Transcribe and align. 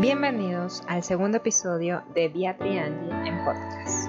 Bienvenidos 0.00 0.84
al 0.86 1.02
segundo 1.02 1.38
episodio 1.38 2.04
de 2.14 2.28
Beatriz 2.28 2.80
Angie 2.80 3.28
en 3.28 3.44
podcast. 3.44 4.08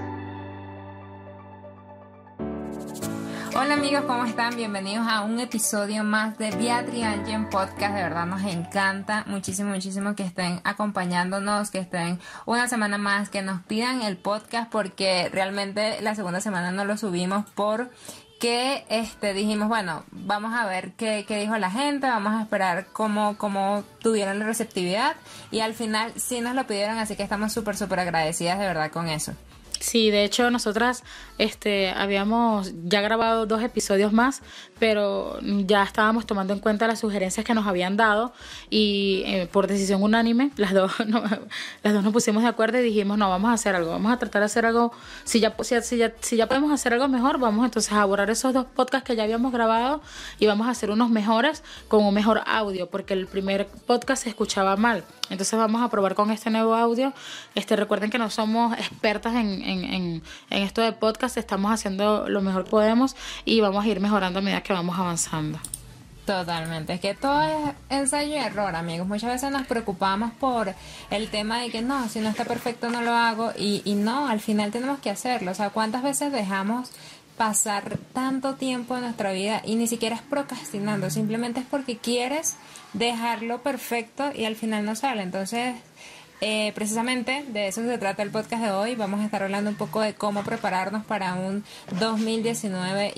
Hola 3.55 3.73
amigos, 3.73 4.03
¿cómo 4.05 4.23
están? 4.25 4.55
Bienvenidos 4.55 5.07
a 5.10 5.21
un 5.21 5.39
episodio 5.39 6.03
más 6.03 6.37
de 6.37 6.51
Beatriz 6.51 7.03
Angie 7.03 7.33
en 7.33 7.50
podcast. 7.50 7.96
De 7.96 8.04
verdad 8.04 8.28
nos 8.28 8.44
encanta 8.44 9.23
muchísimo, 9.25 9.71
muchísimo 9.71 10.14
que 10.14 10.21
estén 10.21 10.62
acompañándonos, 10.64 11.71
que 11.71 11.80
estén 11.80 12.20
una 12.46 12.68
semana 12.68 13.00
más, 13.00 13.30
que 13.30 13.42
nos 13.42 13.64
pidan 13.64 14.04
el 14.04 14.18
podcast 14.18 14.71
porque 14.71 15.28
realmente 15.34 16.04
la 16.04 16.14
segunda 16.14 16.40
semana 16.40 16.71
no 16.71 16.86
lo 16.86 16.98
subimos 16.98 17.50
por 17.56 17.90
que 18.40 18.86
este, 18.90 19.34
dijimos, 19.34 19.68
bueno, 19.68 20.05
vamos 20.12 20.54
a 20.54 20.66
ver 20.66 20.94
qué, 20.94 21.26
qué, 21.28 21.40
dijo 21.40 21.58
la 21.58 21.70
gente, 21.70 22.08
vamos 22.08 22.34
a 22.34 22.42
esperar 22.42 22.88
cómo, 22.94 23.38
cómo 23.38 23.84
tuvieron 24.02 24.40
la 24.40 24.46
receptividad 24.46 25.18
y 25.52 25.59
al 25.59 25.73
final 25.73 26.13
sí 26.16 26.40
nos 26.40 26.55
lo 26.55 26.66
pidieron, 26.66 26.98
así 26.98 27.16
que 27.16 27.23
estamos 27.23 27.52
súper, 27.52 27.76
súper 27.76 27.99
agradecidas 27.99 28.58
de 28.58 28.66
verdad 28.66 28.91
con 28.91 29.10
eso. 29.10 29.34
Sí, 29.80 30.12
de 30.12 30.26
hecho 30.26 30.52
nosotras 30.52 31.04
este, 31.38 31.90
habíamos 31.90 32.73
ya 32.84 32.99
grabado 33.02 33.46
dos 33.46 33.62
episodios 33.63 34.12
más, 34.12 34.41
pero 34.80 35.38
ya 35.42 35.84
estábamos 35.84 36.26
tomando 36.26 36.54
en 36.54 36.60
cuenta 36.60 36.88
las 36.88 37.00
sugerencias 37.00 37.46
que 37.46 37.54
nos 37.54 37.68
habían 37.68 37.98
dado 37.98 38.34
y 38.70 39.24
eh, 39.26 39.50
por 39.52 39.68
decisión 39.68 40.02
unánime 40.02 40.52
las 40.58 40.74
dos, 40.74 40.92
las 41.84 41.94
dos 41.94 42.04
nos 42.04 42.14
pusimos 42.14 42.44
de 42.44 42.50
acuerdo 42.50 42.80
y 42.80 42.84
dijimos, 42.84 43.18
no, 43.18 43.30
vamos 43.30 43.52
a 43.52 43.54
hacer 43.54 43.76
algo, 43.76 43.92
vamos 43.92 44.12
a 44.12 44.18
tratar 44.18 44.42
de 44.42 44.46
hacer 44.46 44.66
algo, 44.66 44.92
si 45.24 45.40
ya, 45.40 45.55
si, 45.82 45.98
ya, 45.98 46.14
si 46.20 46.38
ya 46.38 46.48
podemos 46.48 46.72
hacer 46.72 46.94
algo 46.94 47.08
mejor, 47.08 47.40
vamos 47.40 47.66
entonces 47.66 47.92
a 47.94 48.04
borrar 48.05 48.30
esos 48.30 48.54
dos 48.54 48.66
podcasts 48.66 49.05
que 49.05 49.16
ya 49.16 49.24
habíamos 49.24 49.52
grabado 49.52 50.02
y 50.40 50.48
vamos 50.48 50.68
a 50.68 50.72
hacer 50.72 50.91
unos 50.91 51.10
mejores 51.10 51.64
con 51.88 52.04
un 52.04 52.14
mejor 52.14 52.41
audio, 52.46 52.90
porque 52.90 53.14
el 53.14 53.27
primer 53.27 53.68
podcast 53.86 54.24
se 54.24 54.30
escuchaba 54.30 54.76
mal. 54.76 55.04
Entonces 55.30 55.58
vamos 55.60 55.82
a 55.82 55.90
probar 55.90 56.16
con 56.16 56.32
este 56.32 56.50
nuevo 56.50 56.74
audio. 56.74 57.14
Este, 57.54 57.76
recuerden 57.76 58.10
que 58.10 58.18
no 58.18 58.30
somos 58.30 58.77
expertas 58.77 59.36
en, 59.36 59.62
en, 59.62 59.84
en, 60.49 60.64
esto 60.64 60.82
de 60.82 60.91
podcast, 60.91 61.38
estamos 61.38 61.71
haciendo 61.71 62.27
lo 62.27 62.41
mejor 62.41 62.66
podemos 62.66 63.16
y 63.46 63.62
vamos 63.62 63.86
a 63.86 63.88
ir 63.88 63.99
mejorando 63.99 64.39
a 64.39 64.41
medida 64.41 64.61
que 64.61 64.68
vamos 64.73 64.97
avanzando. 64.97 65.59
Totalmente, 66.25 66.93
es 66.93 66.99
que 66.99 67.15
todo 67.15 67.41
es 67.41 67.73
ensayo 67.89 68.35
y 68.35 68.37
error, 68.37 68.75
amigos. 68.75 69.07
Muchas 69.07 69.31
veces 69.31 69.51
nos 69.51 69.65
preocupamos 69.65 70.31
por 70.33 70.75
el 71.09 71.29
tema 71.29 71.59
de 71.59 71.71
que 71.71 71.81
no, 71.81 72.07
si 72.07 72.19
no 72.19 72.29
está 72.29 72.45
perfecto 72.45 72.89
no 72.91 73.01
lo 73.01 73.13
hago 73.13 73.51
y, 73.57 73.81
y 73.83 73.95
no, 73.95 74.27
al 74.27 74.39
final 74.39 74.69
tenemos 74.69 74.99
que 74.99 75.09
hacerlo. 75.09 75.51
O 75.51 75.55
sea, 75.55 75.71
¿cuántas 75.71 76.03
veces 76.03 76.31
dejamos 76.31 76.91
pasar 77.39 77.97
tanto 78.11 78.55
tiempo 78.55 78.97
en 78.97 79.03
nuestra 79.03 79.31
vida 79.31 79.61
y 79.63 79.75
ni 79.75 79.87
siquiera 79.87 80.17
es 80.17 80.21
procrastinando, 80.21 81.09
simplemente 81.09 81.61
es 81.61 81.65
porque 81.65 81.97
quieres 81.97 82.57
dejarlo 82.91 83.63
perfecto 83.63 84.29
y 84.35 84.43
al 84.43 84.57
final 84.57 84.83
no 84.83 84.93
sale. 84.93 85.23
Entonces, 85.23 85.75
eh, 86.41 86.73
precisamente 86.75 87.45
de 87.47 87.69
eso 87.69 87.81
se 87.81 87.97
trata 87.97 88.23
el 88.23 88.29
podcast 88.29 88.61
de 88.61 88.71
hoy. 88.71 88.95
Vamos 88.95 89.21
a 89.21 89.25
estar 89.25 89.41
hablando 89.41 89.69
un 89.69 89.77
poco 89.77 90.01
de 90.01 90.15
cómo 90.15 90.43
prepararnos 90.43 91.05
para 91.05 91.35
un 91.35 91.63
2019 91.97 93.13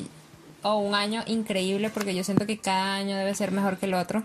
o 0.61 0.77
un 0.77 0.95
año 0.95 1.23
increíble, 1.27 1.89
porque 1.89 2.15
yo 2.15 2.23
siento 2.23 2.45
que 2.45 2.57
cada 2.57 2.95
año 2.95 3.15
debe 3.15 3.33
ser 3.35 3.51
mejor 3.51 3.77
que 3.77 3.85
el 3.85 3.93
otro. 3.93 4.23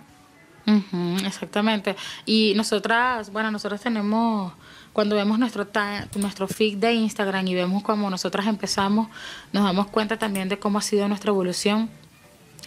exactamente. 1.25 1.97
Y 2.25 2.55
nosotras, 2.57 3.31
bueno, 3.31 3.51
nosotros 3.51 3.81
tenemos 3.81 4.53
cuando 4.93 5.15
vemos 5.15 5.39
nuestro, 5.39 5.67
nuestro 6.15 6.49
feed 6.49 6.79
de 6.79 6.95
Instagram 6.95 7.47
y 7.47 7.55
vemos 7.55 7.83
cómo 7.83 8.09
nosotras 8.09 8.47
empezamos, 8.47 9.09
nos 9.53 9.65
damos 9.65 9.89
cuenta 9.89 10.19
también 10.19 10.49
de 10.49 10.59
cómo 10.59 10.79
ha 10.79 10.81
sido 10.81 11.07
nuestra 11.07 11.33
evolución, 11.33 11.91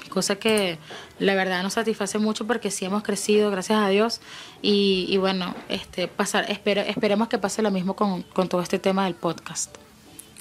cosa 0.09 0.35
que 0.35 0.77
la 1.17 1.33
verdad 1.33 1.63
nos 1.63 1.73
satisface 1.73 2.19
mucho 2.19 2.45
porque 2.45 2.69
sí 2.69 2.85
hemos 2.85 3.01
crecido, 3.01 3.49
gracias 3.49 3.79
a 3.79 3.89
Dios, 3.89 4.21
y, 4.61 5.17
bueno, 5.17 5.55
este, 5.69 6.07
pasar, 6.07 6.45
espero, 6.51 6.81
esperemos 6.81 7.29
que 7.29 7.39
pase 7.39 7.63
lo 7.63 7.71
mismo 7.71 7.95
con, 7.95 8.21
con 8.21 8.47
todo 8.47 8.61
este 8.61 8.77
tema 8.77 9.05
del 9.05 9.15
podcast. 9.15 9.75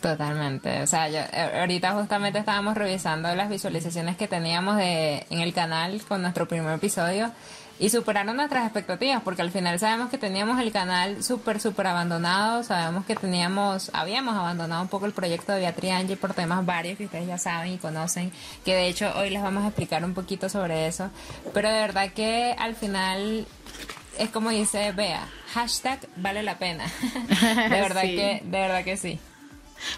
Totalmente. 0.01 0.83
O 0.83 0.87
sea, 0.87 1.09
eh, 1.09 1.61
ahorita 1.61 1.93
justamente 1.93 2.39
estábamos 2.39 2.77
revisando 2.77 3.35
las 3.35 3.49
visualizaciones 3.49 4.17
que 4.17 4.29
teníamos 4.29 4.77
de, 4.77 5.27
en 5.31 5.41
el 5.41 5.53
canal 5.53 6.01
con 6.07 6.23
nuestro 6.23 6.47
primer 6.47 6.75
episodio 6.75 7.33
y 7.81 7.91
superaron 7.91 8.37
nuestras 8.37 8.65
expectativas 8.65 9.23
porque 9.23 9.43
al 9.43 9.51
final 9.51 9.79
sabemos 9.79 10.11
que 10.11 10.19
teníamos 10.19 10.61
el 10.61 10.73
canal 10.73 11.23
súper, 11.23 11.61
súper 11.61 11.89
abandonado, 11.89 12.63
sabemos 12.63 13.07
que 13.07 13.15
teníamos, 13.15 13.91
habíamos 13.93 14.37
abandonado 14.37 14.83
un 14.83 14.89
poco 14.89 15.07
el 15.07 15.13
proyecto 15.13 15.53
de 15.53 15.61
Beatriz 15.61 15.93
Angie 15.93 16.17
por 16.17 16.35
temas 16.35 16.65
varios 16.67 16.99
que 16.99 17.05
ustedes 17.05 17.27
ya 17.27 17.39
saben 17.39 17.75
y 17.75 17.79
conocen, 17.79 18.33
que 18.65 18.75
de 18.75 18.89
hecho 18.89 19.13
hoy 19.17 19.31
les 19.31 19.43
vamos 19.43 19.65
a 19.65 19.69
explicar 19.69 20.05
un 20.05 20.15
poquito 20.15 20.49
sobre 20.49 20.87
eso, 20.89 21.11
pero 21.55 21.69
de 21.69 21.81
verdad 21.81 22.11
que 22.13 22.55
al 22.59 22.75
final 22.75 23.47
es 24.19 24.31
como 24.31 24.51
dice 24.51 24.91
Bea, 24.93 25.29
hashtag 25.55 26.01
vale 26.17 26.43
la 26.43 26.59
pena, 26.59 26.85
de 27.71 27.81
verdad 27.81 28.03
que, 28.03 28.43
de 28.45 28.59
verdad 28.59 28.85
que 28.85 28.97
sí. 28.97 29.21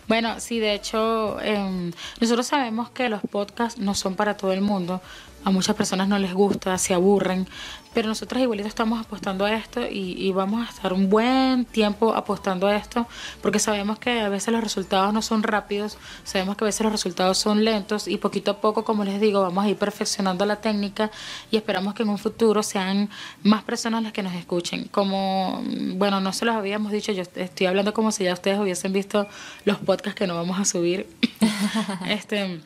Bueno, 0.08 0.40
sí, 0.40 0.58
de 0.58 0.74
hecho, 0.74 1.40
em, 1.40 1.92
nosotros 2.20 2.46
sabemos 2.46 2.90
que 2.90 3.08
los 3.08 3.20
podcasts 3.22 3.80
no 3.80 3.94
son 3.94 4.14
para 4.14 4.36
todo 4.36 4.52
el 4.52 4.60
mundo, 4.60 5.00
a 5.44 5.50
muchas 5.50 5.76
personas 5.76 6.08
no 6.08 6.18
les 6.18 6.34
gusta, 6.34 6.76
se 6.78 6.94
aburren, 6.94 7.46
pero 7.92 8.08
nosotros 8.08 8.40
igualito 8.40 8.68
estamos 8.68 9.00
apostando 9.00 9.44
a 9.44 9.52
esto 9.54 9.80
y, 9.90 10.30
vamos 10.32 10.66
a 10.66 10.70
estar 10.70 10.92
un 10.92 11.10
buen 11.10 11.64
tiempo 11.64 12.14
apostando 12.14 12.68
a 12.68 12.76
esto 12.76 13.06
porque 13.42 13.58
sabemos 13.58 13.98
que 13.98 14.20
a 14.20 14.28
veces 14.28 14.52
los 14.52 14.62
resultados 14.62 15.12
no 15.12 15.22
son 15.22 15.42
rápidos, 15.42 15.98
sabemos 16.22 16.56
que 16.56 16.64
a 16.64 16.66
veces 16.66 16.82
los 16.82 16.92
resultados 16.92 17.38
son 17.38 17.64
lentos 17.64 18.06
y 18.06 18.16
poquito 18.18 18.52
a 18.52 18.60
poco, 18.60 18.84
como 18.84 19.04
les 19.04 19.20
digo, 19.20 19.40
vamos 19.40 19.64
a 19.64 19.68
ir 19.68 19.76
perfeccionando 19.76 20.46
la 20.46 20.56
técnica 20.56 21.10
y 21.50 21.56
esperamos 21.56 21.94
que 21.94 22.04
en 22.04 22.10
un 22.10 22.18
futuro 22.18 22.62
sean 22.62 23.10
más 23.42 23.64
personas 23.64 24.02
las 24.02 24.12
que 24.12 24.22
nos 24.22 24.34
escuchen. 24.34 24.88
Como, 24.88 25.62
bueno, 25.94 26.20
no 26.20 26.32
se 26.32 26.44
los 26.44 26.54
habíamos 26.54 26.92
dicho, 26.92 27.12
yo 27.12 27.22
estoy 27.22 27.66
hablando 27.66 27.92
como 27.92 28.12
si 28.12 28.24
ya 28.24 28.34
ustedes 28.34 28.58
hubiesen 28.60 28.92
visto 28.92 29.26
los 29.64 29.78
podcasts 29.78 30.16
que 30.16 30.26
no 30.26 30.36
vamos 30.36 30.60
a 30.60 30.64
subir. 30.64 31.08
este 32.06 32.60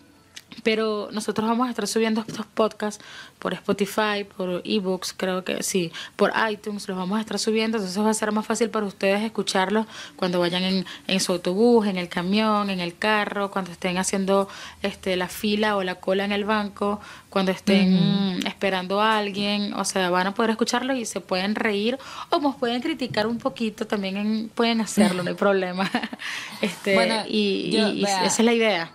pero 0.63 1.09
nosotros 1.13 1.49
vamos 1.49 1.67
a 1.67 1.71
estar 1.71 1.87
subiendo 1.87 2.25
estos 2.27 2.47
podcasts 2.47 3.05
por 3.39 3.53
Spotify, 3.55 4.25
por 4.37 4.63
ebooks, 4.65 5.15
creo 5.17 5.45
que 5.45 5.63
sí, 5.63 5.93
por 6.17 6.33
iTunes, 6.51 6.89
los 6.89 6.97
vamos 6.97 7.19
a 7.19 7.21
estar 7.21 7.39
subiendo, 7.39 7.79
entonces 7.79 8.03
va 8.03 8.11
a 8.11 8.15
ser 8.15 8.33
más 8.33 8.47
fácil 8.47 8.71
para 8.71 8.87
ustedes 8.87 9.23
escucharlos 9.23 9.87
cuando 10.17 10.41
vayan 10.41 10.63
en, 10.63 10.87
en 11.07 11.21
su 11.21 11.33
autobús, 11.33 11.87
en 11.87 11.97
el 11.97 12.09
camión, 12.09 12.71
en 12.71 12.81
el 12.81 12.97
carro, 12.97 13.51
cuando 13.51 13.73
estén 13.73 13.99
haciendo 13.99 14.49
este 14.83 15.17
la 15.17 15.29
fila 15.29 15.77
o 15.77 15.83
la 15.83 15.97
cola 15.97 16.25
en 16.25 16.33
el 16.33 16.45
banco, 16.45 17.01
cuando 17.35 17.51
estén 17.51 18.47
esperando 18.47 19.01
a 19.01 19.19
alguien, 19.19 19.75
o 19.75 19.85
sea, 19.85 20.09
van 20.09 20.29
a 20.29 20.35
poder 20.35 20.53
escucharlo 20.53 20.95
y 20.95 21.05
se 21.05 21.21
pueden 21.21 21.57
reír 21.57 21.99
o 22.31 22.39
nos 22.39 22.55
pueden 22.55 22.81
criticar 22.81 23.27
un 23.27 23.39
poquito, 23.39 23.89
también 23.89 24.51
pueden 24.55 24.81
hacerlo, 24.81 25.25
no 25.25 25.31
hay 25.31 25.37
problema. 25.37 25.91
este, 26.61 26.95
y, 27.29 28.05
esa 28.05 28.27
es 28.27 28.39
la 28.39 28.53
idea. 28.53 28.93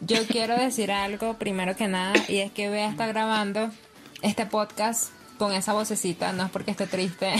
Yo 0.00 0.26
quiero 0.26 0.56
decir 0.56 0.90
algo 0.90 1.34
primero 1.34 1.76
que 1.76 1.88
nada 1.88 2.14
y 2.28 2.38
es 2.38 2.50
que 2.52 2.70
Bea 2.70 2.88
está 2.88 3.06
grabando 3.06 3.70
este 4.22 4.46
podcast 4.46 5.10
con 5.38 5.52
esa 5.52 5.72
vocecita, 5.72 6.32
no 6.32 6.44
es 6.44 6.50
porque 6.50 6.70
esté 6.70 6.86
triste, 6.86 7.32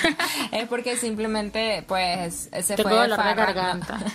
es 0.52 0.68
porque 0.68 0.96
simplemente 0.96 1.84
pues 1.86 2.48
se 2.62 2.76
tengo 2.76 2.90
fue 2.90 3.02
de 3.02 3.08
la 3.08 3.34
garganta. 3.34 3.98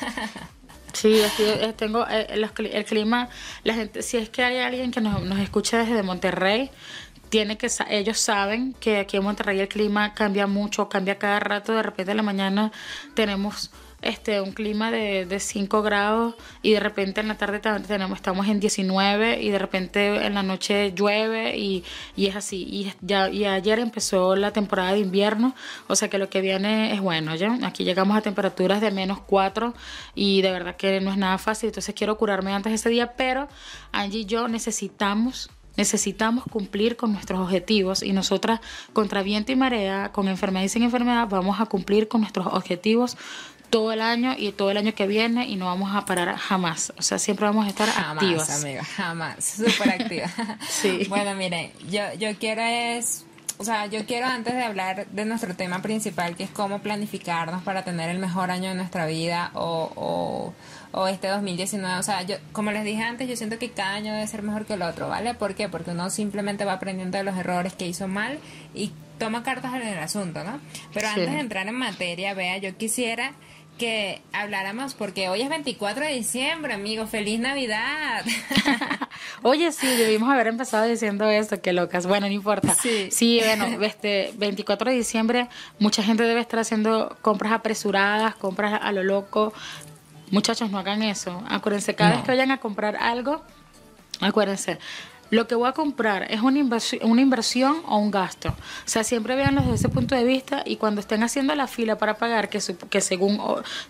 Sí, 0.93 1.19
tengo 1.75 2.05
eh, 2.07 2.27
el, 2.29 2.85
clima, 2.85 3.27
la 3.63 3.73
gente, 3.73 4.03
si 4.03 4.17
es 4.17 4.29
que 4.29 4.43
hay 4.43 4.59
alguien 4.59 4.91
que 4.91 5.01
nos, 5.01 5.23
nos 5.23 5.39
escucha 5.39 5.79
desde 5.79 6.03
Monterrey, 6.03 6.69
tiene 7.29 7.57
que 7.57 7.67
ellos 7.89 8.19
saben 8.19 8.73
que 8.73 8.99
aquí 8.99 9.17
en 9.17 9.23
Monterrey 9.23 9.59
el 9.59 9.67
clima 9.67 10.13
cambia 10.13 10.45
mucho, 10.45 10.89
cambia 10.89 11.17
cada 11.17 11.39
rato, 11.39 11.73
de 11.73 11.81
repente 11.81 12.11
en 12.11 12.17
la 12.17 12.23
mañana 12.23 12.71
tenemos 13.15 13.71
este, 14.03 14.41
un 14.41 14.51
clima 14.51 14.91
de, 14.91 15.25
de 15.25 15.39
5 15.39 15.81
grados 15.81 16.35
y 16.61 16.71
de 16.71 16.79
repente 16.79 17.21
en 17.21 17.27
la 17.27 17.37
tarde 17.37 17.59
tenemos, 17.59 18.17
estamos 18.17 18.47
en 18.47 18.59
19 18.59 19.41
y 19.41 19.49
de 19.49 19.59
repente 19.59 20.25
en 20.25 20.33
la 20.33 20.43
noche 20.43 20.93
llueve 20.93 21.57
y, 21.57 21.83
y 22.15 22.27
es 22.27 22.35
así. 22.35 22.67
Y, 22.69 22.93
ya, 23.01 23.29
y 23.29 23.45
ayer 23.45 23.79
empezó 23.79 24.35
la 24.35 24.51
temporada 24.51 24.93
de 24.93 24.99
invierno, 24.99 25.55
o 25.87 25.95
sea 25.95 26.09
que 26.09 26.17
lo 26.17 26.29
que 26.29 26.41
viene 26.41 26.93
es 26.93 27.01
bueno, 27.01 27.35
¿ya? 27.35 27.57
Aquí 27.63 27.83
llegamos 27.83 28.17
a 28.17 28.21
temperaturas 28.21 28.81
de 28.81 28.91
menos 28.91 29.19
4 29.21 29.73
y 30.15 30.41
de 30.41 30.51
verdad 30.51 30.75
que 30.75 30.99
no 31.01 31.11
es 31.11 31.17
nada 31.17 31.37
fácil, 31.37 31.67
entonces 31.69 31.95
quiero 31.95 32.17
curarme 32.17 32.53
antes 32.53 32.71
de 32.71 32.75
ese 32.75 32.89
día, 32.89 33.13
pero 33.13 33.47
Angie 33.91 34.21
y 34.21 34.25
yo 34.25 34.47
necesitamos 34.47 35.49
Necesitamos 35.75 36.43
cumplir 36.51 36.95
con 36.97 37.13
nuestros 37.13 37.39
objetivos 37.39 38.03
y 38.03 38.13
nosotras, 38.13 38.59
contra 38.93 39.23
viento 39.23 39.51
y 39.51 39.55
marea, 39.55 40.11
con 40.11 40.27
enfermedad 40.27 40.65
y 40.65 40.69
sin 40.69 40.83
enfermedad, 40.83 41.27
vamos 41.27 41.59
a 41.59 41.65
cumplir 41.65 42.07
con 42.07 42.21
nuestros 42.21 42.45
objetivos 42.45 43.17
todo 43.73 43.91
el 43.91 44.01
año 44.01 44.35
y 44.37 44.51
todo 44.51 44.69
el 44.69 44.77
año 44.77 44.93
que 44.93 45.07
viene 45.07 45.47
y 45.47 45.55
no 45.55 45.65
vamos 45.65 45.95
a 45.95 46.05
parar 46.05 46.35
jamás. 46.37 46.93
O 46.95 47.01
sea, 47.01 47.17
siempre 47.17 47.47
vamos 47.47 47.65
a 47.65 47.69
estar 47.69 47.89
jamás, 47.89 48.23
activas. 48.23 48.63
amiga, 48.63 48.83
jamás. 48.83 49.43
Súper 49.43 49.89
activa. 49.89 50.27
sí. 50.69 51.07
Bueno, 51.09 51.33
miren, 51.33 51.71
yo, 51.89 52.03
yo 52.19 52.37
quiero 52.37 52.61
es 52.61 53.25
o 53.57 53.63
sea, 53.63 53.87
yo 53.87 54.05
quiero 54.05 54.27
antes 54.27 54.53
de 54.53 54.63
hablar 54.63 55.07
de 55.07 55.25
nuestro 55.25 55.55
tema 55.55 55.81
principal, 55.81 56.35
que 56.35 56.43
es 56.43 56.51
cómo 56.51 56.83
planificarnos 56.83 57.63
para 57.63 57.83
tener 57.83 58.11
el 58.11 58.19
mejor 58.19 58.51
año 58.51 58.69
de 58.69 58.75
nuestra 58.75 59.07
vida 59.07 59.49
o, 59.55 59.91
o, 59.95 60.53
o 60.91 61.07
este 61.07 61.29
2019. 61.29 61.97
O 61.97 62.03
sea, 62.03 62.21
yo, 62.21 62.35
como 62.51 62.71
les 62.71 62.83
dije 62.83 63.01
antes, 63.01 63.27
yo 63.27 63.35
siento 63.35 63.57
que 63.57 63.71
cada 63.71 63.93
año 63.93 64.13
debe 64.13 64.27
ser 64.27 64.43
mejor 64.43 64.67
que 64.67 64.75
el 64.75 64.83
otro, 64.83 65.07
¿vale? 65.07 65.33
¿Por 65.33 65.55
qué? 65.55 65.67
Porque 65.67 65.91
uno 65.91 66.11
simplemente 66.11 66.63
va 66.63 66.73
aprendiendo 66.73 67.17
de 67.17 67.23
los 67.23 67.35
errores 67.37 67.73
que 67.73 67.87
hizo 67.87 68.07
mal 68.07 68.37
y 68.75 68.91
toma 69.17 69.41
cartas 69.41 69.73
en 69.73 69.87
el 69.87 69.97
asunto, 69.97 70.43
¿no? 70.43 70.59
Pero 70.93 71.07
antes 71.07 71.31
de 71.31 71.39
entrar 71.39 71.67
en 71.67 71.75
materia, 71.75 72.35
vea, 72.35 72.57
yo 72.57 72.77
quisiera 72.77 73.33
que 73.77 74.21
habláramos 74.31 74.93
porque 74.93 75.29
hoy 75.29 75.41
es 75.41 75.49
24 75.49 76.05
de 76.05 76.13
diciembre, 76.13 76.73
amigo. 76.73 77.07
¡Feliz 77.07 77.39
Navidad! 77.39 78.23
Oye, 79.41 79.71
sí, 79.71 79.87
debimos 79.87 80.29
haber 80.29 80.47
empezado 80.47 80.85
diciendo 80.85 81.29
esto, 81.29 81.61
qué 81.61 81.73
locas. 81.73 82.05
Bueno, 82.05 82.27
no 82.27 82.33
importa. 82.33 82.73
Sí, 82.75 83.09
sí 83.11 83.41
bueno, 83.43 83.83
este 83.83 84.33
24 84.37 84.91
de 84.91 84.97
diciembre 84.97 85.49
mucha 85.79 86.03
gente 86.03 86.23
debe 86.23 86.41
estar 86.41 86.59
haciendo 86.59 87.17
compras 87.21 87.53
apresuradas, 87.53 88.35
compras 88.35 88.79
a 88.81 88.91
lo 88.91 89.03
loco. 89.03 89.53
Muchachos, 90.31 90.71
no 90.71 90.79
hagan 90.79 91.03
eso. 91.03 91.43
Acuérdense, 91.47 91.95
cada 91.95 92.11
vez 92.11 92.21
que 92.21 92.31
vayan 92.31 92.51
a 92.51 92.57
comprar 92.57 92.95
algo, 92.95 93.43
acuérdense, 94.19 94.79
lo 95.33 95.47
que 95.47 95.55
voy 95.55 95.67
a 95.67 95.71
comprar 95.71 96.31
es 96.31 96.41
una 96.41 96.59
inversión, 96.59 97.01
una 97.09 97.21
inversión 97.21 97.77
o 97.87 97.97
un 97.97 98.11
gasto. 98.11 98.49
O 98.49 98.53
sea, 98.85 99.03
siempre 99.03 99.35
veanlo 99.35 99.61
desde 99.61 99.75
ese 99.75 99.89
punto 99.89 100.13
de 100.13 100.23
vista 100.23 100.61
y 100.63 100.75
cuando 100.75 101.01
estén 101.01 101.23
haciendo 101.23 101.55
la 101.55 101.65
fila 101.65 101.97
para 101.97 102.17
pagar, 102.17 102.49
que, 102.49 102.59
que 102.89 103.01
según 103.01 103.41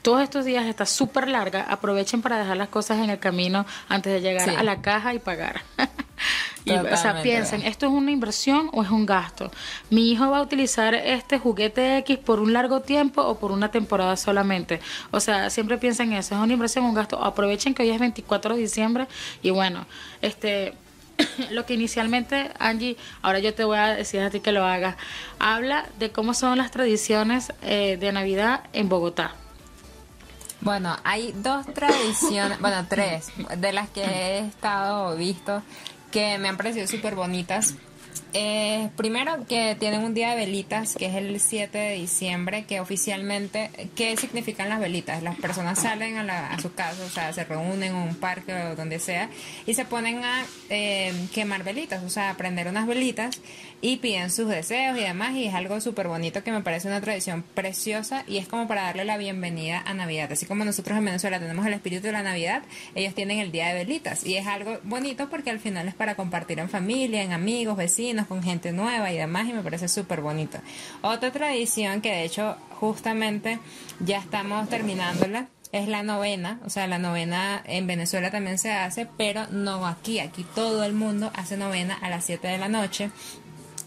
todos 0.02 0.22
estos 0.22 0.46
días 0.46 0.66
está 0.66 0.86
súper 0.86 1.28
larga, 1.28 1.64
aprovechen 1.64 2.22
para 2.22 2.38
dejar 2.38 2.56
las 2.56 2.70
cosas 2.70 3.00
en 3.00 3.10
el 3.10 3.20
camino 3.20 3.66
antes 3.90 4.14
de 4.14 4.22
llegar 4.22 4.52
a 4.52 4.64
la 4.64 4.82
caja 4.82 5.14
y 5.14 5.20
pagar. 5.20 5.64
y, 6.64 6.72
o 6.72 6.96
sea, 6.96 7.22
piensen, 7.22 7.62
¿esto 7.64 7.88
es 7.88 7.92
una 7.92 8.12
inversión 8.12 8.70
o 8.72 8.82
es 8.82 8.90
un 8.90 9.06
gasto? 9.06 9.52
Mi 9.90 10.12
hijo 10.12 10.30
va 10.30 10.38
a 10.38 10.42
utilizar 10.42 10.96
este 10.96 11.40
juguete 11.40 11.98
X 11.98 12.20
por 12.20 12.40
un 12.40 12.54
largo 12.54 12.80
tiempo 12.80 13.22
o 13.22 13.38
por 13.38 13.52
una 13.52 13.70
temporada 13.70 14.16
solamente. 14.16 14.80
O 15.12 15.20
sea, 15.20 15.50
siempre 15.50 15.78
piensen 15.78 16.14
eso, 16.14 16.36
es 16.36 16.42
una 16.42 16.54
inversión 16.54 16.86
o 16.86 16.88
un 16.88 16.96
gasto. 16.96 17.22
Aprovechen 17.22 17.74
que 17.74 17.84
hoy 17.84 17.90
es 17.90 18.00
24 18.00 18.56
de 18.56 18.62
diciembre 18.62 19.08
y 19.42 19.50
bueno, 19.50 19.86
este 20.22 20.82
lo 21.52 21.66
que 21.66 21.74
inicialmente, 21.74 22.52
Angie, 22.60 22.98
ahora 23.22 23.40
yo 23.40 23.54
te 23.54 23.64
voy 23.64 23.78
a 23.78 23.96
decir 23.96 24.22
a 24.22 24.30
ti 24.30 24.40
que 24.40 24.52
lo 24.52 24.66
hagas, 24.66 24.96
habla 25.40 25.88
de 26.00 26.12
cómo 26.12 26.34
son 26.34 26.58
las 26.58 26.72
tradiciones 26.72 27.54
eh, 27.62 27.98
de 28.00 28.12
Navidad 28.12 28.64
en 28.74 28.90
Bogotá. 28.90 29.36
Bueno, 30.62 30.98
hay 31.04 31.34
dos 31.36 31.66
tradiciones, 31.74 32.60
bueno, 32.60 32.86
tres, 32.88 33.32
de 33.58 33.74
las 33.74 33.90
que 33.90 34.02
he 34.02 34.40
estado 34.40 35.16
visto 35.18 35.62
que 36.10 36.38
me 36.38 36.48
han 36.48 36.58
parecido 36.58 36.88
súper 36.88 37.16
bonitas. 37.16 37.74
Eh, 38.36 38.90
primero 38.96 39.46
que 39.48 39.76
tienen 39.80 40.04
un 40.04 40.16
día 40.16 40.32
de 40.32 40.38
velitas, 40.38 40.96
que 40.96 41.06
es 41.06 41.16
el 41.16 41.40
7 41.40 41.78
de 41.78 41.94
diciembre, 41.96 42.66
que 42.66 42.80
oficialmente, 42.80 43.70
¿qué 43.96 44.18
significan 44.18 44.70
las 44.70 44.80
velitas? 44.80 45.22
Las 45.22 45.36
personas 45.36 45.80
salen 45.80 46.18
a, 46.18 46.54
a 46.54 46.60
su 46.60 46.74
casa, 46.74 47.04
o 47.06 47.10
sea, 47.10 47.32
se 47.32 47.44
reúnen 47.44 47.92
en 47.92 47.96
un 47.96 48.16
parque 48.16 48.54
o 48.54 48.76
donde 48.76 48.98
sea, 48.98 49.30
y 49.68 49.76
se 49.76 49.86
ponen 49.86 50.26
a 50.26 50.46
eh, 50.70 51.14
quemar 51.32 51.64
velitas, 51.64 52.04
o 52.04 52.10
sea, 52.10 52.32
a 52.32 52.38
prender 52.38 52.68
unas 52.68 52.88
velitas 52.88 53.40
y 53.84 53.98
piden 53.98 54.32
sus 54.32 54.48
deseos 54.48 54.98
y 54.98 55.02
demás 55.02 55.36
y 55.36 55.46
es 55.46 55.54
algo 55.54 55.82
súper 55.82 56.08
bonito 56.08 56.42
que 56.42 56.54
me 56.54 56.62
parece 56.62 56.88
una 56.88 57.02
tradición 57.02 57.44
preciosa 57.44 58.24
y 58.30 58.38
es 58.38 58.48
como 58.48 58.66
para 58.66 58.84
darle 58.84 59.04
la 59.04 59.18
bienvenida 59.18 59.84
a 59.86 59.94
Navidad. 59.94 60.32
Así 60.32 60.46
como 60.46 60.64
nosotros 60.64 60.98
en 60.98 61.04
Venezuela 61.04 61.38
tenemos 61.38 61.66
el 61.66 61.74
espíritu 61.74 62.04
de 62.04 62.14
la 62.14 62.24
Navidad, 62.24 62.64
ellos 62.96 63.14
tienen 63.14 63.40
el 63.40 63.52
Día 63.52 63.68
de 63.68 63.74
Velitas 63.74 64.26
y 64.26 64.38
es 64.38 64.48
algo 64.48 64.80
bonito 64.84 65.30
porque 65.30 65.50
al 65.50 65.60
final 65.60 65.90
es 65.90 65.96
para 65.96 66.16
compartir 66.16 66.60
en 66.60 66.70
familia, 66.70 67.24
en 67.24 67.34
amigos, 67.34 67.76
vecinos, 67.76 68.26
con 68.28 68.42
gente 68.42 68.72
nueva 68.72 69.12
y 69.12 69.18
demás 69.18 69.50
y 69.50 69.54
me 69.54 69.62
parece 69.62 69.90
súper 69.90 70.22
bonito. 70.22 70.60
Otra 71.02 71.32
tradición 71.32 72.00
que 72.00 72.10
de 72.10 72.24
hecho 72.24 72.56
justamente 72.80 73.60
ya 74.00 74.20
estamos 74.20 74.70
terminándola 74.70 75.50
es 75.74 75.88
la 75.88 76.04
novena, 76.04 76.60
o 76.66 76.70
sea, 76.70 76.86
la 76.86 77.00
novena 77.00 77.62
en 77.66 77.88
Venezuela 77.88 78.30
también 78.30 78.60
se 78.60 78.72
hace, 78.72 79.08
pero 79.18 79.48
no 79.48 79.88
aquí, 79.88 80.20
aquí 80.20 80.46
todo 80.56 80.84
el 80.84 80.94
mundo 80.94 81.32
hace 81.36 81.58
novena 81.58 81.96
a 81.96 82.10
las 82.12 82.26
7 82.26 82.48
de 82.48 82.60
la 82.60 82.70
noche 82.70 83.10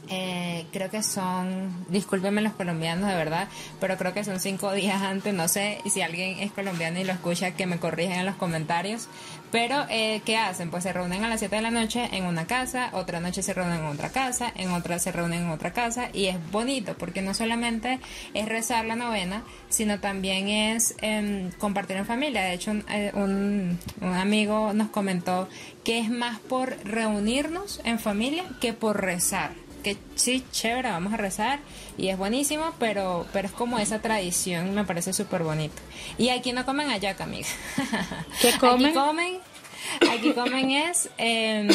eh, 0.08 0.66
creo 0.72 0.90
que 0.90 1.02
son, 1.02 1.86
discúlpenme 1.88 2.40
los 2.40 2.52
colombianos 2.52 3.08
de 3.08 3.14
verdad, 3.16 3.48
pero 3.80 3.96
creo 3.96 4.14
que 4.14 4.24
son 4.24 4.40
cinco 4.40 4.72
días 4.72 5.02
antes, 5.02 5.34
no 5.34 5.48
sé 5.48 5.80
si 5.86 6.02
alguien 6.02 6.38
es 6.38 6.52
colombiano 6.52 7.00
y 7.00 7.04
lo 7.04 7.12
escucha, 7.12 7.52
que 7.52 7.66
me 7.66 7.78
corrigen 7.78 8.20
en 8.20 8.26
los 8.26 8.36
comentarios. 8.36 9.08
Pero, 9.52 9.86
eh, 9.88 10.22
¿qué 10.24 10.36
hacen? 10.36 10.70
Pues 10.70 10.82
se 10.82 10.92
reúnen 10.92 11.24
a 11.24 11.28
las 11.28 11.38
7 11.38 11.56
de 11.56 11.62
la 11.62 11.70
noche 11.70 12.08
en 12.12 12.24
una 12.24 12.46
casa, 12.46 12.90
otra 12.92 13.20
noche 13.20 13.42
se 13.42 13.54
reúnen 13.54 13.78
en 13.78 13.86
otra 13.86 14.10
casa, 14.10 14.52
en 14.56 14.70
otra 14.72 14.98
se 14.98 15.12
reúnen 15.12 15.44
en 15.44 15.50
otra 15.50 15.72
casa, 15.72 16.08
y 16.12 16.26
es 16.26 16.36
bonito 16.50 16.94
porque 16.98 17.22
no 17.22 17.32
solamente 17.32 18.00
es 18.34 18.48
rezar 18.48 18.84
la 18.84 18.96
novena, 18.96 19.44
sino 19.68 20.00
también 20.00 20.48
es 20.48 20.96
em, 21.00 21.50
compartir 21.52 21.96
en 21.96 22.06
familia. 22.06 22.42
De 22.42 22.54
hecho, 22.54 22.72
eh, 22.90 23.12
un 23.14 23.78
amigo 24.02 24.72
nos 24.72 24.88
comentó 24.90 25.48
que 25.84 26.00
es 26.00 26.10
más 26.10 26.40
por 26.40 26.76
reunirnos 26.84 27.80
en 27.84 27.98
familia 27.98 28.44
que 28.60 28.72
por 28.72 29.00
rezar 29.00 29.65
que 29.86 29.96
sí, 30.16 30.44
chévere, 30.50 30.90
vamos 30.90 31.12
a 31.12 31.16
rezar 31.16 31.60
y 31.96 32.08
es 32.08 32.18
buenísimo, 32.18 32.72
pero, 32.80 33.24
pero 33.32 33.46
es 33.46 33.54
como 33.54 33.78
esa 33.78 34.02
tradición, 34.02 34.74
me 34.74 34.82
parece 34.82 35.12
súper 35.12 35.44
bonito. 35.44 35.76
Y 36.18 36.30
aquí 36.30 36.50
no 36.50 36.66
comen 36.66 36.90
ayaca, 36.90 37.22
amiga. 37.22 37.46
¿Qué 38.42 38.50
comen? 38.58 38.86
Aquí 38.86 38.94
comen, 38.96 39.38
aquí 40.12 40.32
comen 40.32 40.70
es 40.70 41.08
em, 41.18 41.68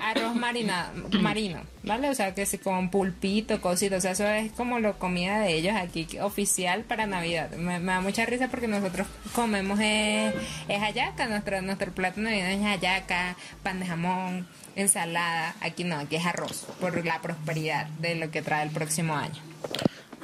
arroz 0.00 0.34
marina, 0.34 0.92
marino, 1.20 1.60
¿vale? 1.82 2.10
O 2.10 2.14
sea, 2.14 2.34
que 2.34 2.46
se 2.46 2.58
con 2.58 2.90
pulpito, 2.90 3.60
cositas, 3.60 3.98
o 3.98 4.00
sea, 4.00 4.12
eso 4.12 4.26
es 4.26 4.52
como 4.52 4.78
la 4.78 4.92
comida 4.94 5.40
de 5.40 5.54
ellos 5.54 5.74
aquí, 5.76 6.06
oficial 6.20 6.84
para 6.84 7.06
Navidad. 7.06 7.50
Me, 7.52 7.80
da 7.80 8.00
mucha 8.00 8.24
risa 8.26 8.48
porque 8.48 8.68
nosotros 8.68 9.06
comemos 9.34 9.78
es, 9.80 10.34
es 10.68 10.82
ayaca, 10.82 11.26
nuestro, 11.26 11.62
nuestro 11.62 11.92
plato 11.92 12.20
navideño 12.20 12.66
es 12.68 12.76
ayaca, 12.78 13.36
pan 13.62 13.80
de 13.80 13.86
jamón, 13.86 14.48
ensalada. 14.76 15.54
Aquí 15.60 15.84
no, 15.84 15.96
aquí 15.96 16.16
es 16.16 16.26
arroz, 16.26 16.66
por 16.80 17.04
la 17.04 17.20
prosperidad 17.20 17.86
de 17.98 18.14
lo 18.14 18.30
que 18.30 18.42
trae 18.42 18.64
el 18.64 18.70
próximo 18.70 19.14
año. 19.14 19.40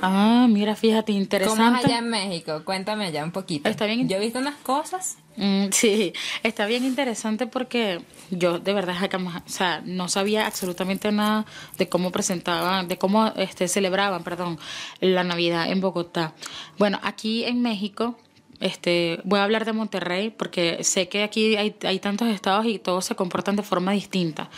Ah, 0.06 0.46
mira, 0.50 0.76
fíjate, 0.76 1.12
interesante. 1.12 1.62
¿Cómo 1.62 1.78
es 1.78 1.84
allá 1.86 1.98
en 1.98 2.10
México? 2.10 2.62
Cuéntame 2.62 3.10
ya 3.10 3.24
un 3.24 3.32
poquito. 3.32 3.70
Está 3.70 3.86
bien. 3.86 4.06
Yo 4.06 4.18
he 4.18 4.20
visto 4.20 4.38
unas 4.38 4.56
cosas. 4.56 5.16
Mm, 5.36 5.68
sí, 5.70 6.12
está 6.42 6.66
bien 6.66 6.84
interesante 6.84 7.46
porque 7.46 8.02
yo 8.30 8.58
de 8.58 8.72
verdad 8.74 8.96
o 9.14 9.48
sea, 9.48 9.82
no 9.84 10.08
sabía 10.08 10.46
absolutamente 10.46 11.10
nada 11.10 11.46
de 11.78 11.88
cómo 11.88 12.12
presentaban, 12.12 12.86
de 12.86 12.98
cómo 12.98 13.28
este, 13.36 13.66
celebraban, 13.66 14.22
perdón, 14.24 14.58
la 15.00 15.24
Navidad 15.24 15.70
en 15.72 15.80
Bogotá. 15.80 16.34
Bueno, 16.78 17.00
aquí 17.02 17.44
en 17.44 17.62
México 17.62 18.16
este, 18.60 19.20
voy 19.24 19.40
a 19.40 19.44
hablar 19.44 19.64
de 19.64 19.72
Monterrey 19.72 20.30
porque 20.30 20.84
sé 20.84 21.08
que 21.08 21.22
aquí 21.22 21.56
hay, 21.56 21.74
hay, 21.82 21.98
tantos 21.98 22.28
estados 22.28 22.66
y 22.66 22.78
todos 22.78 23.04
se 23.04 23.14
comportan 23.14 23.56
de 23.56 23.62
forma 23.62 23.92
distinta. 23.92 24.48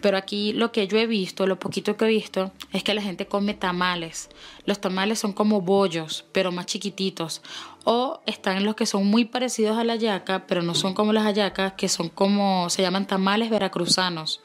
Pero 0.00 0.16
aquí 0.16 0.52
lo 0.52 0.72
que 0.72 0.86
yo 0.86 0.98
he 0.98 1.06
visto, 1.06 1.46
lo 1.46 1.58
poquito 1.58 1.96
que 1.96 2.06
he 2.06 2.08
visto, 2.08 2.52
es 2.72 2.82
que 2.82 2.94
la 2.94 3.02
gente 3.02 3.26
come 3.26 3.54
tamales. 3.54 4.28
Los 4.64 4.80
tamales 4.80 5.18
son 5.18 5.32
como 5.32 5.60
bollos, 5.60 6.24
pero 6.32 6.52
más 6.52 6.66
chiquititos. 6.66 7.42
O 7.84 8.20
están 8.26 8.64
los 8.64 8.74
que 8.74 8.86
son 8.86 9.06
muy 9.06 9.24
parecidos 9.24 9.78
a 9.78 9.84
la 9.84 9.96
yaca, 9.96 10.46
pero 10.46 10.62
no 10.62 10.74
son 10.74 10.94
como 10.94 11.12
las 11.12 11.24
hallacas, 11.24 11.74
que 11.74 11.88
son 11.88 12.08
como, 12.08 12.70
se 12.70 12.82
llaman 12.82 13.06
tamales 13.06 13.50
veracruzanos. 13.50 14.40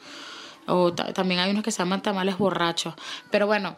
O 0.68 0.94
también 0.94 1.40
hay 1.40 1.52
unos 1.52 1.64
que 1.64 1.72
se 1.72 1.80
llaman 1.80 2.02
tamales 2.02 2.38
borrachos. 2.38 2.96
Pero 3.32 3.46
bueno, 3.46 3.78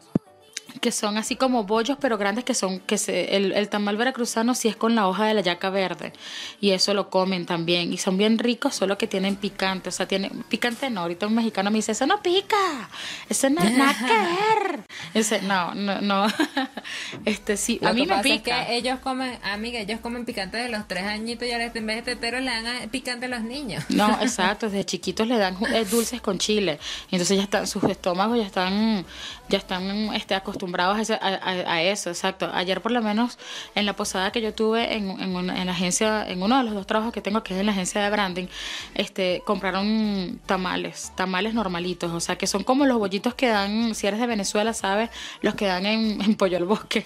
que 0.79 0.91
son 0.91 1.17
así 1.17 1.35
como 1.35 1.63
bollos 1.63 1.97
pero 1.99 2.17
grandes 2.17 2.43
que 2.43 2.53
son 2.53 2.79
que 2.79 2.97
se, 2.97 3.35
el, 3.35 3.51
el, 3.51 3.69
tamal 3.69 3.97
veracruzano 3.97 4.55
sí 4.55 4.67
es 4.67 4.75
con 4.75 4.95
la 4.95 5.07
hoja 5.07 5.25
de 5.25 5.33
la 5.33 5.41
yaca 5.41 5.69
verde. 5.69 6.13
Y 6.61 6.71
eso 6.71 6.93
lo 6.93 7.09
comen 7.09 7.45
también. 7.45 7.93
Y 7.93 7.97
son 7.97 8.17
bien 8.17 8.39
ricos 8.39 8.75
solo 8.75 8.97
que 8.97 9.07
tienen 9.07 9.35
picante. 9.35 9.89
O 9.89 9.91
sea 9.91 10.07
tienen 10.07 10.43
picante 10.49 10.89
no. 10.89 11.01
Ahorita 11.01 11.27
un 11.27 11.35
mexicano 11.35 11.71
me 11.71 11.77
dice 11.77 11.91
eso 11.91 12.05
no 12.05 12.21
pica. 12.21 12.89
Eso 13.29 13.49
no 13.49 13.61
es 13.61 13.77
nada 13.77 13.95
que 14.07 14.13
ver 14.13 14.77
ese, 15.13 15.41
no 15.41 15.73
no 15.73 16.01
no 16.01 16.27
este 17.27 17.57
sí 17.57 17.79
a 17.83 17.93
mí 17.93 18.05
me 18.05 18.19
pica 18.19 18.61
es 18.61 18.67
que 18.67 18.75
ellos 18.77 18.99
comen 18.99 19.37
amiga 19.43 19.79
ellos 19.79 19.99
comen 19.99 20.25
picante 20.25 20.57
de 20.57 20.69
los 20.69 20.87
tres 20.87 21.03
añitos 21.03 21.47
y 21.47 21.51
ahora 21.51 21.71
en 21.73 21.85
vez 21.85 21.97
de 21.97 22.15
tetero 22.15 22.39
le 22.39 22.49
dan 22.49 22.89
picante 22.89 23.25
a 23.25 23.29
los 23.29 23.41
niños 23.41 23.83
no 23.89 24.17
exacto 24.21 24.69
desde 24.69 24.85
chiquitos 24.85 25.27
le 25.27 25.37
dan 25.37 25.57
eh, 25.73 25.85
dulces 25.85 26.21
con 26.21 26.37
chile 26.37 26.79
entonces 27.11 27.37
ya 27.37 27.43
están 27.43 27.67
sus 27.67 27.83
estómagos 27.83 28.37
ya 28.37 28.45
están 28.45 29.05
ya 29.49 29.57
están 29.57 30.13
este, 30.13 30.35
acostumbrados 30.35 31.09
a, 31.09 31.81
eso, 31.81 32.09
exacto. 32.09 32.49
Ayer 32.53 32.81
por 32.81 32.91
lo 32.91 33.01
menos 33.01 33.37
en 33.75 33.85
la 33.85 33.95
posada 33.95 34.31
que 34.31 34.41
yo 34.41 34.53
tuve 34.53 34.95
en, 34.95 35.09
en, 35.21 35.35
en, 35.49 35.65
la 35.65 35.71
agencia, 35.71 36.27
en 36.27 36.41
uno 36.41 36.57
de 36.57 36.63
los 36.63 36.73
dos 36.73 36.87
trabajos 36.87 37.13
que 37.13 37.21
tengo, 37.21 37.43
que 37.43 37.53
es 37.53 37.59
en 37.59 37.65
la 37.65 37.71
agencia 37.71 38.01
de 38.01 38.09
branding, 38.09 38.47
este, 38.95 39.41
compraron 39.45 40.39
tamales, 40.45 41.13
tamales 41.15 41.53
normalitos, 41.53 42.11
o 42.11 42.19
sea, 42.19 42.37
que 42.37 42.47
son 42.47 42.63
como 42.63 42.85
los 42.85 42.97
bollitos 42.97 43.35
que 43.35 43.47
dan, 43.47 43.95
si 43.95 44.07
eres 44.07 44.19
de 44.19 44.27
Venezuela, 44.27 44.73
sabes, 44.73 45.09
los 45.41 45.55
que 45.55 45.65
dan 45.65 45.85
en, 45.85 46.21
en 46.21 46.35
Pollo 46.35 46.57
al 46.57 46.65
Bosque. 46.65 47.05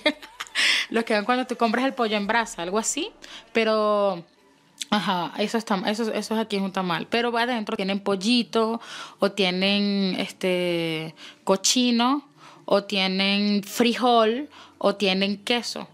los 0.89 1.03
que 1.03 1.13
dan 1.13 1.25
cuando 1.25 1.45
tú 1.45 1.55
compras 1.57 1.85
el 1.85 1.93
pollo 1.93 2.17
en 2.17 2.27
brasa, 2.27 2.61
algo 2.61 2.77
así, 2.77 3.11
pero 3.53 4.23
Ajá, 4.89 5.31
eso 5.37 5.57
está, 5.57 5.81
eso, 5.87 6.11
eso 6.11 6.35
aquí 6.35 6.57
es 6.57 6.61
un 6.61 6.73
tamal. 6.73 7.07
Pero 7.07 7.31
va 7.31 7.43
adentro 7.43 7.77
tienen 7.77 8.01
pollito 8.01 8.81
o 9.19 9.31
tienen 9.31 10.15
este 10.19 11.15
cochino 11.45 12.27
o 12.65 12.83
tienen 12.83 13.63
frijol 13.63 14.49
o 14.79 14.95
tienen 14.95 15.37
queso. 15.37 15.87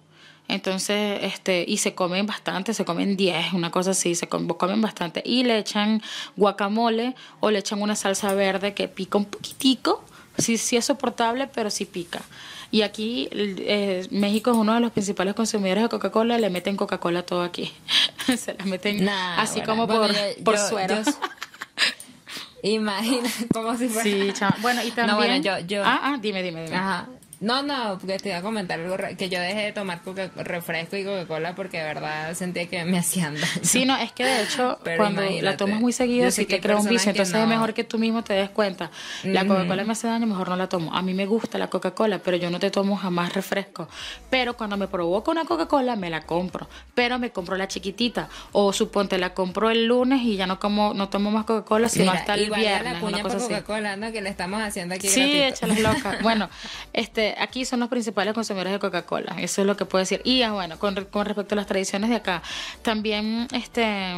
Entonces, 0.48 1.20
este, 1.24 1.66
y 1.68 1.78
se 1.78 1.94
comen 1.94 2.26
bastante, 2.26 2.74
se 2.74 2.86
comen 2.86 3.18
10, 3.18 3.54
una 3.54 3.70
cosa 3.70 3.92
así, 3.92 4.16
se 4.16 4.28
comen 4.28 4.82
bastante. 4.82 5.22
Y 5.26 5.44
le 5.44 5.60
echan 5.60 6.02
guacamole 6.36 7.16
o 7.40 7.52
le 7.52 7.60
echan 7.60 7.82
una 7.82 7.96
salsa 7.96 8.34
verde 8.34 8.74
que 8.74 8.88
pica 8.88 9.18
un 9.18 9.26
poquitico. 9.26 10.04
Sí, 10.38 10.58
sí 10.58 10.78
es 10.78 10.86
soportable, 10.86 11.48
pero 11.48 11.70
sí 11.70 11.86
pica. 11.86 12.22
Y 12.70 12.82
aquí 12.82 13.30
eh, 13.32 14.08
México 14.12 14.52
es 14.52 14.58
uno 14.58 14.74
de 14.74 14.80
los 14.82 14.92
principales 14.92 15.34
consumidores 15.36 15.84
de 15.84 15.90
Coca-Cola, 15.90 16.38
le 16.38 16.50
meten 16.50 16.76
Coca-Cola 16.76 17.24
todo 17.24 17.42
aquí. 17.42 17.74
se 18.38 18.54
la 18.54 18.66
meten 18.66 19.08
así 19.08 19.62
como 19.62 19.88
por, 19.88 20.12
por 20.44 20.58
suero. 20.58 20.98
Imagina, 22.64 23.30
como 23.54 23.78
si 23.78 23.88
fuera. 23.88 24.04
Sí, 24.04 24.34
Bueno, 24.62 24.84
y 24.84 24.92
también. 24.92 25.08
No, 25.08 25.16
bueno, 25.16 25.36
yo, 25.38 25.60
yo... 25.66 25.84
Ah, 25.86 26.00
ah, 26.04 26.18
dime, 26.20 26.44
dime, 26.44 26.66
dime. 26.66 26.76
Ajá. 26.76 27.08
No, 27.40 27.62
no, 27.62 28.00
porque 28.00 28.18
te 28.18 28.30
iba 28.30 28.40
a 28.40 28.42
comentar 28.42 28.80
algo 28.80 28.98
que 29.18 29.30
yo 29.30 29.40
dejé 29.40 29.66
de 29.66 29.72
tomar 29.72 30.02
coca 30.02 30.32
refresco 30.36 30.98
y 30.98 31.04
Coca-Cola 31.04 31.54
porque 31.54 31.78
de 31.78 31.84
verdad 31.84 32.34
sentía 32.34 32.68
que 32.68 32.84
me 32.84 32.98
hacían 32.98 33.36
daño. 33.36 33.62
Sí, 33.62 33.86
no, 33.86 33.96
es 33.96 34.12
que 34.12 34.26
de 34.26 34.44
hecho 34.44 34.80
cuando 34.98 35.22
la 35.42 35.56
tomas 35.56 35.80
muy 35.80 35.94
seguido 35.94 36.32
sí 36.32 36.46
te 36.46 36.60
crea 36.60 36.78
un 36.78 36.88
vicio, 36.88 37.12
entonces 37.12 37.36
es 37.36 37.48
mejor 37.48 37.76
que 37.76 37.84
tú 37.84 38.00
mismo 38.00 38.24
te 38.24 38.34
des 38.34 38.50
cuenta. 38.50 38.90
La 39.24 39.46
Coca-Cola 39.46 39.84
me 39.84 39.92
hace 39.92 40.08
daño, 40.08 40.26
mejor 40.26 40.50
no 40.50 40.56
la 40.56 40.68
tomo. 40.68 40.94
A 40.96 41.02
mí 41.04 41.14
me 41.14 41.28
gusta 41.28 41.60
la 41.60 41.70
Coca-Cola, 41.70 42.20
pero 42.20 42.38
yo 42.38 42.50
no 42.50 42.60
te 42.60 42.72
tomo 42.72 42.96
jamás 42.98 43.34
refresco. 43.34 43.88
Pero 44.32 44.58
cuando 44.58 44.76
me 44.78 44.88
provoca 44.88 45.30
una 45.30 45.46
Coca-Cola 45.46 45.96
me 45.96 46.10
la 46.10 46.22
compro, 46.22 46.68
pero 46.96 47.20
me 47.20 47.30
compro 47.30 47.56
la 47.56 47.68
chiquitita 47.68 48.30
o 48.52 48.74
suponte 48.74 49.20
la 49.20 49.36
compro 49.36 49.70
el 49.70 49.86
lunes 49.86 50.22
y 50.24 50.38
ya 50.38 50.48
no 50.48 50.60
como 50.60 50.96
no 50.96 51.10
tomo 51.10 51.30
más 51.30 51.46
Coca-Cola 51.46 51.88
sino 51.88 52.12
hasta 52.12 52.34
el 52.34 52.50
viernes, 52.50 52.94
la 52.94 53.00
cuña 53.00 53.22
Coca-Cola, 53.22 53.96
¿no? 53.96 54.12
Que 54.12 54.22
le 54.22 54.30
estamos 54.30 54.60
haciendo 54.62 54.96
aquí 54.96 55.08
Sí, 55.08 55.40
échale 55.40 55.80
loca. 55.82 56.18
bueno, 56.24 56.50
este 56.94 57.27
aquí 57.38 57.66
son 57.66 57.80
los 57.80 57.90
principales 57.90 58.34
consumidores 58.34 58.74
de 58.74 58.80
Coca-Cola. 58.80 59.36
Eso 59.40 59.62
es 59.62 59.68
lo 59.68 59.78
que 59.78 59.86
puedo 59.86 60.02
decir. 60.02 60.22
Y 60.24 60.42
ah, 60.42 60.52
bueno, 60.52 60.80
con, 60.80 60.96
con 61.06 61.26
respecto 61.26 61.56
a 61.56 61.58
las 61.58 61.68
tradiciones 61.68 62.10
de 62.10 62.18
acá, 62.18 62.42
también, 62.82 63.48
este, 63.52 64.14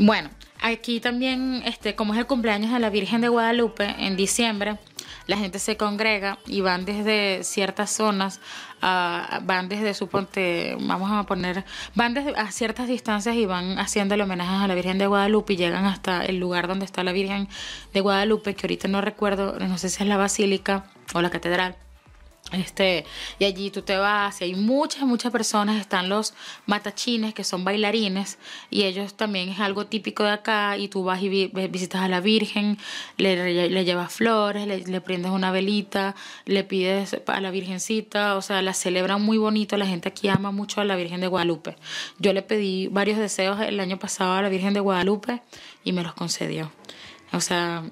bueno, 0.00 0.30
aquí 0.62 1.00
también, 1.00 1.62
este, 1.66 1.94
como 1.94 2.14
es 2.14 2.20
el 2.20 2.26
cumpleaños 2.26 2.72
de 2.72 2.78
la 2.78 2.90
Virgen 2.90 3.20
de 3.20 3.28
Guadalupe 3.28 3.94
en 3.98 4.16
diciembre, 4.16 4.78
la 5.26 5.36
gente 5.36 5.58
se 5.58 5.76
congrega 5.76 6.38
y 6.46 6.60
van 6.60 6.84
desde 6.84 7.44
ciertas 7.44 7.90
zonas, 7.90 8.40
van 8.80 9.68
desde, 9.68 9.94
suponte, 9.94 10.76
vamos 10.80 11.10
a 11.10 11.24
poner, 11.24 11.64
van 11.94 12.14
desde 12.14 12.34
a 12.36 12.50
ciertas 12.50 12.88
distancias 12.88 13.34
y 13.36 13.46
van 13.46 13.78
haciendo 13.78 14.14
el 14.14 14.20
homenaje 14.20 14.64
a 14.64 14.68
la 14.68 14.74
Virgen 14.74 14.98
de 14.98 15.06
Guadalupe 15.06 15.54
y 15.54 15.56
llegan 15.56 15.86
hasta 15.86 16.24
el 16.24 16.38
lugar 16.38 16.68
donde 16.68 16.84
está 16.84 17.04
la 17.04 17.12
Virgen 17.12 17.48
de 17.92 18.00
Guadalupe, 18.00 18.54
que 18.54 18.66
ahorita 18.66 18.88
no 18.88 19.00
recuerdo, 19.00 19.58
no 19.58 19.78
sé 19.78 19.88
si 19.88 20.02
es 20.02 20.08
la 20.08 20.16
basílica 20.16 20.90
o 21.14 21.22
la 21.22 21.30
catedral 21.30 21.76
este, 22.54 23.04
y 23.38 23.44
allí 23.44 23.70
tú 23.70 23.82
te 23.82 23.96
vas 23.96 24.40
y 24.40 24.44
hay 24.44 24.54
muchas, 24.54 25.02
muchas 25.02 25.32
personas, 25.32 25.80
están 25.80 26.08
los 26.08 26.34
matachines 26.66 27.34
que 27.34 27.44
son 27.44 27.64
bailarines 27.64 28.38
y 28.70 28.84
ellos 28.84 29.14
también 29.14 29.48
es 29.48 29.60
algo 29.60 29.86
típico 29.86 30.24
de 30.24 30.30
acá 30.30 30.76
y 30.78 30.88
tú 30.88 31.04
vas 31.04 31.22
y 31.22 31.28
visitas 31.28 32.02
a 32.02 32.08
la 32.08 32.20
Virgen, 32.20 32.78
le, 33.16 33.68
le 33.68 33.84
llevas 33.84 34.12
flores, 34.12 34.66
le, 34.66 34.78
le, 34.78 35.00
prendes 35.00 35.30
una 35.30 35.50
velita, 35.50 36.14
le 36.44 36.64
pides 36.64 37.16
a 37.26 37.40
la 37.40 37.50
Virgencita, 37.50 38.36
o 38.36 38.42
sea, 38.42 38.62
la 38.62 38.74
celebran 38.74 39.22
muy 39.22 39.38
bonito, 39.38 39.76
la 39.76 39.86
gente 39.86 40.08
aquí 40.08 40.28
ama 40.28 40.50
mucho 40.50 40.80
a 40.80 40.84
la 40.84 40.96
Virgen 40.96 41.20
de 41.20 41.26
Guadalupe. 41.26 41.76
Yo 42.18 42.32
le 42.32 42.42
pedí 42.42 42.88
varios 42.88 43.18
deseos 43.18 43.60
el 43.60 43.80
año 43.80 43.98
pasado 43.98 44.34
a 44.34 44.42
la 44.42 44.48
Virgen 44.48 44.74
de 44.74 44.80
Guadalupe 44.80 45.42
y 45.84 45.92
me 45.92 46.02
los 46.02 46.14
concedió. 46.14 46.70
O 47.32 47.40
sea, 47.40 47.84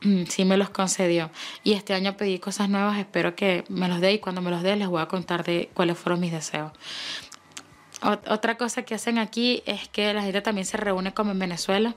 sí 0.28 0.44
me 0.44 0.56
los 0.56 0.70
concedió. 0.70 1.30
Y 1.64 1.72
este 1.72 1.94
año 1.94 2.16
pedí 2.16 2.38
cosas 2.38 2.68
nuevas, 2.68 2.98
espero 2.98 3.34
que 3.34 3.64
me 3.68 3.88
los 3.88 4.00
dé 4.00 4.12
y 4.12 4.18
cuando 4.18 4.42
me 4.42 4.50
los 4.50 4.62
dé 4.62 4.76
les 4.76 4.88
voy 4.88 5.02
a 5.02 5.06
contar 5.06 5.44
de 5.44 5.70
cuáles 5.74 5.98
fueron 5.98 6.20
mis 6.20 6.32
deseos. 6.32 6.72
otra 8.02 8.56
cosa 8.56 8.82
que 8.82 8.94
hacen 8.94 9.18
aquí 9.18 9.62
es 9.66 9.88
que 9.88 10.12
la 10.14 10.22
gente 10.22 10.40
también 10.40 10.66
se 10.66 10.76
reúne 10.76 11.12
como 11.12 11.32
en 11.32 11.38
Venezuela 11.38 11.94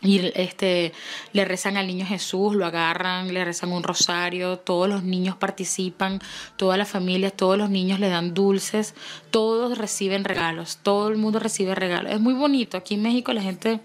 y 0.00 0.30
este 0.34 0.92
le 1.32 1.44
rezan 1.44 1.76
al 1.76 1.88
niño 1.88 2.06
Jesús, 2.06 2.54
lo 2.54 2.66
agarran, 2.66 3.34
le 3.34 3.44
rezan 3.44 3.72
un 3.72 3.82
rosario, 3.82 4.58
todos 4.58 4.88
los 4.88 5.02
niños 5.02 5.36
participan, 5.36 6.20
todas 6.56 6.78
las 6.78 6.88
familias, 6.88 7.32
todos 7.32 7.58
los 7.58 7.68
niños 7.68 7.98
le 7.98 8.08
dan 8.08 8.32
dulces, 8.32 8.94
todos 9.30 9.76
reciben 9.76 10.22
regalos, 10.22 10.78
todo 10.82 11.08
el 11.08 11.16
mundo 11.16 11.40
recibe 11.40 11.74
regalos. 11.74 12.12
Es 12.12 12.20
muy 12.20 12.34
bonito, 12.34 12.76
aquí 12.76 12.94
en 12.94 13.02
México 13.02 13.32
la 13.32 13.42
gente 13.42 13.80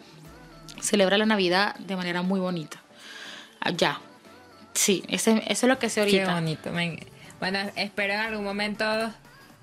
celebra 0.82 1.18
la 1.18 1.26
Navidad 1.26 1.76
de 1.78 1.96
manera 1.96 2.22
muy 2.22 2.40
bonita. 2.40 2.83
Ah, 3.64 3.72
ya. 3.72 4.02
Sí, 4.74 5.04
ese, 5.08 5.42
eso 5.48 5.66
es 5.66 5.70
lo 5.70 5.80
que 5.80 5.90
se 5.90 6.02
ahorita. 6.02 6.26
Qué 6.26 6.34
bonito. 6.34 6.72
Bueno, 7.40 7.60
espero 7.76 8.14
en 8.14 8.20
algún 8.20 8.44
momento, 8.44 8.86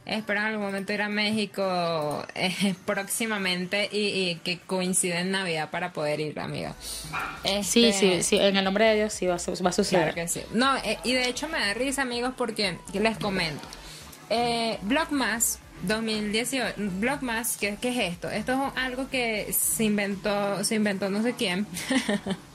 espero 0.07 0.41
en 0.41 0.47
algún 0.47 0.67
momento 0.67 0.93
ir 0.93 1.03
a 1.03 1.09
México 1.09 2.27
eh, 2.35 2.75
próximamente 2.87 3.89
y, 3.93 4.37
que 4.37 4.59
coincida 4.59 5.21
en 5.21 5.31
Navidad 5.31 5.71
para 5.71 5.93
poder 5.93 6.21
ir, 6.21 6.41
amiga. 6.41 6.75
sí, 7.63 7.87
este, 7.87 7.93
sí, 7.93 8.23
sí, 8.23 8.39
en 8.39 8.57
el 8.57 8.65
nombre 8.65 8.87
de 8.87 8.97
Dios 8.97 9.13
sí 9.13 9.27
va, 9.27 9.35
a 9.35 9.39
suceder. 9.39 9.85
Claro 9.85 10.15
que 10.15 10.29
sí. 10.29 10.43
No, 10.53 10.77
eh, 10.79 10.99
y 11.05 11.13
de 11.13 11.29
hecho 11.29 11.49
me 11.49 11.59
da 11.59 11.75
risa, 11.75 12.03
amigos, 12.03 12.33
porque 12.37 12.79
les 12.93 13.19
comento. 13.19 13.67
Eh, 14.31 14.79
Blogmas 14.83 15.59
2018, 15.83 16.75
Blogmas, 16.77 17.57
¿qué, 17.59 17.77
¿qué 17.81 17.89
es 17.89 18.13
esto? 18.13 18.31
Esto 18.31 18.53
es 18.53 18.83
algo 18.83 19.09
que 19.11 19.53
se 19.53 19.85
inventó, 19.85 20.63
se 20.65 20.77
inventó 20.77 21.11
no 21.11 21.23
sé 21.23 21.35
quién. 21.35 21.67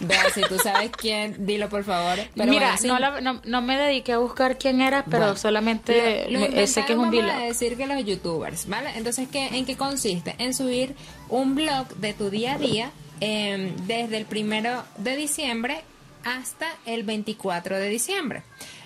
Vea, 0.00 0.30
si 0.30 0.40
tú 0.42 0.58
sabes 0.58 0.90
quién, 0.96 1.46
dilo 1.46 1.68
por 1.68 1.84
favor. 1.84 2.18
Mira, 2.34 2.76
no, 2.84 3.40
no, 3.44 3.62
me 3.62 3.76
dediqué 3.76 4.12
a 4.12 4.18
buscar 4.18 4.58
quién 4.58 4.80
era, 4.80 5.04
pero 5.04 5.36
solamente 5.36 6.26
sé 6.66 6.84
que 6.84 6.92
es 6.92 6.98
un 6.98 7.10
blog. 7.10 7.30
a 7.30 7.38
decir 7.40 7.76
que 7.76 7.86
los 7.86 8.04
youtubers, 8.04 8.68
¿vale? 8.68 8.90
Entonces, 8.96 9.28
¿qué, 9.30 9.48
¿en 9.48 9.64
qué 9.64 9.76
consiste? 9.76 10.34
En 10.38 10.54
subir 10.54 10.94
un 11.28 11.54
blog 11.54 11.88
de 11.96 12.12
tu 12.14 12.30
día 12.30 12.54
a 12.54 12.58
día 12.58 12.90
em, 13.20 13.74
desde 13.86 14.16
el 14.18 14.24
primero 14.24 14.84
de 14.98 15.16
diciembre 15.16 15.82
hasta 16.24 16.66
el 16.86 17.02
24 17.02 17.78
de 17.78 17.88
diciembre. 17.88 18.42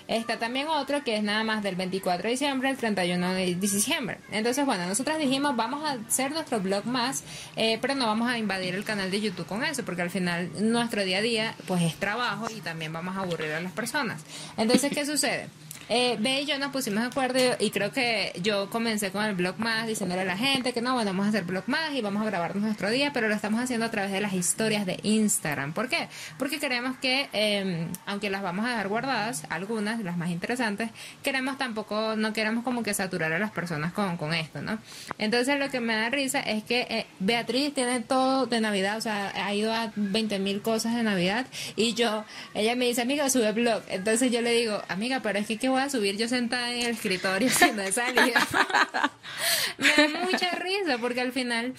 Está 0.07 0.39
también 0.39 0.67
otro 0.67 1.03
que 1.03 1.17
es 1.17 1.23
nada 1.23 1.43
más 1.43 1.63
del 1.63 1.75
24 1.75 2.23
de 2.23 2.29
diciembre 2.29 2.69
al 2.69 2.77
31 2.77 3.33
de 3.33 3.55
diciembre. 3.55 4.19
Entonces, 4.31 4.65
bueno, 4.65 4.85
nosotros 4.87 5.17
dijimos, 5.17 5.55
vamos 5.55 5.83
a 5.83 5.93
hacer 6.07 6.31
nuestro 6.31 6.59
blog 6.61 6.85
más, 6.85 7.23
eh, 7.55 7.77
pero 7.81 7.95
no 7.95 8.07
vamos 8.07 8.29
a 8.29 8.37
invadir 8.37 8.75
el 8.75 8.85
canal 8.85 9.11
de 9.11 9.19
YouTube 9.19 9.45
con 9.45 9.63
eso, 9.63 9.83
porque 9.83 10.01
al 10.01 10.09
final 10.09 10.49
nuestro 10.59 11.03
día 11.03 11.17
a 11.17 11.21
día, 11.21 11.55
pues 11.67 11.81
es 11.81 11.95
trabajo 11.95 12.47
y 12.49 12.61
también 12.61 12.93
vamos 12.93 13.17
a 13.17 13.21
aburrir 13.21 13.51
a 13.51 13.59
las 13.59 13.73
personas. 13.73 14.21
Entonces, 14.55 14.91
¿qué 14.93 15.05
sucede? 15.05 15.49
Eh, 15.89 16.17
Ve 16.19 16.41
y 16.41 16.45
yo 16.45 16.59
nos 16.59 16.71
pusimos 16.71 17.01
de 17.01 17.07
acuerdo 17.07 17.39
y 17.59 17.71
creo 17.71 17.91
que 17.91 18.33
yo 18.41 18.69
comencé 18.69 19.11
con 19.11 19.23
el 19.23 19.35
blog 19.35 19.57
más 19.57 19.87
diciéndole 19.87 20.21
a 20.21 20.25
la 20.25 20.37
gente 20.37 20.73
que 20.73 20.81
no, 20.81 20.93
bueno, 20.93 21.11
vamos 21.11 21.27
a 21.27 21.29
hacer 21.29 21.45
blog 21.45 21.63
más 21.67 21.93
y 21.93 22.01
vamos 22.01 22.23
a 22.23 22.25
grabar 22.25 22.55
nuestro 22.57 22.89
día, 22.89 23.11
pero 23.13 23.29
lo 23.29 23.35
estamos 23.35 23.61
haciendo 23.61 23.85
a 23.85 23.91
través 23.91 24.11
de 24.11 24.19
las 24.19 24.33
historias 24.33 24.85
de 24.85 24.99
Instagram. 25.03 25.73
¿Por 25.73 25.87
qué? 25.87 26.09
Porque 26.37 26.59
queremos 26.59 26.97
que, 26.97 27.29
em, 27.31 27.87
aunque 28.05 28.29
las 28.29 28.41
vamos 28.41 28.65
a 28.65 28.69
dejar 28.69 28.89
guardadas, 28.89 29.43
algunas, 29.49 30.01
las 30.01 30.17
más 30.17 30.29
interesantes, 30.29 30.89
queremos 31.23 31.57
tampoco, 31.57 32.15
no 32.17 32.33
queremos 32.33 32.63
como 32.63 32.83
que 32.83 32.93
saturar 32.93 33.31
a 33.31 33.39
las 33.39 33.51
personas 33.51 33.93
con, 33.93 34.17
con 34.17 34.33
esto, 34.33 34.61
¿no? 34.61 34.79
Entonces 35.17 35.57
lo 35.57 35.69
que 35.69 35.79
me 35.79 35.95
da 35.95 36.09
risa 36.09 36.41
es 36.41 36.63
que 36.63 36.81
eh, 36.89 37.05
Beatriz 37.19 37.73
tiene 37.73 38.01
todo 38.01 38.45
de 38.45 38.59
Navidad, 38.59 38.97
o 38.97 39.01
sea, 39.01 39.31
ha 39.35 39.53
ido 39.53 39.73
a 39.73 39.91
20 39.95 40.39
mil 40.39 40.61
cosas 40.61 40.95
de 40.95 41.03
Navidad 41.03 41.47
y 41.75 41.93
yo, 41.93 42.25
ella 42.53 42.75
me 42.75 42.85
dice, 42.85 43.01
amiga, 43.01 43.29
sube 43.29 43.51
blog. 43.53 43.83
Entonces 43.87 44.31
yo 44.31 44.41
le 44.41 44.51
digo, 44.51 44.81
amiga, 44.89 45.21
pero 45.21 45.39
es 45.39 45.47
que 45.47 45.57
qué 45.57 45.69
a 45.83 45.89
subir 45.89 46.17
yo 46.17 46.27
sentada 46.27 46.73
en 46.73 46.83
el 46.83 46.91
escritorio 46.91 47.49
si 47.51 47.71
no 47.71 47.81
he 47.81 47.91
salido. 47.91 48.23
me 49.77 49.89
da 49.89 50.25
mucha 50.25 50.51
risa 50.51 50.97
porque 50.99 51.21
al 51.21 51.31
final, 51.31 51.73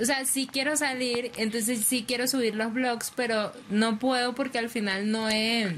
o 0.00 0.04
sea, 0.04 0.24
sí 0.24 0.48
quiero 0.50 0.76
salir, 0.76 1.32
entonces 1.36 1.84
sí 1.84 2.04
quiero 2.06 2.26
subir 2.26 2.54
los 2.54 2.72
blogs, 2.72 3.12
pero 3.14 3.52
no 3.70 3.98
puedo 3.98 4.34
porque 4.34 4.58
al 4.58 4.70
final 4.70 5.10
no 5.10 5.28
he 5.28 5.76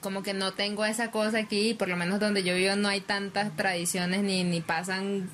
como 0.00 0.22
que 0.22 0.34
no 0.34 0.52
tengo 0.52 0.84
esa 0.84 1.10
cosa 1.10 1.38
aquí, 1.38 1.72
por 1.72 1.88
lo 1.88 1.96
menos 1.96 2.20
donde 2.20 2.42
yo 2.42 2.54
vivo 2.54 2.76
no 2.76 2.88
hay 2.88 3.00
tantas 3.00 3.56
tradiciones 3.56 4.22
ni, 4.22 4.44
ni 4.44 4.60
pasan 4.60 5.30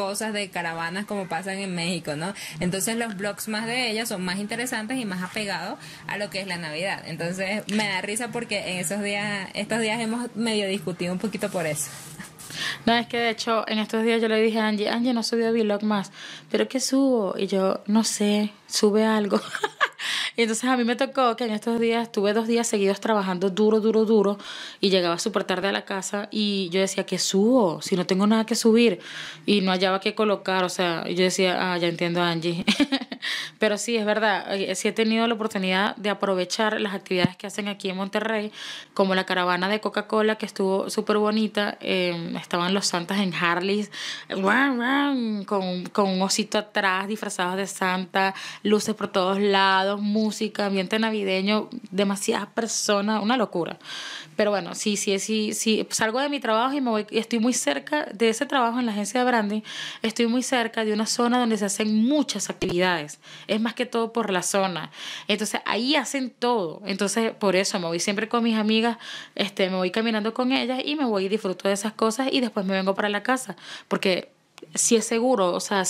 cosas 0.00 0.32
de 0.32 0.48
caravanas 0.48 1.04
como 1.04 1.28
pasan 1.28 1.58
en 1.58 1.74
México, 1.74 2.16
¿no? 2.16 2.32
Entonces 2.58 2.96
los 2.96 3.18
blogs 3.18 3.48
más 3.48 3.66
de 3.66 3.90
ellas 3.90 4.08
son 4.08 4.24
más 4.24 4.38
interesantes 4.38 4.98
y 4.98 5.04
más 5.04 5.22
apegados 5.22 5.78
a 6.06 6.16
lo 6.16 6.30
que 6.30 6.40
es 6.40 6.46
la 6.46 6.56
Navidad. 6.56 7.02
Entonces 7.04 7.64
me 7.68 7.86
da 7.86 8.00
risa 8.00 8.28
porque 8.28 8.72
en 8.72 8.78
esos 8.78 9.02
días, 9.02 9.50
estos 9.52 9.78
días 9.82 10.00
hemos 10.00 10.34
medio 10.34 10.66
discutido 10.68 11.12
un 11.12 11.18
poquito 11.18 11.50
por 11.50 11.66
eso. 11.66 11.90
No, 12.86 12.94
es 12.94 13.06
que 13.06 13.18
de 13.18 13.30
hecho 13.30 13.64
en 13.68 13.78
estos 13.78 14.02
días 14.04 14.20
yo 14.20 14.28
le 14.28 14.40
dije 14.40 14.58
a 14.58 14.68
Angie, 14.68 14.88
Angie 14.88 15.12
no 15.12 15.22
subió 15.22 15.52
vlog 15.52 15.82
más, 15.82 16.12
pero 16.50 16.68
¿qué 16.68 16.80
subo? 16.80 17.34
Y 17.38 17.46
yo, 17.46 17.80
no 17.86 18.04
sé, 18.04 18.52
sube 18.66 19.04
algo. 19.04 19.40
Y 20.36 20.42
entonces 20.42 20.64
a 20.64 20.76
mí 20.76 20.84
me 20.84 20.96
tocó 20.96 21.36
que 21.36 21.44
en 21.44 21.50
estos 21.50 21.78
días, 21.78 22.10
tuve 22.10 22.32
dos 22.32 22.46
días 22.46 22.66
seguidos 22.66 23.00
trabajando 23.00 23.50
duro, 23.50 23.80
duro, 23.80 24.04
duro, 24.04 24.38
y 24.80 24.90
llegaba 24.90 25.18
súper 25.18 25.44
tarde 25.44 25.68
a 25.68 25.72
la 25.72 25.84
casa 25.84 26.28
y 26.30 26.70
yo 26.70 26.80
decía, 26.80 27.04
¿qué 27.04 27.18
subo? 27.18 27.82
Si 27.82 27.96
no 27.96 28.06
tengo 28.06 28.26
nada 28.26 28.46
que 28.46 28.54
subir, 28.54 29.00
y 29.44 29.60
no 29.60 29.70
hallaba 29.72 30.00
qué 30.00 30.14
colocar, 30.14 30.64
o 30.64 30.68
sea, 30.68 31.06
yo 31.08 31.24
decía, 31.24 31.72
ah, 31.72 31.78
ya 31.78 31.88
entiendo 31.88 32.22
Angie. 32.22 32.64
Pero 33.60 33.76
sí, 33.76 33.94
es 33.98 34.06
verdad, 34.06 34.54
eh, 34.54 34.74
sí 34.74 34.88
he 34.88 34.92
tenido 34.92 35.26
la 35.26 35.34
oportunidad 35.34 35.94
de 35.96 36.08
aprovechar 36.08 36.80
las 36.80 36.94
actividades 36.94 37.36
que 37.36 37.46
hacen 37.46 37.68
aquí 37.68 37.90
en 37.90 37.96
Monterrey, 37.98 38.52
como 38.94 39.14
la 39.14 39.26
caravana 39.26 39.68
de 39.68 39.82
Coca-Cola, 39.82 40.36
que 40.36 40.46
estuvo 40.46 40.88
súper 40.88 41.18
bonita. 41.18 41.76
Eh, 41.82 42.32
estaban 42.40 42.72
los 42.72 42.86
santas 42.86 43.18
en 43.18 43.34
Harleys, 43.34 43.90
con, 45.46 45.84
con 45.92 46.08
un 46.08 46.22
osito 46.22 46.56
atrás, 46.56 47.06
disfrazados 47.06 47.58
de 47.58 47.66
santa, 47.66 48.34
luces 48.62 48.94
por 48.94 49.08
todos 49.08 49.38
lados, 49.38 50.00
música, 50.00 50.64
ambiente 50.64 50.98
navideño, 50.98 51.68
demasiadas 51.90 52.48
personas, 52.48 53.22
una 53.22 53.36
locura. 53.36 53.78
Pero 54.40 54.52
bueno, 54.52 54.74
sí, 54.74 54.96
sí, 54.96 55.18
sí, 55.18 55.86
salgo 55.90 56.18
de 56.18 56.30
mi 56.30 56.40
trabajo 56.40 56.74
y 56.74 56.80
me 56.80 56.88
voy, 56.88 57.06
estoy 57.10 57.40
muy 57.40 57.52
cerca 57.52 58.06
de 58.06 58.30
ese 58.30 58.46
trabajo 58.46 58.80
en 58.80 58.86
la 58.86 58.92
agencia 58.92 59.20
de 59.20 59.26
branding, 59.26 59.60
estoy 60.00 60.28
muy 60.28 60.42
cerca 60.42 60.82
de 60.82 60.94
una 60.94 61.04
zona 61.04 61.38
donde 61.38 61.58
se 61.58 61.66
hacen 61.66 61.94
muchas 61.94 62.48
actividades, 62.48 63.20
es 63.48 63.60
más 63.60 63.74
que 63.74 63.84
todo 63.84 64.14
por 64.14 64.30
la 64.30 64.40
zona. 64.40 64.92
Entonces 65.28 65.60
ahí 65.66 65.94
hacen 65.94 66.30
todo, 66.30 66.80
entonces 66.86 67.32
por 67.32 67.54
eso 67.54 67.78
me 67.80 67.86
voy 67.88 68.00
siempre 68.00 68.30
con 68.30 68.42
mis 68.42 68.56
amigas, 68.56 68.96
este, 69.34 69.68
me 69.68 69.76
voy 69.76 69.90
caminando 69.90 70.32
con 70.32 70.52
ellas 70.52 70.80
y 70.86 70.96
me 70.96 71.04
voy 71.04 71.26
y 71.26 71.28
disfruto 71.28 71.68
de 71.68 71.74
esas 71.74 71.92
cosas 71.92 72.28
y 72.32 72.40
después 72.40 72.64
me 72.64 72.72
vengo 72.72 72.94
para 72.94 73.10
la 73.10 73.22
casa, 73.22 73.56
porque 73.88 74.32
si 74.74 74.96
es 74.96 75.06
seguro, 75.06 75.52
o 75.52 75.60
sea, 75.60 75.82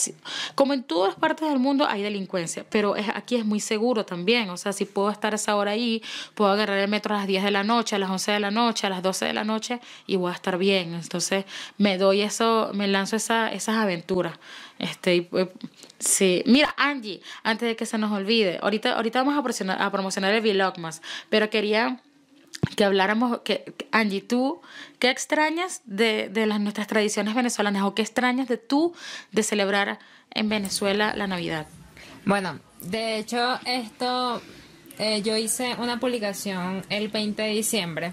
como 0.54 0.72
en 0.72 0.82
todas 0.82 1.14
partes 1.14 1.48
del 1.48 1.58
mundo 1.58 1.86
hay 1.86 2.02
delincuencia, 2.02 2.64
pero 2.68 2.96
es, 2.96 3.08
aquí 3.14 3.36
es 3.36 3.44
muy 3.44 3.60
seguro 3.60 4.04
también, 4.04 4.50
o 4.50 4.56
sea, 4.56 4.72
si 4.72 4.84
puedo 4.84 5.10
estar 5.10 5.34
esa 5.34 5.56
hora 5.56 5.72
ahí, 5.72 6.02
puedo 6.34 6.50
agarrar 6.50 6.78
el 6.78 6.88
metro 6.88 7.14
a 7.14 7.18
las 7.18 7.26
10 7.26 7.44
de 7.44 7.50
la 7.50 7.64
noche, 7.64 7.96
a 7.96 7.98
las 7.98 8.10
11 8.10 8.32
de 8.32 8.40
la 8.40 8.50
noche, 8.50 8.86
a 8.86 8.90
las 8.90 9.02
12 9.02 9.26
de 9.26 9.32
la 9.32 9.44
noche 9.44 9.80
y 10.06 10.16
voy 10.16 10.30
a 10.30 10.34
estar 10.34 10.56
bien, 10.58 10.94
entonces 10.94 11.44
me 11.78 11.98
doy 11.98 12.22
eso, 12.22 12.70
me 12.74 12.88
lanzo 12.88 13.16
esa, 13.16 13.52
esas 13.52 13.76
aventuras. 13.76 14.38
Este, 14.78 15.22
pues, 15.22 15.48
sí, 15.98 16.42
mira 16.46 16.74
Angie, 16.78 17.20
antes 17.42 17.68
de 17.68 17.76
que 17.76 17.84
se 17.84 17.98
nos 17.98 18.12
olvide, 18.12 18.58
ahorita, 18.62 18.94
ahorita 18.94 19.18
vamos 19.22 19.38
a 19.38 19.42
promocionar, 19.42 19.82
a 19.82 19.90
promocionar 19.90 20.32
el 20.32 20.40
Vlogmas, 20.40 21.02
pero 21.28 21.50
quería 21.50 22.00
que 22.76 22.84
habláramos, 22.84 23.40
que 23.40 23.74
Angie, 23.90 24.20
tú, 24.20 24.60
¿qué 24.98 25.10
extrañas 25.10 25.82
de, 25.84 26.28
de 26.28 26.46
las, 26.46 26.60
nuestras 26.60 26.86
tradiciones 26.86 27.34
venezolanas 27.34 27.82
o 27.84 27.94
qué 27.94 28.02
extrañas 28.02 28.48
de 28.48 28.58
tú 28.58 28.94
de 29.32 29.42
celebrar 29.42 29.98
en 30.30 30.48
Venezuela 30.48 31.14
la 31.16 31.26
Navidad? 31.26 31.66
Bueno, 32.24 32.60
de 32.80 33.18
hecho, 33.18 33.58
esto, 33.64 34.42
eh, 34.98 35.22
yo 35.22 35.36
hice 35.36 35.74
una 35.78 35.98
publicación 36.00 36.84
el 36.88 37.08
20 37.08 37.42
de 37.42 37.48
diciembre 37.50 38.12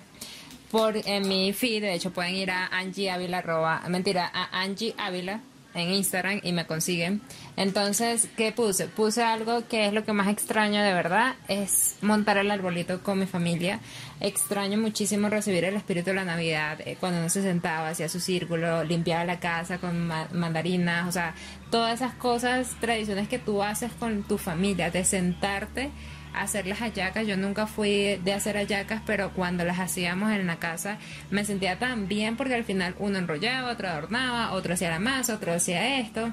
por 0.72 0.98
en 0.98 1.28
mi 1.28 1.54
feed, 1.54 1.82
de 1.82 1.94
hecho 1.94 2.12
pueden 2.12 2.36
ir 2.36 2.52
a 2.52 2.68
Angie 2.68 3.10
Ávila, 3.10 3.82
mentira, 3.88 4.30
a 4.34 4.62
Angie 4.62 4.94
Ávila 4.98 5.40
en 5.78 5.92
Instagram 5.92 6.40
y 6.44 6.52
me 6.52 6.66
consiguen. 6.66 7.22
Entonces, 7.56 8.28
¿qué 8.36 8.52
puse? 8.52 8.88
Puse 8.88 9.24
algo 9.24 9.68
que 9.68 9.88
es 9.88 9.94
lo 9.94 10.04
que 10.04 10.14
más 10.14 10.28
extraño 10.28 10.82
de 10.82 10.94
verdad, 10.94 11.36
es 11.48 11.98
montar 12.02 12.38
el 12.38 12.52
arbolito 12.52 13.02
con 13.04 13.20
mi 13.20 13.26
familia. 13.26 13.80
Extraño 14.20 14.78
muchísimo 14.78 15.30
recibir 15.30 15.64
el 15.66 15.76
espíritu 15.76 16.10
de 16.10 16.16
la 16.16 16.26
Navidad, 16.26 16.80
eh, 16.86 16.98
cuando 17.00 17.20
uno 17.20 17.30
se 17.30 17.42
sentaba, 17.42 17.90
hacía 17.90 18.10
su 18.10 18.20
círculo, 18.20 18.84
limpiaba 18.84 19.26
la 19.26 19.40
casa 19.40 19.78
con 19.78 20.08
mandarinas, 20.08 21.08
o 21.08 21.12
sea, 21.12 21.36
todas 21.70 22.02
esas 22.02 22.14
cosas, 22.14 22.76
tradiciones 22.80 23.28
que 23.28 23.40
tú 23.40 23.62
haces 23.62 23.92
con 23.94 24.24
tu 24.24 24.38
familia, 24.38 24.90
de 24.90 25.04
sentarte 25.04 25.92
hacer 26.34 26.68
las 26.68 26.80
hallacas. 26.80 27.28
Yo 27.28 27.38
nunca 27.38 27.68
fui 27.68 28.18
de 28.24 28.34
hacer 28.34 28.56
hallacas, 28.56 29.02
pero 29.06 29.32
cuando 29.34 29.64
las 29.66 29.80
hacíamos 29.80 30.32
en 30.32 30.48
la 30.48 30.58
casa 30.58 30.98
me 31.32 31.46
sentía 31.46 31.80
tan 31.80 32.08
bien 32.08 32.38
porque 32.38 32.56
al 32.56 32.64
final 32.64 32.96
uno 33.00 33.18
enrollaba, 33.18 33.72
otro 33.72 33.88
adornaba, 33.88 34.52
otro 34.54 34.74
hacía 34.74 34.90
la 34.90 35.00
masa, 35.00 35.36
otro 35.36 35.54
hacía 35.54 36.00
esto. 36.00 36.32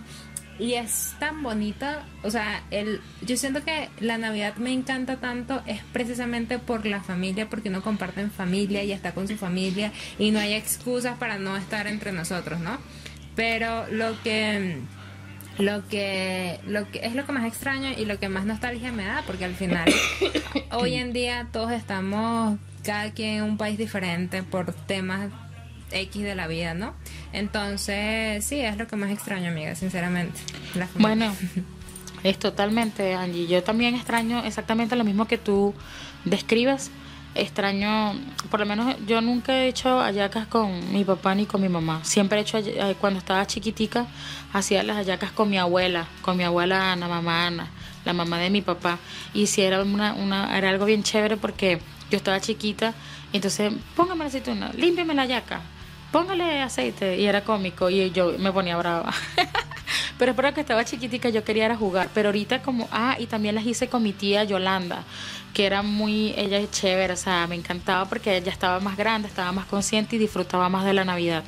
Y 0.59 0.75
es 0.75 1.15
tan 1.19 1.43
bonita, 1.43 2.07
o 2.23 2.31
sea, 2.31 2.63
el, 2.71 3.01
yo 3.23 3.37
siento 3.37 3.65
que 3.65 3.89
la 3.99 4.19
Navidad 4.19 4.55
me 4.57 4.73
encanta 4.73 5.17
tanto 5.17 5.61
es 5.67 5.83
precisamente 5.93 6.61
por 6.61 6.87
la 6.87 7.01
familia, 7.01 7.49
porque 7.51 7.71
uno 7.71 7.83
comparte 7.83 8.21
en 8.21 8.31
familia 8.31 8.85
y 8.85 8.93
está 8.93 9.13
con 9.15 9.27
su 9.27 9.37
familia 9.37 9.93
y 10.17 10.31
no 10.31 10.39
hay 10.39 10.55
excusas 10.55 11.19
para 11.19 11.39
no 11.39 11.57
estar 11.57 11.89
entre 11.89 12.13
nosotros, 12.13 12.61
¿no? 12.61 12.79
Pero 13.35 13.89
lo 13.89 14.21
que 14.23 14.79
lo 15.59 15.87
que, 15.89 16.61
lo 16.67 16.91
que 16.91 17.01
es 17.05 17.15
lo 17.15 17.27
que 17.27 17.33
más 17.33 17.47
extraño 17.47 17.91
y 17.97 18.05
lo 18.05 18.19
que 18.19 18.29
más 18.29 18.45
nostalgia 18.45 18.93
me 18.93 19.05
da, 19.05 19.23
porque 19.27 19.45
al 19.45 19.55
final 19.55 19.93
hoy 20.73 20.95
en 20.95 21.13
día 21.13 21.49
todos 21.53 21.73
estamos 21.73 22.59
cada 22.85 23.13
quien 23.13 23.37
en 23.37 23.43
un 23.45 23.57
país 23.57 23.79
diferente 23.79 24.43
por 24.43 24.73
temas 24.73 25.31
X 25.91 26.23
de 26.23 26.35
la 26.35 26.47
vida, 26.47 26.75
¿no? 26.75 26.95
Entonces, 27.33 28.45
sí, 28.45 28.61
es 28.61 28.77
lo 28.77 28.87
que 28.87 28.97
más 28.97 29.11
extraño, 29.11 29.51
amiga, 29.51 29.75
sinceramente. 29.75 30.41
bueno, 30.99 31.33
es 32.25 32.39
totalmente, 32.39 33.15
Angie. 33.15 33.47
Yo 33.47 33.63
también 33.63 33.95
extraño 33.95 34.45
exactamente 34.45 34.97
lo 34.97 35.05
mismo 35.05 35.27
que 35.27 35.39
tú 35.39 35.75
describes 36.25 36.91
extraño, 37.35 38.15
por 38.51 38.61
lo 38.61 38.67
menos 38.67 38.97
yo 39.07 39.21
nunca 39.21 39.55
he 39.55 39.69
hecho 39.69 40.01
hallacas 40.01 40.47
con 40.47 40.93
mi 40.93 41.05
papá 41.05 41.35
ni 41.35 41.47
con 41.47 41.61
mi 41.61 41.69
mamá. 41.69 42.01
Siempre 42.05 42.39
he 42.39 42.43
hecho, 42.43 42.59
eh, 42.59 42.97
cuando 43.01 43.19
estaba 43.19 43.47
chiquitica, 43.47 44.07
hacía 44.53 44.83
las 44.83 44.97
hallacas 44.97 45.33
con 45.33 45.51
mi 45.51 45.59
abuela, 45.59 46.07
con 46.23 46.37
mi 46.37 46.45
abuela 46.45 46.93
Ana, 46.93 47.09
mamá 47.09 47.47
Ana, 47.47 47.69
la 48.05 48.13
mamá 48.13 48.39
de 48.39 48.51
mi 48.51 48.63
papá. 48.63 48.99
Y 49.33 49.47
si 49.47 49.63
era, 49.63 49.83
una, 49.83 50.15
una, 50.15 50.57
era 50.57 50.71
algo 50.71 50.85
bien 50.85 51.03
chévere 51.03 51.37
porque 51.37 51.81
yo 52.11 52.17
estaba 52.17 52.41
chiquita, 52.41 52.95
entonces 53.33 53.73
póngame 53.97 54.25
la 54.25 54.29
aceituna, 54.29 54.73
límpiame 54.75 55.15
la 55.15 55.23
hallaca, 55.23 55.61
póngale 56.13 56.63
aceite. 56.63 57.19
Y 57.19 57.27
era 57.27 57.43
cómico 57.43 57.91
y 57.91 58.11
yo 58.13 58.35
me 58.39 58.53
ponía 58.53 58.77
brava. 58.77 59.13
Pero 60.19 60.33
es 60.33 60.55
que 60.55 60.61
estaba 60.61 60.85
chiquitica, 60.85 61.29
yo 61.29 61.43
quería 61.43 61.65
era 61.65 61.77
jugar. 61.77 62.09
Pero 62.15 62.29
ahorita 62.29 62.63
como, 62.63 62.89
ah, 62.93 63.17
y 63.19 63.27
también 63.27 63.57
las 63.57 63.67
hice 63.67 63.89
con 63.89 64.03
mi 64.03 64.13
tía 64.13 64.45
Yolanda, 64.45 65.03
que 65.55 65.65
era 65.67 65.83
muy, 65.83 66.35
ella 66.37 66.59
es 66.59 66.71
chévere, 66.73 67.13
o 67.13 67.17
sea, 67.17 67.47
me 67.47 67.55
encantaba 67.55 68.07
porque 68.07 68.37
ella 68.37 68.51
estaba 68.51 68.81
más 68.81 68.97
grande, 68.97 69.29
estaba 69.29 69.53
más 69.53 69.67
consciente 69.67 70.17
y 70.17 70.19
disfrutaba 70.19 70.69
más 70.69 70.85
de 70.85 70.93
la 70.93 71.05
Navidad. 71.05 71.45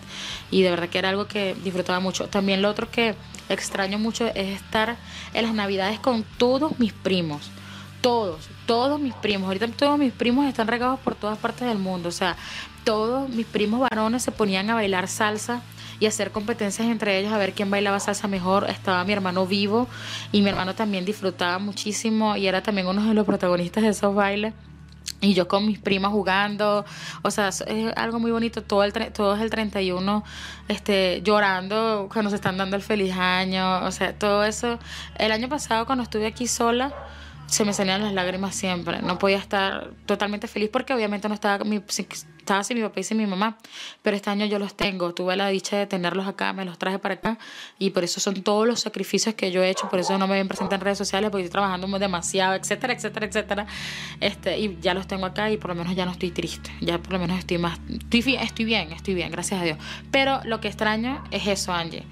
Y 0.50 0.62
de 0.62 0.70
verdad 0.70 0.88
que 0.88 0.98
era 0.98 1.08
algo 1.08 1.26
que 1.26 1.56
disfrutaba 1.62 1.98
mucho. 1.98 2.28
También 2.28 2.62
lo 2.62 2.70
otro 2.70 2.88
que 2.90 3.16
extraño 3.48 3.98
mucho 3.98 4.28
es 4.28 4.56
estar 4.56 4.96
en 5.34 5.44
las 5.44 5.54
Navidades 5.54 5.98
con 5.98 6.22
todos 6.38 6.78
mis 6.78 6.92
primos. 6.92 7.50
Todos, 8.00 8.48
todos 8.66 9.00
mis 9.00 9.14
primos. 9.14 9.48
Ahorita 9.48 9.66
todos 9.68 9.98
mis 9.98 10.12
primos 10.12 10.46
están 10.46 10.68
regados 10.68 11.00
por 11.00 11.16
todas 11.16 11.36
partes 11.38 11.66
del 11.66 11.78
mundo. 11.78 12.08
O 12.08 12.12
sea, 12.12 12.36
todos 12.86 13.28
mis 13.28 13.46
primos 13.46 13.80
varones 13.80 14.22
se 14.22 14.30
ponían 14.30 14.70
a 14.70 14.74
bailar 14.74 15.08
salsa 15.08 15.60
y 15.98 16.06
hacer 16.06 16.30
competencias 16.30 16.86
entre 16.86 17.18
ellos 17.18 17.32
a 17.32 17.38
ver 17.38 17.52
quién 17.52 17.68
bailaba 17.68 17.98
salsa 17.98 18.28
mejor. 18.28 18.70
Estaba 18.70 19.02
mi 19.02 19.12
hermano 19.12 19.44
vivo 19.44 19.88
y 20.30 20.40
mi 20.40 20.50
hermano 20.50 20.72
también 20.76 21.04
disfrutaba 21.04 21.58
muchísimo 21.58 22.36
y 22.36 22.46
era 22.46 22.62
también 22.62 22.86
uno 22.86 23.02
de 23.02 23.12
los 23.12 23.26
protagonistas 23.26 23.82
de 23.82 23.88
esos 23.88 24.14
bailes. 24.14 24.54
Y 25.20 25.34
yo 25.34 25.48
con 25.48 25.66
mis 25.66 25.80
primas 25.80 26.12
jugando, 26.12 26.84
o 27.22 27.30
sea, 27.32 27.48
es 27.48 27.92
algo 27.96 28.20
muy 28.20 28.30
bonito. 28.30 28.62
Todo 28.62 28.84
el, 28.84 28.92
todo 28.92 29.34
es 29.34 29.42
el 29.42 29.50
31 29.50 30.22
este, 30.68 31.22
llorando 31.24 32.08
cuando 32.12 32.30
se 32.30 32.36
están 32.36 32.56
dando 32.56 32.76
el 32.76 32.82
feliz 32.82 33.16
año, 33.16 33.84
o 33.84 33.90
sea, 33.90 34.16
todo 34.16 34.44
eso. 34.44 34.78
El 35.18 35.32
año 35.32 35.48
pasado 35.48 35.86
cuando 35.86 36.04
estuve 36.04 36.26
aquí 36.26 36.46
sola, 36.46 36.94
se 37.46 37.64
me 37.64 37.72
salían 37.72 38.02
las 38.02 38.12
lágrimas 38.12 38.54
siempre. 38.54 39.00
No 39.02 39.18
podía 39.18 39.38
estar 39.38 39.92
totalmente 40.04 40.48
feliz 40.48 40.68
porque 40.72 40.92
obviamente 40.92 41.28
no 41.28 41.34
estaba, 41.34 41.64
mi, 41.64 41.76
estaba 41.76 42.64
sin 42.64 42.76
mi 42.76 42.82
papá 42.82 43.00
y 43.00 43.04
sin 43.04 43.18
mi 43.18 43.26
mamá. 43.26 43.56
Pero 44.02 44.16
este 44.16 44.30
año 44.30 44.46
yo 44.46 44.58
los 44.58 44.76
tengo. 44.76 45.14
Tuve 45.14 45.36
la 45.36 45.48
dicha 45.48 45.76
de 45.76 45.86
tenerlos 45.86 46.26
acá, 46.26 46.52
me 46.52 46.64
los 46.64 46.78
traje 46.78 46.98
para 46.98 47.14
acá. 47.14 47.38
Y 47.78 47.90
por 47.90 48.04
eso 48.04 48.20
son 48.20 48.42
todos 48.42 48.66
los 48.66 48.80
sacrificios 48.80 49.34
que 49.34 49.50
yo 49.50 49.62
he 49.62 49.70
hecho. 49.70 49.88
Por 49.88 50.00
eso 50.00 50.18
no 50.18 50.26
me 50.26 50.34
ven 50.34 50.48
presente 50.48 50.74
en 50.74 50.80
redes 50.80 50.98
sociales 50.98 51.30
porque 51.30 51.44
estoy 51.44 51.52
trabajando 51.52 51.86
demasiado, 51.98 52.54
etcétera, 52.54 52.92
etcétera, 52.92 53.26
etcétera. 53.26 53.66
Este, 54.20 54.58
y 54.58 54.78
ya 54.80 54.92
los 54.92 55.06
tengo 55.06 55.26
acá 55.26 55.50
y 55.50 55.56
por 55.56 55.70
lo 55.70 55.76
menos 55.76 55.94
ya 55.94 56.04
no 56.04 56.12
estoy 56.12 56.32
triste. 56.32 56.70
Ya 56.80 56.98
por 56.98 57.12
lo 57.12 57.18
menos 57.20 57.38
estoy 57.38 57.58
más. 57.58 57.78
Estoy, 57.88 58.36
estoy 58.36 58.64
bien, 58.64 58.92
estoy 58.92 59.14
bien, 59.14 59.30
gracias 59.30 59.60
a 59.60 59.64
Dios. 59.64 59.78
Pero 60.10 60.40
lo 60.44 60.60
que 60.60 60.68
extraño 60.68 61.22
es 61.30 61.46
eso, 61.46 61.72
Angie 61.72 62.04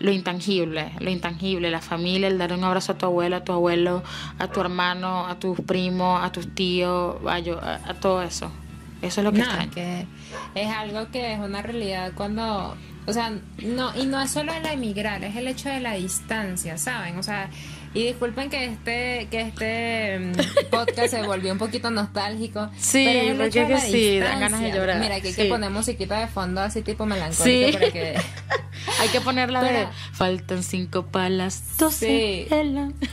lo 0.00 0.10
intangible, 0.10 0.92
lo 0.98 1.10
intangible, 1.10 1.70
la 1.70 1.80
familia, 1.80 2.28
el 2.28 2.38
dar 2.38 2.52
un 2.52 2.64
abrazo 2.64 2.92
a 2.92 2.98
tu 2.98 3.06
abuela, 3.06 3.38
a 3.38 3.44
tu 3.44 3.52
abuelo, 3.52 4.02
a 4.38 4.48
tu 4.48 4.60
hermano, 4.60 5.26
a 5.26 5.38
tus 5.38 5.60
primos, 5.60 6.24
a 6.24 6.32
tus 6.32 6.54
tíos, 6.54 7.16
a, 7.26 7.36
a, 7.36 7.94
todo 7.94 8.22
eso. 8.22 8.50
Eso 9.02 9.20
es 9.20 9.24
lo 9.24 9.32
que, 9.32 9.40
no, 9.40 9.70
que 9.72 10.06
es 10.54 10.68
algo 10.68 11.10
que 11.10 11.34
es 11.34 11.38
una 11.38 11.62
realidad 11.62 12.12
cuando, 12.14 12.76
o 13.06 13.12
sea, 13.12 13.32
no, 13.62 13.94
y 13.94 14.06
no 14.06 14.20
es 14.20 14.30
solo 14.30 14.52
el 14.52 14.64
emigrar, 14.66 15.22
es 15.22 15.36
el 15.36 15.46
hecho 15.46 15.68
de 15.68 15.80
la 15.80 15.94
distancia, 15.94 16.78
¿saben? 16.78 17.18
O 17.18 17.22
sea, 17.22 17.50
y 17.92 18.04
disculpen 18.04 18.48
que 18.48 18.64
este, 18.66 19.28
que 19.30 19.40
este 19.40 20.18
mm, 20.18 20.32
podcast 20.70 21.10
se 21.10 21.22
volvió 21.22 21.52
un 21.52 21.58
poquito 21.58 21.90
nostálgico. 21.90 22.70
Sí, 22.78 23.06
pero 23.06 23.44
es 23.44 23.54
que 23.54 23.80
sí, 23.80 24.18
dan 24.18 24.40
ganas 24.40 24.60
de 24.60 24.72
llorar. 24.72 24.98
Mira, 24.98 25.20
que 25.20 25.28
hay 25.28 25.34
que 25.34 25.44
poner 25.46 25.70
musiquita 25.70 26.20
de 26.20 26.26
fondo 26.26 26.62
así 26.62 26.80
tipo 26.82 27.04
melancólico 27.04 27.78
para 27.78 27.90
que... 27.90 28.20
hay 29.00 29.08
que 29.08 29.20
ponerla 29.20 29.62
de... 29.62 29.88
Faltan 30.12 30.62
cinco 30.62 31.06
palas, 31.06 31.76
doce 31.78 32.48
sí. 32.48 32.54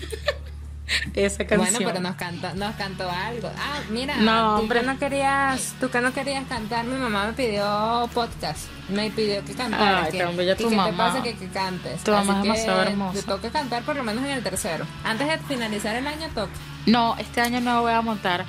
esa 1.15 1.45
canción. 1.45 1.59
Bueno, 1.59 1.77
pero 1.91 1.99
nos 1.99 2.15
cantó, 2.15 2.53
nos 2.55 2.75
cantó 2.75 3.09
algo. 3.11 3.51
Ah, 3.57 3.79
mira, 3.89 4.15
No, 4.17 4.55
tú 4.57 4.61
hombre. 4.63 4.79
que 4.81 4.85
no 4.85 4.97
querías, 4.97 5.73
tú 5.81 5.89
que 5.89 5.99
no 5.99 6.13
querías 6.13 6.45
cantar, 6.47 6.85
mi 6.85 6.95
mamá 6.97 7.27
me 7.27 7.33
pidió 7.33 8.09
podcast. 8.13 8.67
Me 8.89 9.11
pidió 9.11 9.43
que 9.43 9.53
cantara. 9.53 10.03
Ay, 10.05 10.11
que, 10.13 10.19
tan 10.19 10.37
bella 10.37 10.55
que- 10.55 10.63
tu 10.63 10.69
¿qué 10.69 10.75
mamá. 10.77 10.91
te 10.91 10.97
pasa 10.97 11.23
que, 11.23 11.35
que 11.35 11.47
cantes? 11.49 12.03
Tu 12.03 12.11
mamá 12.11 12.21
Así 12.21 12.29
es 12.31 12.37
que 12.37 12.43
demasiado 12.61 12.81
hermosa. 12.83 13.19
Te 13.19 13.23
toca 13.25 13.49
cantar 13.51 13.83
por 13.83 13.95
lo 13.97 14.03
menos 14.03 14.23
en 14.23 14.31
el 14.31 14.43
tercero. 14.43 14.85
Antes 15.03 15.27
de 15.27 15.37
finalizar 15.39 15.93
el 15.95 16.07
año 16.07 16.27
toca. 16.33 16.51
No, 16.85 17.15
este 17.17 17.41
año 17.41 17.59
no 17.59 17.81
voy 17.81 17.91
a 17.91 18.01
montar. 18.01 18.45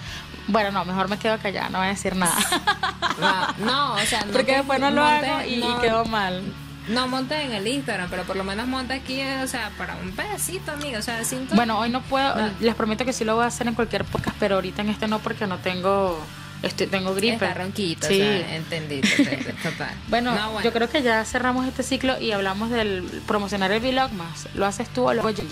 Bueno, 0.46 0.70
no, 0.70 0.85
mejor 0.85 1.09
me 1.09 1.18
quedo 1.18 1.38
callada, 1.38 1.68
no 1.70 1.79
voy 1.79 1.88
a 1.88 1.90
decir 1.90 2.14
nada. 2.14 2.37
No, 3.18 3.66
no, 3.66 3.94
o 3.94 3.98
sea, 4.07 4.24
no 4.24 4.31
Porque 4.33 4.53
después 4.59 4.79
no 4.79 4.90
lo 4.92 5.03
montes- 5.03 5.29
hago 5.29 5.44
y, 5.48 5.55
y 5.55 5.59
no- 5.59 5.81
quedó 5.81 6.05
mal. 6.05 6.40
No 6.88 7.07
montes 7.09 7.38
en 7.44 7.53
el 7.53 7.66
Instagram, 7.66 8.09
pero 8.09 8.24
por 8.24 8.37
lo 8.37 8.44
menos 8.44 8.66
monta 8.66 8.94
aquí, 8.94 9.20
o 9.22 9.46
sea, 9.46 9.70
para 9.77 9.96
un 9.96 10.12
pedacito, 10.12 10.72
amigo, 10.72 10.98
o 10.98 11.03
sea, 11.03 11.22
cinco. 11.24 11.55
Bueno, 11.55 11.79
hoy 11.79 11.90
no 11.90 12.03
puedo, 12.03 12.35
No. 12.35 12.51
les 12.61 12.74
prometo 12.74 13.05
que 13.05 13.12
sí 13.12 13.24
lo 13.24 13.35
voy 13.35 13.44
a 13.44 13.48
hacer 13.48 13.66
en 13.68 13.74
cualquier 13.74 14.05
podcast, 14.05 14.37
pero 14.40 14.55
ahorita 14.57 14.83
en 14.83 14.88
este 14.90 15.07
no 15.07 15.18
porque 15.18 15.46
no 15.46 15.59
tengo, 15.59 16.18
estoy, 16.62 16.87
tengo 16.87 17.14
gripe. 17.14 17.35
Está 17.35 17.53
ronquito, 17.55 18.07
Sí. 18.07 18.14
o 18.20 18.24
sea, 18.24 18.57
entendí, 18.57 19.01
total. 19.62 19.90
Bueno, 20.09 20.35
No, 20.35 20.62
yo 20.62 20.72
creo 20.72 20.88
que 20.88 21.03
ya 21.03 21.24
cerramos 21.24 21.66
este 21.66 21.83
ciclo 21.83 22.18
y 22.20 22.33
hablamos 22.33 22.70
del 22.70 23.03
promocionar 23.27 23.70
el 23.72 23.81
vlog 23.81 24.12
más. 24.12 24.48
¿Lo 24.55 24.64
haces 24.64 24.88
tú 24.88 25.09
o 25.09 25.12
lo 25.14 25.20
hago 25.20 25.31
yo? 25.31 25.44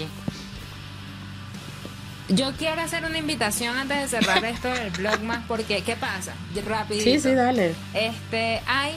Yo 2.28 2.52
quiero 2.58 2.80
hacer 2.82 3.04
una 3.04 3.18
invitación 3.18 3.76
antes 3.76 3.98
de 4.10 4.18
cerrar 4.18 4.44
esto 4.46 4.68
del 4.68 4.90
blog 4.90 5.20
más, 5.22 5.44
porque 5.46 5.82
¿qué 5.82 5.94
pasa? 5.96 6.32
Rapidito. 6.66 7.04
Sí, 7.04 7.20
sí, 7.20 7.32
dale. 7.34 7.74
Este, 7.94 8.62
hay, 8.66 8.94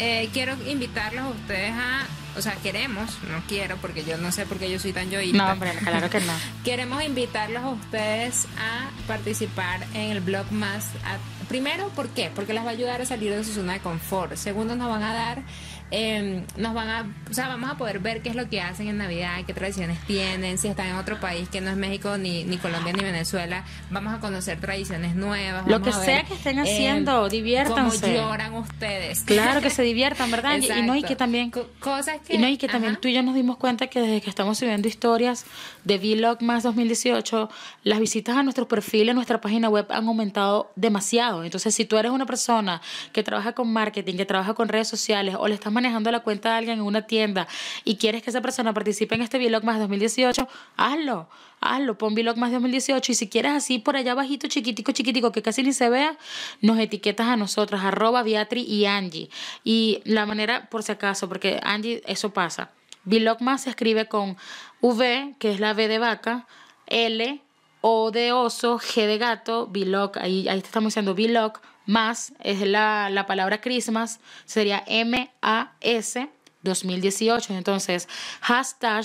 eh, 0.00 0.28
quiero 0.32 0.56
invitarlos 0.66 1.22
a 1.24 1.28
ustedes 1.28 1.72
a, 1.72 2.06
o 2.36 2.42
sea, 2.42 2.54
queremos, 2.56 3.18
no 3.30 3.42
quiero, 3.48 3.76
porque 3.76 4.04
yo 4.04 4.16
no 4.18 4.32
sé 4.32 4.46
por 4.46 4.58
qué 4.58 4.70
yo 4.70 4.78
soy 4.78 4.92
tan 4.92 5.10
yoísta. 5.10 5.36
No, 5.38 5.52
hombre, 5.52 5.72
claro 5.84 6.08
que 6.10 6.20
no. 6.20 6.32
Queremos 6.64 7.02
invitarlos 7.04 7.62
a 7.62 7.68
ustedes 7.70 8.46
a 8.58 8.90
participar 9.06 9.82
en 9.94 10.10
el 10.12 10.20
blog 10.20 10.50
más. 10.52 10.86
a- 11.04 11.18
primero, 11.48 11.88
¿por 11.90 12.08
qué? 12.10 12.30
Porque 12.34 12.54
les 12.54 12.62
va 12.64 12.68
a 12.68 12.72
ayudar 12.72 13.00
a 13.02 13.06
salir 13.06 13.32
de 13.34 13.42
su 13.44 13.52
zona 13.52 13.72
de 13.74 13.80
confort. 13.80 14.36
Segundo, 14.36 14.76
nos 14.76 14.88
van 14.88 15.02
a 15.02 15.12
dar, 15.12 15.42
eh, 15.90 16.44
nos 16.56 16.74
van 16.74 16.88
a, 16.88 17.06
o 17.30 17.34
sea, 17.34 17.48
vamos 17.48 17.70
a 17.70 17.76
poder 17.76 17.98
ver 17.98 18.22
qué 18.22 18.28
es 18.30 18.36
lo 18.36 18.48
que 18.48 18.60
hacen 18.60 18.88
en 18.88 18.98
Navidad, 18.98 19.40
qué 19.46 19.52
tradiciones 19.54 19.98
tienen, 20.06 20.58
si 20.58 20.68
están 20.68 20.86
en 20.88 20.96
otro 20.96 21.18
país 21.20 21.48
que 21.48 21.60
no 21.60 21.70
es 21.70 21.76
México, 21.76 22.16
ni, 22.18 22.44
ni 22.44 22.58
Colombia, 22.58 22.92
ni 22.92 23.02
Venezuela. 23.02 23.64
Vamos 23.90 24.14
a 24.14 24.20
conocer 24.20 24.60
tradiciones 24.60 25.14
nuevas. 25.16 25.66
Lo 25.66 25.82
que 25.82 25.90
a 25.90 25.92
sea 25.92 26.22
que 26.24 26.34
estén 26.34 26.58
eh, 26.58 26.62
haciendo, 26.62 27.28
diviértanse. 27.28 28.00
Cómo 28.00 28.12
lloran 28.28 28.54
ustedes. 28.54 29.20
Claro 29.24 29.60
que 29.60 29.70
se 29.70 29.82
diviertan, 29.90 30.30
¿verdad? 30.30 30.58
Y 30.58 30.82
no, 30.82 30.94
y 30.96 31.02
que 31.02 31.16
también... 31.16 31.50
Co- 31.50 31.68
cosas 31.80 32.18
que... 32.26 32.34
Y 32.34 32.38
no, 32.38 32.48
y 32.48 32.56
que 32.56 32.68
también 32.68 32.96
tú 33.00 33.08
y 33.08 33.14
yo 33.14 33.22
nos 33.22 33.34
dimos 33.34 33.56
cuenta 33.56 33.86
que 33.88 34.00
desde 34.00 34.20
que 34.20 34.30
estamos 34.30 34.58
subiendo 34.58 34.88
historias 34.88 35.44
de 35.84 35.98
Vlog 35.98 36.42
más 36.42 36.62
2018, 36.62 37.48
las 37.84 37.98
visitas 38.00 38.36
a 38.36 38.42
nuestro 38.42 38.68
perfil 38.68 39.08
en 39.08 39.16
nuestra 39.16 39.40
página 39.40 39.68
web 39.68 39.86
han 39.90 40.06
aumentado 40.06 40.70
demasiado. 40.76 41.44
Entonces, 41.44 41.74
si 41.74 41.84
tú 41.84 41.96
eres 41.96 42.12
una 42.12 42.26
persona 42.26 42.80
que 43.12 43.22
trabaja 43.22 43.52
con 43.52 43.72
marketing, 43.72 44.16
que 44.16 44.26
trabaja 44.26 44.54
con 44.54 44.68
redes 44.68 44.88
sociales 44.88 45.34
o 45.38 45.48
le 45.48 45.54
estás 45.54 45.72
manejando 45.80 46.10
la 46.10 46.20
cuenta 46.20 46.50
de 46.50 46.56
alguien 46.56 46.78
en 46.78 46.84
una 46.84 47.06
tienda 47.06 47.48
y 47.84 47.96
quieres 47.96 48.22
que 48.22 48.28
esa 48.28 48.42
persona 48.42 48.74
participe 48.74 49.14
en 49.14 49.22
este 49.22 49.38
Vlog 49.38 49.64
más 49.64 49.78
2018, 49.78 50.46
hazlo. 50.76 51.28
Hazlo, 51.62 51.98
pon 51.98 52.14
Vlog 52.14 52.36
más 52.36 52.52
2018 52.52 53.12
y 53.12 53.14
si 53.14 53.28
quieres 53.28 53.52
así 53.52 53.78
por 53.78 53.96
allá 53.96 54.14
bajito, 54.14 54.48
chiquitico, 54.48 54.92
chiquitico, 54.92 55.32
que 55.32 55.42
casi 55.42 55.62
ni 55.62 55.72
se 55.72 55.90
vea, 55.90 56.16
nos 56.60 56.78
etiquetas 56.78 57.28
a 57.28 57.36
nosotras, 57.36 57.84
arroba 57.84 58.22
Beatri 58.22 58.62
y 58.62 58.86
Angie. 58.86 59.28
Y 59.64 60.00
la 60.04 60.24
manera, 60.24 60.68
por 60.70 60.82
si 60.82 60.92
acaso, 60.92 61.28
porque 61.28 61.60
Angie, 61.62 62.02
eso 62.06 62.32
pasa. 62.32 62.70
Vlogmas 63.04 63.62
se 63.62 63.70
escribe 63.70 64.06
con 64.06 64.36
V, 64.80 65.34
que 65.38 65.50
es 65.50 65.60
la 65.60 65.72
V 65.72 65.88
de 65.88 65.98
vaca, 65.98 66.46
L, 66.86 67.42
O 67.82 68.10
de 68.10 68.32
oso, 68.32 68.78
G 68.78 69.06
de 69.06 69.18
gato, 69.18 69.66
Vlog, 69.66 70.18
ahí, 70.18 70.48
ahí 70.48 70.60
te 70.60 70.66
estamos 70.66 70.92
diciendo 70.92 71.14
Vlog, 71.14 71.60
más 71.90 72.32
es 72.40 72.60
la, 72.62 73.10
la 73.10 73.26
palabra 73.26 73.60
Christmas, 73.60 74.20
sería 74.44 74.82
M-A-S 74.86 76.28
2018. 76.62 77.54
Entonces, 77.54 78.08
hashtag 78.40 79.04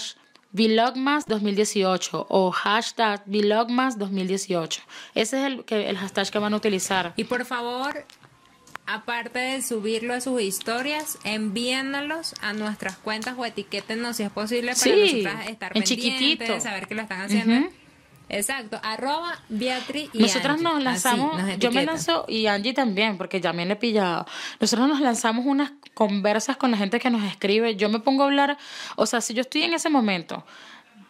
Vlogmas 0.52 1.26
2018 1.26 2.28
o 2.30 2.52
hashtag 2.52 3.24
Vlogmas 3.26 3.98
2018. 3.98 4.82
Ese 5.16 5.40
es 5.40 5.46
el, 5.46 5.66
que, 5.66 5.90
el 5.90 5.98
hashtag 5.98 6.30
que 6.30 6.40
van 6.40 6.54
a 6.54 6.58
utilizar. 6.58 7.14
Y 7.18 7.26
por 7.26 7.44
favor, 7.46 8.06
aparte 8.86 9.40
de 9.40 9.62
subirlo 9.62 10.14
a 10.14 10.22
sus 10.22 10.42
historias, 10.42 11.18
envíennos 11.24 12.36
a 12.42 12.54
nuestras 12.54 12.98
cuentas 12.98 13.36
o 13.38 13.46
etiquétenos 13.46 14.16
si 14.18 14.24
es 14.24 14.30
posible 14.32 14.72
para 14.74 14.80
Sí, 14.80 15.24
nosotras 15.24 15.50
estar 15.50 15.76
en 15.76 15.84
pendientes, 15.84 15.88
chiquitito. 15.90 16.60
saber 16.62 16.88
que 16.88 16.96
lo 16.96 17.02
están 17.02 17.22
haciendo. 17.22 17.68
Exacto, 18.30 18.80
arroba 18.84 19.38
Beatriz 19.50 20.10
y 20.14 20.20
Nosotras 20.20 20.54
Angie. 20.60 20.64
nos 20.64 20.76
Así, 20.76 20.84
lanzamos, 20.84 21.42
nos 21.42 21.60
yo 21.60 21.72
me 21.72 21.86
lanzo 21.86 22.26
y 22.28 22.48
Angie 22.48 22.74
también, 22.74 23.18
porque 23.18 23.40
ya 23.40 23.54
me 23.54 23.66
le 23.66 23.74
he 23.74 23.76
pillado. 23.76 24.26
Nosotros 24.60 24.88
nos 24.88 25.00
lanzamos 25.00 25.46
unas 25.46 25.72
conversas 25.94 26.58
con 26.58 26.72
la 26.72 26.78
gente 26.78 27.00
que 27.00 27.10
nos 27.10 27.24
escribe. 27.24 27.76
Yo 27.76 27.90
me 27.90 28.00
pongo 28.00 28.24
a 28.24 28.26
hablar, 28.26 28.58
o 28.96 29.06
sea, 29.06 29.22
si 29.22 29.34
yo 29.34 29.42
estoy 29.42 29.64
en 29.64 29.74
ese 29.74 29.90
momento 29.90 30.44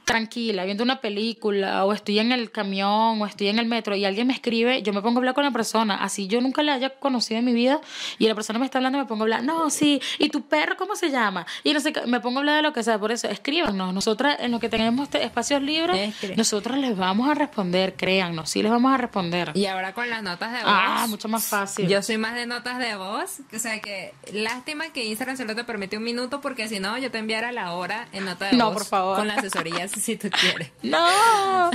tranquila, 0.05 0.63
viendo 0.65 0.83
una 0.83 1.01
película, 1.01 1.83
o 1.85 1.91
estoy 1.93 2.19
en 2.19 2.31
el 2.31 2.51
camión, 2.51 3.21
o 3.21 3.25
estoy 3.25 3.47
en 3.47 3.59
el 3.59 3.65
metro, 3.65 3.95
y 3.95 4.05
alguien 4.05 4.27
me 4.27 4.33
escribe, 4.33 4.81
yo 4.83 4.93
me 4.93 5.01
pongo 5.01 5.17
a 5.17 5.19
hablar 5.21 5.33
con 5.33 5.43
la 5.43 5.51
persona, 5.51 5.95
así 5.95 6.27
yo 6.27 6.39
nunca 6.41 6.61
la 6.63 6.73
haya 6.75 6.91
conocido 6.91 7.39
en 7.39 7.45
mi 7.45 7.53
vida, 7.53 7.81
y 8.19 8.27
la 8.27 8.35
persona 8.35 8.59
me 8.59 8.65
está 8.65 8.77
hablando, 8.77 8.99
me 8.99 9.05
pongo 9.05 9.23
a 9.23 9.25
hablar, 9.25 9.43
no, 9.43 9.69
sí, 9.69 9.99
¿y 10.19 10.29
tu 10.29 10.43
perro 10.47 10.77
cómo 10.77 10.95
se 10.95 11.09
llama? 11.09 11.45
Y 11.63 11.73
no 11.73 11.79
sé, 11.79 11.91
me 12.07 12.19
pongo 12.19 12.37
a 12.37 12.41
hablar 12.41 12.55
de 12.57 12.61
lo 12.61 12.71
que 12.73 12.83
sea, 12.83 12.99
por 12.99 13.11
eso, 13.11 13.27
escríbanos, 13.27 13.93
nosotras 13.93 14.37
en 14.39 14.51
lo 14.51 14.59
que 14.59 14.69
tenemos 14.69 15.03
este- 15.05 15.23
espacios 15.23 15.61
libres, 15.61 16.13
nosotros 16.37 16.77
les 16.77 16.95
vamos 16.95 17.27
a 17.29 17.33
responder, 17.33 17.95
créannos, 17.95 18.49
sí 18.49 18.61
les 18.61 18.71
vamos 18.71 18.93
a 18.93 18.97
responder. 18.97 19.51
Y 19.55 19.65
ahora 19.65 19.93
con 19.93 20.09
las 20.09 20.21
notas 20.21 20.51
de 20.51 20.59
voz. 20.59 20.67
Ah, 20.67 21.05
mucho 21.09 21.27
más 21.27 21.45
fácil. 21.45 21.87
Yo 21.87 22.01
soy 22.03 22.17
más 22.17 22.35
de 22.35 22.45
notas 22.45 22.77
de 22.77 22.95
voz. 22.95 23.39
O 23.53 23.59
sea 23.59 23.79
que 23.81 24.13
lástima 24.33 24.89
que 24.89 25.03
Instagram 25.05 25.37
solo 25.37 25.55
te 25.55 25.63
permite 25.63 25.97
un 25.97 26.03
minuto 26.03 26.41
porque 26.41 26.67
si 26.67 26.79
no 26.79 26.97
yo 26.97 27.09
te 27.11 27.17
enviara 27.17 27.51
la 27.51 27.73
hora 27.73 28.07
en 28.11 28.25
nota 28.25 28.45
de 28.47 28.53
No, 28.57 28.65
voz. 28.67 28.73
por 28.75 28.85
favor. 28.85 29.17
Con 29.17 29.27
la 29.27 29.33
asesoría 29.37 29.87
si 29.99 30.17
tú 30.17 30.29
quieres. 30.29 30.71
No. 30.83 31.71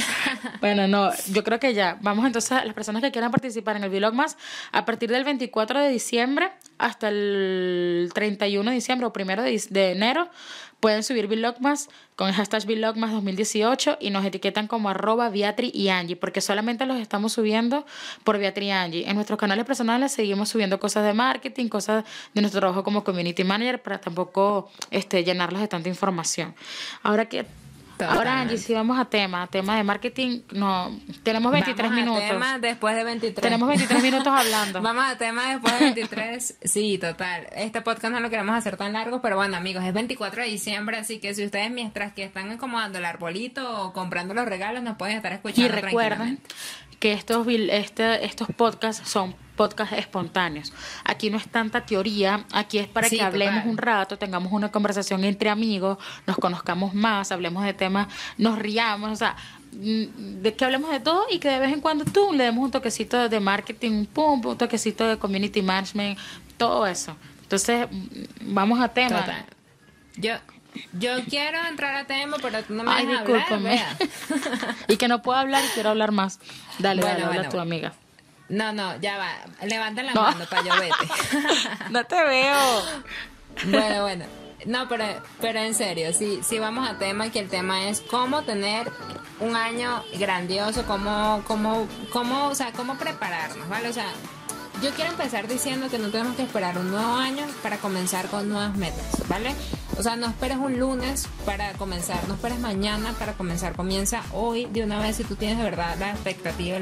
bueno, 0.61 0.87
no, 0.87 1.11
yo 1.33 1.43
creo 1.43 1.59
que 1.59 1.75
ya. 1.75 1.99
Vamos 2.01 2.25
entonces 2.27 2.53
a 2.53 2.65
las 2.65 2.75
personas 2.75 3.03
que 3.03 3.11
quieran 3.11 3.31
participar 3.31 3.77
en 3.77 3.85
el 3.85 3.91
Vlog 3.91 4.15
más 4.15 4.37
a 4.73 4.85
partir 4.85 5.11
del 5.11 5.25
24 5.25 5.81
de 5.81 5.91
diciembre 5.91 6.51
hasta 6.79 7.09
el 7.09 8.11
31 8.15 8.71
de 8.71 8.75
diciembre 8.75 9.07
o 9.07 9.13
primero 9.13 9.43
de, 9.43 9.63
de 9.71 9.93
enero 9.93 10.31
pueden 10.81 11.03
subir 11.03 11.27
Vlogmas 11.27 11.89
con 12.17 12.29
el 12.29 12.35
hashtag 12.35 12.67
Vlogmas 12.67 13.13
2018 13.13 13.99
y 14.01 14.11
nos 14.11 14.25
etiquetan 14.25 14.67
como 14.67 14.89
arroba 14.89 15.29
Beatri 15.29 15.71
y 15.73 15.89
Angie 15.89 16.17
porque 16.17 16.41
solamente 16.41 16.87
los 16.87 16.99
estamos 16.99 17.33
subiendo 17.35 17.87
por 18.25 18.39
Beatri 18.39 18.67
y 18.67 18.71
Angie. 18.71 19.09
En 19.09 19.15
nuestros 19.15 19.39
canales 19.39 19.67
personales 19.67 20.13
seguimos 20.13 20.49
subiendo 20.49 20.81
cosas 20.81 21.05
de 21.05 21.13
marketing, 21.13 21.69
cosas 21.69 22.05
de 22.35 22.41
nuestro 22.41 22.61
trabajo 22.61 22.83
como 22.83 23.05
community 23.05 23.45
manager 23.45 23.81
para 23.81 24.01
tampoco 24.01 24.71
este, 24.91 25.23
llenarlos 25.23 25.61
de 25.61 25.69
tanta 25.69 25.89
información. 25.89 26.55
Ahora 27.03 27.27
que 27.27 27.45
Ahora. 28.09 28.41
Angie, 28.41 28.59
si 28.59 28.73
vamos 28.73 28.99
a 28.99 29.05
tema, 29.05 29.47
tema 29.47 29.77
de 29.77 29.85
marketing, 29.85 30.41
no, 30.53 30.99
tenemos 31.23 31.53
23 31.53 31.89
Vamos 31.89 31.93
a 31.93 32.05
minutos. 32.05 32.29
tema 32.29 32.59
después 32.59 32.97
de 32.97 33.05
23. 33.05 33.43
Tenemos 33.43 33.69
23 33.69 34.03
minutos 34.03 34.29
hablando. 34.29 34.83
Vamos 34.91 35.05
a 35.05 35.19
tema 35.19 35.51
después 35.51 35.79
de 35.79 35.85
23. 35.87 36.59
Sí, 36.63 36.99
total. 36.99 37.47
Este 37.55 37.81
podcast 37.83 38.13
no 38.13 38.21
lo 38.21 38.31
queremos 38.31 38.55
hacer 38.57 38.77
tan 38.77 38.93
largo, 38.93 39.21
pero 39.21 39.37
bueno, 39.37 39.57
amigos, 39.57 39.85
es 39.85 39.93
24 39.93 40.43
de 40.43 40.49
diciembre, 40.49 40.97
así 40.97 41.19
que 41.19 41.35
si 41.35 41.45
ustedes 41.45 41.71
mientras 41.71 42.13
que 42.13 42.25
están 42.25 42.51
acomodando 42.51 42.99
el 42.99 43.05
arbolito 43.05 43.83
o 43.83 43.93
comprando 43.93 44.35
los 44.35 44.47
regalos, 44.47 44.83
nos 44.83 44.97
pueden 44.97 45.17
estar 45.17 45.33
escuchando 45.33 45.67
Y 45.67 45.69
recuerden 45.69 46.19
tranquilamente. 46.19 46.55
Que 47.01 47.13
estos, 47.15 47.47
este, 47.49 48.25
estos 48.25 48.49
podcasts 48.57 49.09
son 49.09 49.35
podcasts 49.57 49.99
espontáneos. 49.99 50.73
Aquí 51.05 51.29
no 51.31 51.37
es 51.39 51.49
tanta 51.49 51.85
teoría, 51.85 52.45
aquí 52.53 52.79
es 52.79 52.87
para 52.87 53.09
Sí, 53.09 53.17
que 53.17 53.23
hablemos 53.23 53.57
total. 53.57 53.71
un 53.71 53.79
rato, 53.79 54.19
tengamos 54.19 54.53
una 54.53 54.71
conversación 54.71 55.25
entre 55.25 55.51
amigos, 55.51 55.99
nos 56.27 56.37
conozcamos 56.37 56.95
más, 56.95 57.33
hablemos 57.33 57.65
de 57.65 57.75
temas, 57.75 58.09
nos 58.39 58.59
riamos, 58.59 59.11
o 59.11 59.17
sea, 59.17 59.37
mm, 59.73 60.43
de 60.43 60.55
que 60.55 60.65
hablemos 60.65 60.91
de 60.91 61.01
todo 61.01 61.25
y 61.31 61.39
que 61.39 61.49
de 61.49 61.59
vez 61.59 61.73
en 61.73 61.81
cuando 61.81 62.05
tú 62.05 62.33
le 62.33 62.45
demos 62.45 62.65
un 62.65 62.71
toquecito 62.71 63.29
de 63.29 63.41
marketing, 63.41 64.07
pum, 64.07 64.41
un 64.47 64.57
toquecito 64.57 65.07
de 65.09 65.19
community 65.19 65.63
management, 65.63 66.19
todo 66.57 66.87
eso. 66.87 67.17
Entonces, 67.43 67.87
mm, 67.91 68.55
vamos 68.55 68.81
a 68.81 68.89
tema. 68.89 69.21
Total. 69.21 69.45
Yo, 70.17 70.33
yo 70.93 71.23
quiero 71.29 71.59
entrar 71.67 71.95
a 71.97 72.05
tema, 72.07 72.37
pero 72.41 72.63
tú 72.63 72.75
no 72.75 72.85
me 72.85 72.93
Ay, 72.93 73.07
dejas 73.07 73.23
hablar, 73.23 73.39
discúlpame. 73.41 73.85
y 74.89 74.97
que 74.97 75.09
no 75.09 75.23
puedo 75.23 75.39
hablar 75.39 75.65
y 75.65 75.69
quiero 75.69 75.91
hablar 75.91 76.13
más. 76.13 76.39
Dale, 76.79 77.01
Bueno, 77.03 77.15
dale, 77.15 77.25
habla 77.27 77.37
bueno. 77.43 77.51
tu 77.51 77.61
amiga. 77.61 77.93
No, 78.49 78.73
no, 78.73 78.97
ya 79.01 79.17
va. 79.17 79.31
Levanta 79.67 80.03
la 80.03 80.13
No. 80.13 80.23
mano 80.23 80.45
para 80.47 80.63
yo 80.63 80.73
vete. 80.81 80.95
No 81.91 82.05
te 82.05 82.23
veo. 82.25 82.83
Bueno, 83.67 84.03
bueno. 84.03 84.25
No, 84.67 84.89
pero, 84.89 85.05
pero 85.41 85.59
en 85.61 85.75
serio, 85.75 86.13
si, 86.13 86.43
si 86.43 86.59
vamos 86.59 86.89
a 86.89 86.99
tema, 86.99 87.31
que 87.31 87.39
el 87.39 87.49
tema 87.49 87.85
es 87.89 88.01
cómo 88.03 88.43
tener 88.43 88.91
un 89.39 89.57
año 89.57 90.05
grandioso, 90.19 90.85
cómo, 90.85 91.43
cómo, 91.47 91.89
cómo, 92.13 92.49
o 92.49 92.55
sea, 92.55 92.71
cómo 92.73 92.97
prepararnos, 92.97 93.67
¿vale? 93.71 93.89
O 93.89 93.93
sea, 93.93 94.09
yo 94.83 94.91
quiero 94.91 95.11
empezar 95.11 95.47
diciendo 95.47 95.89
que 95.91 95.99
no 95.99 96.11
tenemos 96.11 96.37
que 96.37 96.43
esperar 96.43 96.79
un 96.79 96.91
nuevo 96.91 97.15
año 97.15 97.45
para 97.63 97.79
comenzar 97.79 98.29
con 98.29 98.49
nuevas 98.49 98.77
metas, 98.77 99.05
¿vale? 99.29 99.55
O 99.99 100.03
sea, 100.03 100.17
no 100.17 100.27
esperes 100.29 100.57
un 100.57 100.79
lunes 100.79 101.29
para 101.45 101.73
comenzar, 101.75 102.27
no 102.29 102.35
esperes 102.35 102.59
mañana 102.59 103.13
para 103.19 103.35
comenzar, 103.35 103.75
comienza 103.75 104.23
hoy 104.33 104.67
de 104.67 104.83
una 104.83 104.99
vez 105.01 105.17
si 105.17 105.25
tú 105.25 105.37
tienes 105.37 105.59
de 105.59 105.65
verdad 105.65 105.97
la 105.99 106.11
expectativa, 106.13 106.79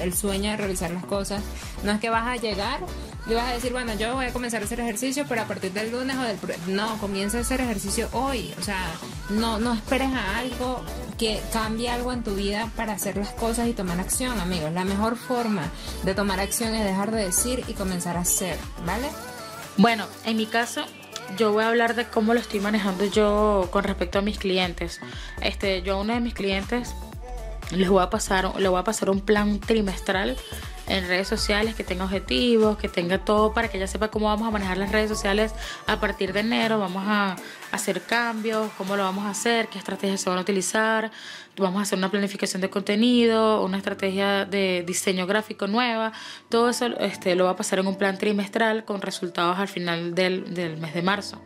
el 0.00 0.14
sueño 0.14 0.50
de 0.50 0.56
realizar 0.56 0.90
las 0.90 1.04
cosas. 1.04 1.42
No 1.82 1.92
es 1.92 2.00
que 2.00 2.10
vas 2.10 2.26
a 2.26 2.36
llegar 2.36 2.80
y 3.28 3.34
vas 3.34 3.48
a 3.48 3.52
decir, 3.52 3.72
bueno, 3.72 3.94
yo 3.94 4.14
voy 4.14 4.26
a 4.26 4.32
comenzar 4.32 4.62
a 4.62 4.64
hacer 4.64 4.80
ejercicio, 4.80 5.24
pero 5.28 5.42
a 5.42 5.44
partir 5.44 5.72
del 5.72 5.90
lunes 5.90 6.16
o 6.16 6.22
del... 6.22 6.38
No, 6.68 6.96
comienza 6.98 7.38
a 7.38 7.40
hacer 7.42 7.60
ejercicio 7.60 8.08
hoy. 8.12 8.54
O 8.58 8.62
sea, 8.62 8.86
no, 9.30 9.58
no 9.58 9.74
esperes 9.74 10.10
a 10.12 10.38
algo 10.38 10.82
que 11.18 11.40
cambie 11.52 11.90
algo 11.90 12.12
en 12.12 12.22
tu 12.22 12.34
vida 12.34 12.70
para 12.76 12.92
hacer 12.92 13.16
las 13.16 13.30
cosas 13.30 13.68
y 13.68 13.74
tomar 13.74 14.00
acción, 14.00 14.40
amigos. 14.40 14.72
La 14.72 14.84
mejor 14.84 15.16
forma 15.16 15.70
de 16.04 16.14
tomar 16.14 16.40
acción 16.40 16.74
es 16.74 16.84
dejar 16.84 17.07
de 17.14 17.24
decir 17.24 17.64
y 17.68 17.74
comenzar 17.74 18.16
a 18.16 18.20
hacer, 18.20 18.56
¿vale? 18.86 19.08
Bueno, 19.76 20.06
en 20.24 20.36
mi 20.36 20.46
caso, 20.46 20.84
yo 21.36 21.52
voy 21.52 21.64
a 21.64 21.68
hablar 21.68 21.94
de 21.94 22.06
cómo 22.06 22.34
lo 22.34 22.40
estoy 22.40 22.60
manejando 22.60 23.04
yo 23.04 23.68
con 23.70 23.84
respecto 23.84 24.18
a 24.18 24.22
mis 24.22 24.38
clientes. 24.38 25.00
Este, 25.40 25.82
yo 25.82 25.94
a 25.94 26.00
uno 26.00 26.14
de 26.14 26.20
mis 26.20 26.34
clientes 26.34 26.94
les 27.70 27.88
voy 27.88 28.02
a 28.02 28.10
pasar, 28.10 28.58
le 28.58 28.68
voy 28.68 28.80
a 28.80 28.84
pasar 28.84 29.10
un 29.10 29.20
plan 29.20 29.60
trimestral 29.60 30.36
en 30.88 31.06
redes 31.06 31.28
sociales 31.28 31.74
que 31.74 31.84
tenga 31.84 32.04
objetivos, 32.04 32.78
que 32.78 32.88
tenga 32.88 33.18
todo 33.18 33.52
para 33.52 33.68
que 33.68 33.76
ella 33.76 33.86
sepa 33.86 34.08
cómo 34.08 34.26
vamos 34.26 34.48
a 34.48 34.50
manejar 34.50 34.78
las 34.78 34.90
redes 34.90 35.08
sociales 35.08 35.52
a 35.86 36.00
partir 36.00 36.32
de 36.32 36.40
enero. 36.40 36.78
Vamos 36.78 37.04
a 37.06 37.36
hacer 37.72 38.02
cambios, 38.02 38.70
cómo 38.78 38.96
lo 38.96 39.04
vamos 39.04 39.26
a 39.26 39.30
hacer, 39.30 39.68
qué 39.68 39.78
estrategias 39.78 40.20
se 40.20 40.30
van 40.30 40.38
a 40.38 40.42
utilizar. 40.42 41.10
Vamos 41.56 41.80
a 41.80 41.82
hacer 41.82 41.98
una 41.98 42.10
planificación 42.10 42.62
de 42.62 42.70
contenido, 42.70 43.64
una 43.64 43.78
estrategia 43.78 44.44
de 44.44 44.84
diseño 44.86 45.26
gráfico 45.26 45.66
nueva. 45.66 46.12
Todo 46.48 46.70
eso 46.70 46.86
este, 47.00 47.34
lo 47.34 47.44
va 47.44 47.50
a 47.50 47.56
pasar 47.56 47.80
en 47.80 47.88
un 47.88 47.96
plan 47.96 48.16
trimestral 48.16 48.84
con 48.84 49.00
resultados 49.00 49.58
al 49.58 49.68
final 49.68 50.14
del, 50.14 50.54
del 50.54 50.76
mes 50.76 50.94
de 50.94 51.02
marzo. 51.02 51.40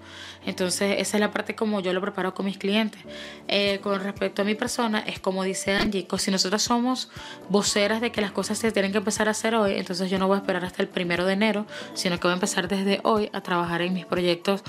Entonces, 0.46 0.96
esa 0.98 1.16
es 1.16 1.20
la 1.20 1.30
parte 1.30 1.54
como 1.54 1.80
yo 1.80 1.92
lo 1.92 2.00
preparo 2.00 2.34
con 2.34 2.46
mis 2.46 2.58
clientes. 2.58 3.00
Eh, 3.48 3.80
con 3.82 4.02
respecto 4.02 4.42
a 4.42 4.44
mi 4.44 4.54
persona, 4.54 5.00
es 5.00 5.20
como 5.20 5.44
dice 5.44 5.72
Angie, 5.72 6.06
si 6.18 6.30
nosotros 6.30 6.62
somos 6.62 7.10
voceras 7.48 8.00
de 8.00 8.12
que 8.12 8.20
las 8.20 8.32
cosas 8.32 8.58
se 8.58 8.72
tienen 8.72 8.92
que 8.92 8.98
empezar 8.98 9.28
a 9.28 9.32
hacer 9.32 9.54
hoy, 9.54 9.74
entonces 9.74 10.10
yo 10.10 10.18
no 10.18 10.26
voy 10.26 10.36
a 10.36 10.38
esperar 10.38 10.64
hasta 10.64 10.82
el 10.82 10.88
primero 10.88 11.24
de 11.24 11.32
enero, 11.32 11.66
sino 11.94 12.18
que 12.18 12.22
voy 12.22 12.32
a 12.32 12.34
empezar 12.34 12.68
desde 12.68 13.00
hoy 13.04 13.30
a 13.32 13.40
trabajar 13.40 13.82
en 13.82 13.92
mis 13.92 14.06
proyectos 14.06 14.62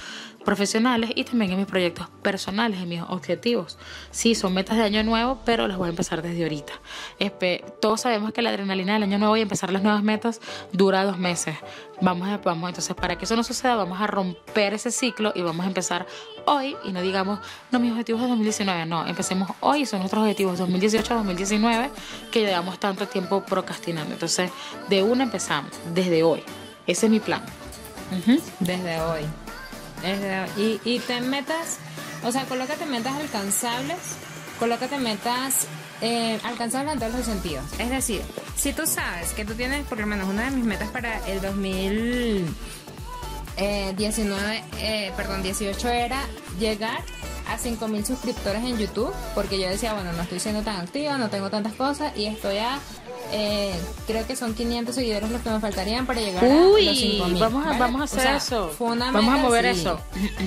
profesionales 0.44 1.12
y 1.16 1.24
también 1.24 1.52
en 1.52 1.58
mis 1.58 1.66
proyectos 1.66 2.08
personales, 2.22 2.82
en 2.82 2.90
mis 2.90 3.02
objetivos. 3.02 3.78
Sí, 4.12 4.36
son 4.36 4.54
metas 4.54 4.78
de 4.78 4.84
año 4.84 5.04
nuevo, 5.04 5.40
pero 5.46 5.68
las 5.68 5.78
voy 5.78 5.88
a 5.88 5.90
empezar 5.90 6.22
desde 6.22 6.44
ahorita. 6.44 6.74
todos 7.82 8.02
sabemos 8.02 8.34
que 8.34 8.42
la 8.42 8.50
adrenalina 8.50 8.94
del 8.94 9.04
año 9.04 9.18
nuevo 9.18 9.38
y 9.38 9.42
empezar 9.42 9.72
las 9.72 9.84
nuevas 9.84 10.04
metas 10.04 10.42
dura 10.72 11.04
dos 11.04 11.18
meses. 11.18 11.56
Vamos, 12.02 12.28
vamos, 12.44 12.70
entonces 12.70 12.96
para 12.96 13.18
que 13.18 13.26
eso 13.26 13.36
no 13.36 13.44
suceda, 13.44 13.76
vamos 13.76 14.02
a 14.02 14.08
romper 14.08 14.74
ese 14.74 14.92
ciclo 14.92 15.32
y 15.36 15.42
vamos 15.42 15.66
a 15.66 15.68
empezar 15.68 16.06
hoy 16.46 16.76
y 16.84 16.92
no 16.92 17.02
digamos, 17.02 17.40
no, 17.72 17.80
mis 17.80 17.92
objetivos 17.92 18.22
de 18.22 18.28
2019, 18.28 18.86
no, 18.86 19.08
empecemos 19.08 19.50
hoy 19.62 19.86
son 19.86 20.00
nuestros 20.00 20.22
objetivos 20.24 20.60
2018-2019 20.60 21.90
que 22.32 22.42
llevamos 22.42 22.80
tanto 22.80 23.08
tiempo 23.08 23.44
procrastinando. 23.44 24.14
Entonces, 24.14 24.52
de 24.90 25.04
una 25.04 25.24
empezamos, 25.24 25.72
desde 25.94 26.24
hoy. 26.24 26.44
Ese 26.88 27.06
es 27.06 27.12
mi 27.12 27.20
plan. 27.20 27.42
Desde 28.60 29.00
hoy. 29.00 29.43
Y, 30.58 30.82
y 30.84 31.00
te 31.00 31.22
metas, 31.22 31.78
o 32.24 32.32
sea, 32.32 32.46
colócate 32.46 32.86
metas 32.86 33.16
alcanzables, 33.16 34.00
colócate 34.60 34.98
metas 34.98 35.68
eh, 36.02 36.38
alcanzables 36.44 36.94
en 36.94 37.00
todos 37.00 37.14
los 37.14 37.26
sentidos. 37.26 37.64
Es 37.80 37.90
decir, 37.90 38.22
si 38.58 38.74
tú 38.74 38.86
sabes 38.86 39.32
que 39.32 39.46
tú 39.46 39.54
tienes, 39.54 39.86
por 39.88 39.98
lo 40.00 40.06
menos 40.06 40.28
una 40.28 40.44
de 40.44 40.52
mis 40.52 40.66
metas 40.66 40.90
para 40.90 41.26
el 41.28 41.42
2019, 41.42 42.52
eh, 43.58 44.64
eh, 44.80 45.14
perdón, 45.16 45.44
18 45.44 45.88
era 45.88 46.22
llegar 46.60 47.00
a 47.48 47.58
5000 47.58 48.06
suscriptores 48.06 48.64
en 48.64 48.78
YouTube, 48.78 49.14
porque 49.34 49.58
yo 49.58 49.70
decía, 49.70 49.94
bueno, 49.94 50.12
no 50.12 50.24
estoy 50.24 50.42
siendo 50.42 50.62
tan 50.62 50.82
activa, 50.82 51.18
no 51.18 51.30
tengo 51.30 51.50
tantas 51.50 51.74
cosas 51.74 52.12
y 52.18 52.26
estoy 52.26 52.58
a 52.58 52.80
eh, 53.36 53.74
creo 54.06 54.28
que 54.28 54.36
son 54.36 54.54
500 54.54 54.94
seguidores 54.94 55.32
los 55.32 55.42
que 55.42 55.50
me 55.50 55.60
faltarían 55.60 56.06
para 56.06 56.22
llegar 56.22 56.46
a 56.46 56.48
los 56.48 56.78
5000. 56.78 57.40
Vamos 57.40 57.66
a, 57.66 57.78
vamos 57.80 58.02
a 58.02 58.04
hacer 58.04 58.36
eso. 58.36 58.72
vamos 58.80 59.28
a 59.28 59.38
mover 59.38 59.66
eso. 59.66 60.00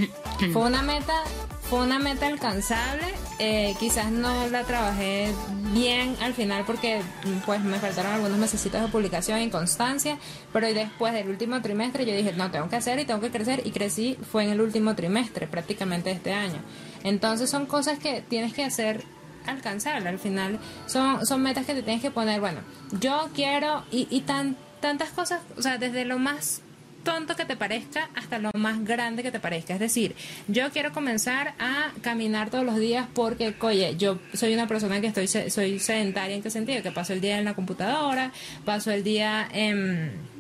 fue 0.52 0.62
una 0.62 0.82
meta, 0.82 1.24
fue 1.68 1.80
una 1.80 1.98
meta 1.98 2.28
alcanzable. 2.28 3.04
Eh, 3.40 3.74
quizás 3.80 4.12
no 4.12 4.46
la 4.50 4.62
trabajé 4.62 5.32
bien 5.74 6.16
al 6.20 6.32
final 6.32 6.64
porque 6.64 7.02
pues 7.44 7.60
me 7.60 7.80
faltaron 7.80 8.12
algunos 8.12 8.38
meses 8.38 8.62
de 8.62 8.78
publicación 8.86 9.42
y 9.42 9.50
constancia, 9.50 10.16
pero 10.52 10.72
después 10.72 11.12
del 11.12 11.28
último 11.28 11.60
trimestre 11.62 12.06
yo 12.06 12.14
dije, 12.14 12.34
no, 12.34 12.52
tengo 12.52 12.68
que 12.68 12.76
hacer 12.76 13.00
y 13.00 13.04
tengo 13.04 13.20
que 13.20 13.32
crecer 13.32 13.62
y 13.64 13.72
crecí, 13.72 14.16
fue 14.30 14.44
en 14.44 14.50
el 14.50 14.60
último 14.60 14.94
trimestre 14.94 15.48
prácticamente 15.48 16.12
este 16.12 16.32
año. 16.32 16.60
Entonces 17.02 17.50
son 17.50 17.66
cosas 17.66 17.98
que 17.98 18.22
tienes 18.22 18.54
que 18.54 18.64
hacer 18.64 19.04
alcanzarla. 19.46 20.10
Al 20.10 20.18
final 20.18 20.58
son, 20.86 21.24
son 21.26 21.42
metas 21.42 21.66
que 21.66 21.74
te 21.74 21.82
tienes 21.82 22.02
que 22.02 22.10
poner, 22.10 22.40
bueno, 22.40 22.60
yo 23.00 23.30
quiero 23.34 23.84
y, 23.90 24.08
y 24.10 24.22
tan, 24.22 24.56
tantas 24.80 25.10
cosas, 25.10 25.40
o 25.56 25.62
sea, 25.62 25.78
desde 25.78 26.04
lo 26.04 26.18
más 26.18 26.62
tonto 27.06 27.36
que 27.36 27.44
te 27.44 27.56
parezca 27.56 28.10
hasta 28.16 28.40
lo 28.40 28.50
más 28.54 28.84
grande 28.84 29.22
que 29.22 29.30
te 29.30 29.38
parezca. 29.38 29.74
Es 29.74 29.80
decir, 29.80 30.16
yo 30.48 30.70
quiero 30.70 30.92
comenzar 30.92 31.54
a 31.60 31.92
caminar 32.02 32.50
todos 32.50 32.64
los 32.64 32.76
días 32.76 33.06
porque, 33.14 33.54
oye, 33.60 33.94
yo 33.96 34.18
soy 34.34 34.52
una 34.54 34.66
persona 34.66 35.00
que 35.00 35.06
estoy 35.06 35.28
soy 35.28 35.78
sedentaria 35.78 36.34
en 36.34 36.42
qué 36.42 36.50
sentido, 36.50 36.82
que 36.82 36.90
paso 36.90 37.12
el 37.12 37.20
día 37.20 37.38
en 37.38 37.44
la 37.44 37.54
computadora, 37.54 38.32
paso 38.64 38.90
el 38.90 39.04
día 39.04 39.48
en 39.52 40.35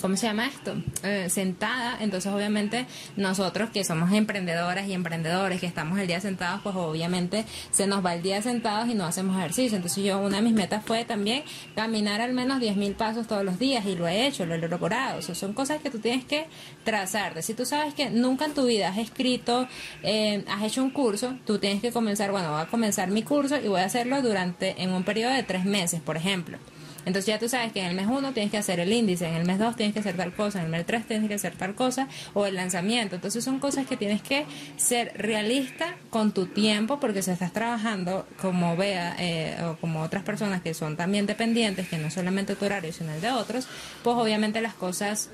¿cómo 0.00 0.16
se 0.16 0.26
llama 0.26 0.46
esto? 0.46 0.76
Eh, 1.02 1.28
sentada. 1.28 1.98
Entonces, 2.00 2.32
obviamente, 2.32 2.86
nosotros 3.16 3.70
que 3.70 3.82
somos 3.82 4.12
emprendedoras 4.12 4.86
y 4.86 4.92
emprendedores, 4.92 5.60
que 5.60 5.66
estamos 5.66 5.98
el 5.98 6.06
día 6.06 6.20
sentados, 6.20 6.60
pues 6.62 6.76
obviamente 6.76 7.44
se 7.72 7.88
nos 7.88 8.04
va 8.04 8.14
el 8.14 8.22
día 8.22 8.40
sentados 8.40 8.88
y 8.88 8.94
no 8.94 9.04
hacemos 9.04 9.36
ejercicio. 9.36 9.76
Entonces, 9.76 10.04
yo, 10.04 10.20
una 10.20 10.36
de 10.36 10.42
mis 10.42 10.52
metas 10.52 10.84
fue 10.84 11.04
también 11.04 11.42
caminar 11.74 12.20
al 12.20 12.32
menos 12.32 12.60
10.000 12.60 12.94
pasos 12.94 13.26
todos 13.26 13.44
los 13.44 13.58
días 13.58 13.84
y 13.84 13.96
lo 13.96 14.06
he 14.06 14.26
hecho, 14.26 14.46
lo 14.46 14.54
he 14.54 14.58
logrado. 14.58 15.18
O 15.18 15.22
sea, 15.22 15.34
son 15.34 15.52
cosas 15.54 15.82
que 15.82 15.90
tú 15.90 15.98
tienes 15.98 16.24
que 16.24 16.46
trazar. 16.84 17.42
Si 17.42 17.54
tú 17.54 17.66
sabes 17.66 17.94
que 17.94 18.10
nunca 18.10 18.44
en 18.44 18.54
tu 18.54 18.66
vida 18.66 18.88
has 18.88 18.98
escrito, 18.98 19.66
eh, 20.04 20.44
has 20.48 20.62
hecho 20.62 20.84
un 20.84 20.90
curso, 20.90 21.34
tú 21.44 21.58
tienes 21.58 21.82
que 21.82 21.90
comenzar, 21.90 22.30
bueno, 22.30 22.52
voy 22.52 22.62
a 22.62 22.66
comenzar 22.66 23.10
mi 23.10 23.24
curso 23.24 23.56
y 23.56 23.66
voy 23.66 23.80
a 23.80 23.86
hacerlo 23.86 24.22
durante, 24.22 24.80
en 24.80 24.92
un 24.92 25.02
periodo 25.02 25.32
de 25.32 25.42
tres 25.42 25.64
meses, 25.64 26.00
por 26.00 26.16
ejemplo. 26.16 26.58
Entonces 27.06 27.26
ya 27.26 27.38
tú 27.38 27.48
sabes 27.48 27.72
que 27.72 27.80
en 27.80 27.86
el 27.86 27.94
mes 27.94 28.06
1 28.08 28.32
tienes 28.32 28.50
que 28.50 28.58
hacer 28.58 28.80
el 28.80 28.92
índice, 28.92 29.26
en 29.26 29.34
el 29.34 29.46
mes 29.46 29.58
2 29.58 29.76
tienes 29.76 29.94
que 29.94 30.00
hacer 30.00 30.16
tal 30.16 30.32
cosa, 30.32 30.60
en 30.60 30.66
el 30.66 30.70
mes 30.70 30.86
3 30.86 31.06
tienes 31.06 31.28
que 31.28 31.34
hacer 31.34 31.54
tal 31.56 31.74
cosa, 31.74 32.08
o 32.32 32.46
el 32.46 32.54
lanzamiento. 32.54 33.16
Entonces 33.16 33.44
son 33.44 33.58
cosas 33.58 33.86
que 33.86 33.96
tienes 33.96 34.22
que 34.22 34.46
ser 34.76 35.12
realista 35.16 35.96
con 36.10 36.32
tu 36.32 36.46
tiempo, 36.46 37.00
porque 37.00 37.22
si 37.22 37.30
estás 37.30 37.52
trabajando 37.52 38.26
como 38.40 38.76
vea 38.76 39.16
eh, 39.18 39.56
o 39.64 39.76
como 39.76 40.02
otras 40.02 40.22
personas 40.22 40.62
que 40.62 40.74
son 40.74 40.96
también 40.96 41.26
dependientes, 41.26 41.88
que 41.88 41.98
no 41.98 42.10
solamente 42.10 42.56
tu 42.56 42.64
horario, 42.64 42.92
sino 42.92 43.12
el 43.12 43.20
de 43.20 43.30
otros, 43.30 43.66
pues 44.02 44.16
obviamente 44.16 44.60
las 44.60 44.74
cosas... 44.74 45.30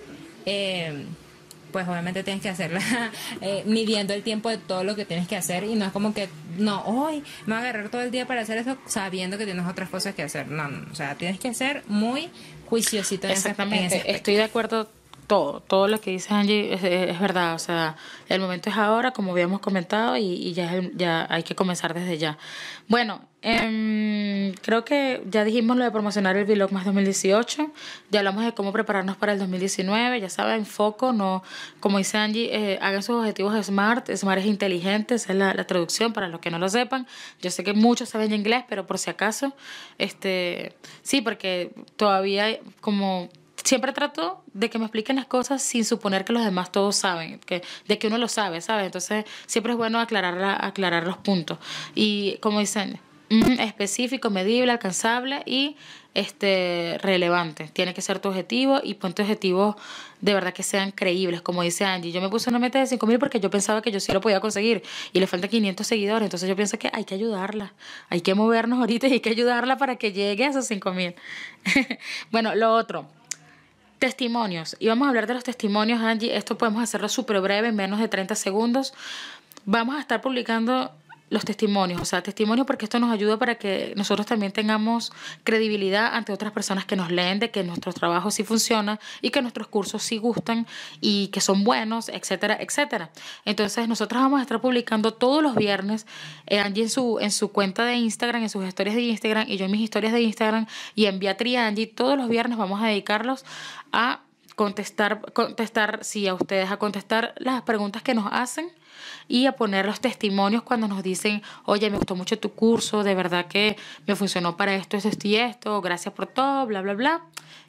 Eh, 0.46 1.04
pues 1.70 1.88
obviamente 1.88 2.22
tienes 2.22 2.42
que 2.42 2.48
hacerla 2.48 2.80
eh, 3.40 3.62
midiendo 3.66 4.14
el 4.14 4.22
tiempo 4.22 4.48
de 4.48 4.58
todo 4.58 4.84
lo 4.84 4.96
que 4.96 5.04
tienes 5.04 5.28
que 5.28 5.36
hacer 5.36 5.64
y 5.64 5.74
no 5.74 5.86
es 5.86 5.92
como 5.92 6.12
que, 6.14 6.28
no, 6.58 6.82
hoy 6.84 7.22
me 7.46 7.54
voy 7.54 7.56
a 7.56 7.58
agarrar 7.60 7.88
todo 7.88 8.02
el 8.02 8.10
día 8.10 8.26
para 8.26 8.42
hacer 8.42 8.58
eso 8.58 8.76
sabiendo 8.86 9.38
que 9.38 9.44
tienes 9.44 9.66
otras 9.66 9.88
cosas 9.88 10.14
que 10.14 10.22
hacer. 10.22 10.48
No, 10.48 10.68
no 10.68 10.90
o 10.90 10.94
sea, 10.94 11.14
tienes 11.14 11.38
que 11.38 11.52
ser 11.54 11.82
muy 11.86 12.30
juiciosito 12.66 13.26
en 13.26 13.32
Exactamente, 13.32 14.02
estoy 14.10 14.34
de 14.34 14.44
acuerdo 14.44 14.88
todo, 15.30 15.60
todo 15.60 15.86
lo 15.86 16.00
que 16.00 16.10
dice 16.10 16.34
Angie 16.34 16.74
es, 16.74 17.20
verdad, 17.20 17.54
o 17.54 17.58
sea, 17.60 17.94
el 18.28 18.40
momento 18.40 18.68
es 18.68 18.76
ahora, 18.76 19.12
como 19.12 19.30
habíamos 19.30 19.60
comentado, 19.60 20.16
y, 20.16 20.52
ya, 20.54 20.82
ya 20.94 21.24
hay 21.30 21.44
que 21.44 21.54
comenzar 21.54 21.94
desde 21.94 22.18
ya. 22.18 22.36
Bueno, 22.88 23.20
em, 23.40 24.29
creo 24.62 24.84
que 24.84 25.22
ya 25.30 25.44
dijimos 25.44 25.76
lo 25.76 25.84
de 25.84 25.90
promocionar 25.90 26.36
el 26.36 26.44
Vlog 26.44 26.72
más 26.72 26.84
2018, 26.84 27.70
ya 28.10 28.20
hablamos 28.20 28.44
de 28.44 28.52
cómo 28.52 28.72
prepararnos 28.72 29.16
para 29.16 29.32
el 29.32 29.38
2019, 29.38 30.20
ya 30.20 30.28
saben, 30.28 30.66
foco, 30.66 31.12
no, 31.12 31.42
como 31.80 31.98
dice 31.98 32.18
Angie, 32.18 32.50
eh, 32.52 32.78
hagan 32.82 33.02
sus 33.02 33.16
objetivos 33.16 33.54
SMART, 33.64 34.10
SMART 34.14 34.40
es 34.40 34.46
inteligente, 34.46 35.14
esa 35.14 35.32
es 35.32 35.38
la, 35.38 35.54
la, 35.54 35.66
traducción 35.66 36.12
para 36.12 36.28
los 36.28 36.40
que 36.40 36.50
no 36.50 36.58
lo 36.58 36.68
sepan, 36.68 37.06
yo 37.40 37.50
sé 37.50 37.64
que 37.64 37.72
muchos 37.72 38.08
saben 38.08 38.32
inglés, 38.32 38.64
pero 38.68 38.86
por 38.86 38.98
si 38.98 39.10
acaso, 39.10 39.54
este, 39.98 40.74
sí, 41.02 41.20
porque 41.20 41.72
todavía 41.96 42.58
como 42.80 43.28
siempre 43.64 43.92
trato 43.92 44.42
de 44.52 44.70
que 44.70 44.78
me 44.78 44.84
expliquen 44.84 45.16
las 45.16 45.26
cosas 45.26 45.62
sin 45.62 45.84
suponer 45.84 46.24
que 46.24 46.32
los 46.32 46.44
demás 46.44 46.72
todos 46.72 46.96
saben, 46.96 47.38
que, 47.40 47.62
de 47.86 47.98
que 47.98 48.06
uno 48.06 48.18
lo 48.18 48.28
sabe, 48.28 48.60
¿sabes? 48.60 48.86
Entonces, 48.86 49.24
siempre 49.46 49.72
es 49.72 49.78
bueno 49.78 50.00
aclarar, 50.00 50.58
aclarar 50.60 51.06
los 51.06 51.18
puntos. 51.18 51.58
Y 51.94 52.38
como 52.40 52.60
dicen, 52.60 53.00
específico, 53.30 54.28
medible, 54.28 54.72
alcanzable 54.72 55.42
y 55.46 55.76
este 56.14 56.98
relevante. 57.00 57.70
Tiene 57.72 57.94
que 57.94 58.02
ser 58.02 58.18
tu 58.18 58.28
objetivo 58.28 58.80
y 58.82 58.94
ponte 58.94 59.22
objetivos 59.22 59.76
de 60.20 60.34
verdad 60.34 60.52
que 60.52 60.64
sean 60.64 60.90
creíbles. 60.90 61.40
Como 61.40 61.62
dice 61.62 61.84
Angie, 61.84 62.10
yo 62.10 62.20
me 62.20 62.28
puse 62.28 62.50
una 62.50 62.58
meta 62.58 62.80
de 62.80 62.86
5 62.86 63.06
mil 63.06 63.20
porque 63.20 63.38
yo 63.38 63.48
pensaba 63.48 63.82
que 63.82 63.92
yo 63.92 64.00
sí 64.00 64.12
lo 64.12 64.20
podía 64.20 64.40
conseguir 64.40 64.82
y 65.12 65.20
le 65.20 65.28
faltan 65.28 65.48
500 65.48 65.86
seguidores. 65.86 66.26
Entonces 66.26 66.48
yo 66.48 66.56
pienso 66.56 66.78
que 66.78 66.90
hay 66.92 67.04
que 67.04 67.14
ayudarla. 67.14 67.72
Hay 68.08 68.20
que 68.20 68.34
movernos 68.34 68.80
ahorita 68.80 69.06
y 69.06 69.12
hay 69.12 69.20
que 69.20 69.30
ayudarla 69.30 69.78
para 69.78 69.96
que 69.96 70.12
llegue 70.12 70.44
a 70.44 70.48
esos 70.48 70.66
5 70.66 70.92
mil. 70.92 71.14
bueno, 72.32 72.54
lo 72.54 72.74
otro 72.74 73.06
testimonios. 74.00 74.76
Y 74.80 74.88
vamos 74.88 75.04
a 75.04 75.10
hablar 75.10 75.26
de 75.26 75.34
los 75.34 75.44
testimonios, 75.44 76.00
Angie. 76.00 76.34
Esto 76.34 76.56
podemos 76.56 76.82
hacerlo 76.82 77.10
súper 77.10 77.38
breve, 77.42 77.68
en 77.68 77.76
menos 77.76 78.00
de 78.00 78.08
30 78.08 78.34
segundos. 78.34 78.94
Vamos 79.66 79.94
a 79.94 80.00
estar 80.00 80.22
publicando 80.22 80.90
los 81.30 81.44
testimonios, 81.44 82.00
o 82.00 82.04
sea, 82.04 82.22
testimonios 82.22 82.66
porque 82.66 82.84
esto 82.84 82.98
nos 82.98 83.12
ayuda 83.12 83.38
para 83.38 83.54
que 83.54 83.94
nosotros 83.96 84.26
también 84.26 84.52
tengamos 84.52 85.12
credibilidad 85.44 86.14
ante 86.14 86.32
otras 86.32 86.52
personas 86.52 86.84
que 86.84 86.96
nos 86.96 87.10
leen 87.10 87.38
de 87.38 87.50
que 87.50 87.62
nuestro 87.62 87.92
trabajo 87.92 88.30
sí 88.30 88.42
funciona 88.42 88.98
y 89.22 89.30
que 89.30 89.40
nuestros 89.40 89.68
cursos 89.68 90.02
sí 90.02 90.18
gustan 90.18 90.66
y 91.00 91.28
que 91.28 91.40
son 91.40 91.62
buenos, 91.64 92.08
etcétera, 92.08 92.58
etcétera. 92.60 93.10
Entonces, 93.44 93.88
nosotros 93.88 94.20
vamos 94.20 94.40
a 94.40 94.42
estar 94.42 94.60
publicando 94.60 95.14
todos 95.14 95.42
los 95.42 95.54
viernes, 95.54 96.06
eh, 96.46 96.58
Angie 96.58 96.82
en 96.82 96.90
su, 96.90 97.18
en 97.20 97.30
su 97.30 97.52
cuenta 97.52 97.84
de 97.84 97.94
Instagram, 97.94 98.42
en 98.42 98.50
sus 98.50 98.66
historias 98.66 98.96
de 98.96 99.02
Instagram 99.02 99.46
y 99.48 99.56
yo 99.56 99.66
en 99.66 99.70
mis 99.70 99.80
historias 99.80 100.12
de 100.12 100.20
Instagram 100.22 100.66
y 100.96 101.06
en 101.06 101.20
Beatriz 101.20 101.58
Angie, 101.58 101.86
todos 101.86 102.18
los 102.18 102.28
viernes 102.28 102.58
vamos 102.58 102.82
a 102.82 102.86
dedicarlos 102.86 103.44
a 103.92 104.20
contestar, 104.60 105.32
contestar, 105.32 106.00
sí, 106.02 106.28
a 106.28 106.34
ustedes, 106.34 106.70
a 106.70 106.76
contestar 106.76 107.32
las 107.38 107.62
preguntas 107.62 108.02
que 108.02 108.12
nos 108.12 108.26
hacen 108.30 108.70
y 109.26 109.46
a 109.46 109.52
poner 109.52 109.86
los 109.86 110.00
testimonios 110.00 110.62
cuando 110.62 110.86
nos 110.86 111.02
dicen, 111.02 111.40
oye, 111.64 111.88
me 111.88 111.96
gustó 111.96 112.14
mucho 112.14 112.38
tu 112.38 112.52
curso, 112.52 113.02
de 113.02 113.14
verdad 113.14 113.46
que 113.46 113.78
me 114.06 114.14
funcionó 114.16 114.58
para 114.58 114.74
esto, 114.74 114.98
esto 114.98 115.26
y 115.26 115.36
esto, 115.36 115.80
gracias 115.80 116.12
por 116.12 116.26
todo, 116.26 116.66
bla, 116.66 116.82
bla, 116.82 116.92
bla, 116.92 117.22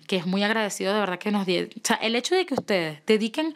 que 0.06 0.18
es 0.18 0.26
muy 0.26 0.44
agradecido 0.44 0.94
de 0.94 1.00
verdad 1.00 1.18
que 1.18 1.32
nos. 1.32 1.44
O 1.44 1.82
sea, 1.82 1.96
el 2.02 2.14
hecho 2.18 2.36
de 2.36 2.46
que 2.46 2.56
ustedes 2.56 3.00
dediquen 3.06 3.54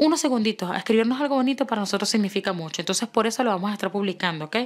unos 0.00 0.20
segunditos 0.20 0.74
escribirnos 0.74 1.20
algo 1.20 1.34
bonito 1.34 1.66
para 1.66 1.80
nosotros 1.80 2.08
significa 2.08 2.54
mucho. 2.54 2.80
Entonces, 2.80 3.06
por 3.06 3.26
eso 3.26 3.44
lo 3.44 3.50
vamos 3.50 3.70
a 3.70 3.74
estar 3.74 3.92
publicando, 3.92 4.46
¿ok? 4.46 4.56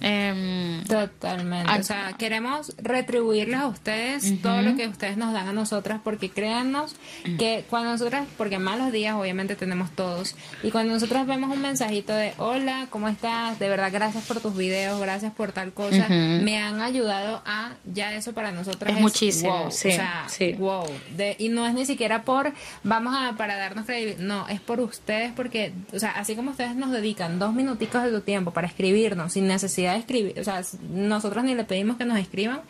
Em, 0.00 0.84
Totalmente. 0.84 1.72
o 1.72 1.82
sea, 1.82 2.12
queremos 2.18 2.74
retribuirles 2.76 3.58
a 3.58 3.66
ustedes 3.66 4.42
todo 4.42 4.60
lo 4.60 4.76
que 4.76 4.86
ustedes 4.88 5.16
nos 5.16 5.32
dan 5.32 5.48
a 5.48 5.52
nosotras, 5.54 6.00
porque 6.04 6.28
créannos 6.28 6.96
que 7.38 7.64
cuando 7.70 7.92
nosotras, 7.92 8.26
porque 8.36 8.58
malos 8.58 8.92
días 8.92 9.14
obviamente 9.14 9.56
tenemos 9.56 9.90
todos, 9.92 10.36
y 10.62 10.70
cuando 10.70 10.92
nosotros 10.92 11.26
vemos 11.26 11.50
un 11.50 11.62
mensajito 11.62 12.12
de 12.12 12.34
hola, 12.36 12.88
¿cómo 12.90 13.08
estás? 13.08 13.58
De 13.58 13.70
verdad, 13.70 13.90
gracias 13.90 14.24
por 14.26 14.40
tus 14.40 14.54
videos, 14.54 15.00
gracias 15.00 15.32
por 15.32 15.52
tal 15.52 15.72
cosa, 15.72 16.08
me 16.08 16.58
han 16.58 16.82
ayudado 16.82 17.42
a, 17.46 17.72
ya 17.86 18.14
eso 18.14 18.34
para 18.34 18.52
nosotras 18.52 18.94
es, 18.94 19.00
muchísimo, 19.00 19.56
wow, 19.56 19.68
o 19.68 19.70
sea, 19.70 20.26
wow. 20.58 20.86
De, 21.16 21.36
y 21.38 21.48
no 21.48 21.66
es 21.66 21.72
ni 21.72 21.86
siquiera 21.86 22.22
por, 22.22 22.52
vamos 22.84 23.14
a, 23.16 23.34
para 23.36 23.56
darnos 23.56 23.86
credibilidad, 23.86 24.18
no, 24.18 24.46
es 24.48 24.60
por 24.66 24.80
ustedes, 24.80 25.32
porque, 25.32 25.72
o 25.92 25.98
sea, 25.98 26.10
así 26.10 26.36
como 26.36 26.50
ustedes 26.50 26.74
nos 26.76 26.90
dedican 26.90 27.38
dos 27.38 27.54
minuticos 27.54 28.02
de 28.02 28.10
tu 28.10 28.20
tiempo 28.20 28.50
para 28.50 28.66
escribirnos 28.66 29.32
sin 29.32 29.46
necesidad 29.46 29.94
de 29.94 30.00
escribir, 30.00 30.40
o 30.40 30.44
sea, 30.44 30.62
nosotros 30.90 31.44
ni 31.44 31.54
le 31.54 31.64
pedimos 31.64 31.96
que 31.96 32.04
nos 32.04 32.18
escriban, 32.18 32.60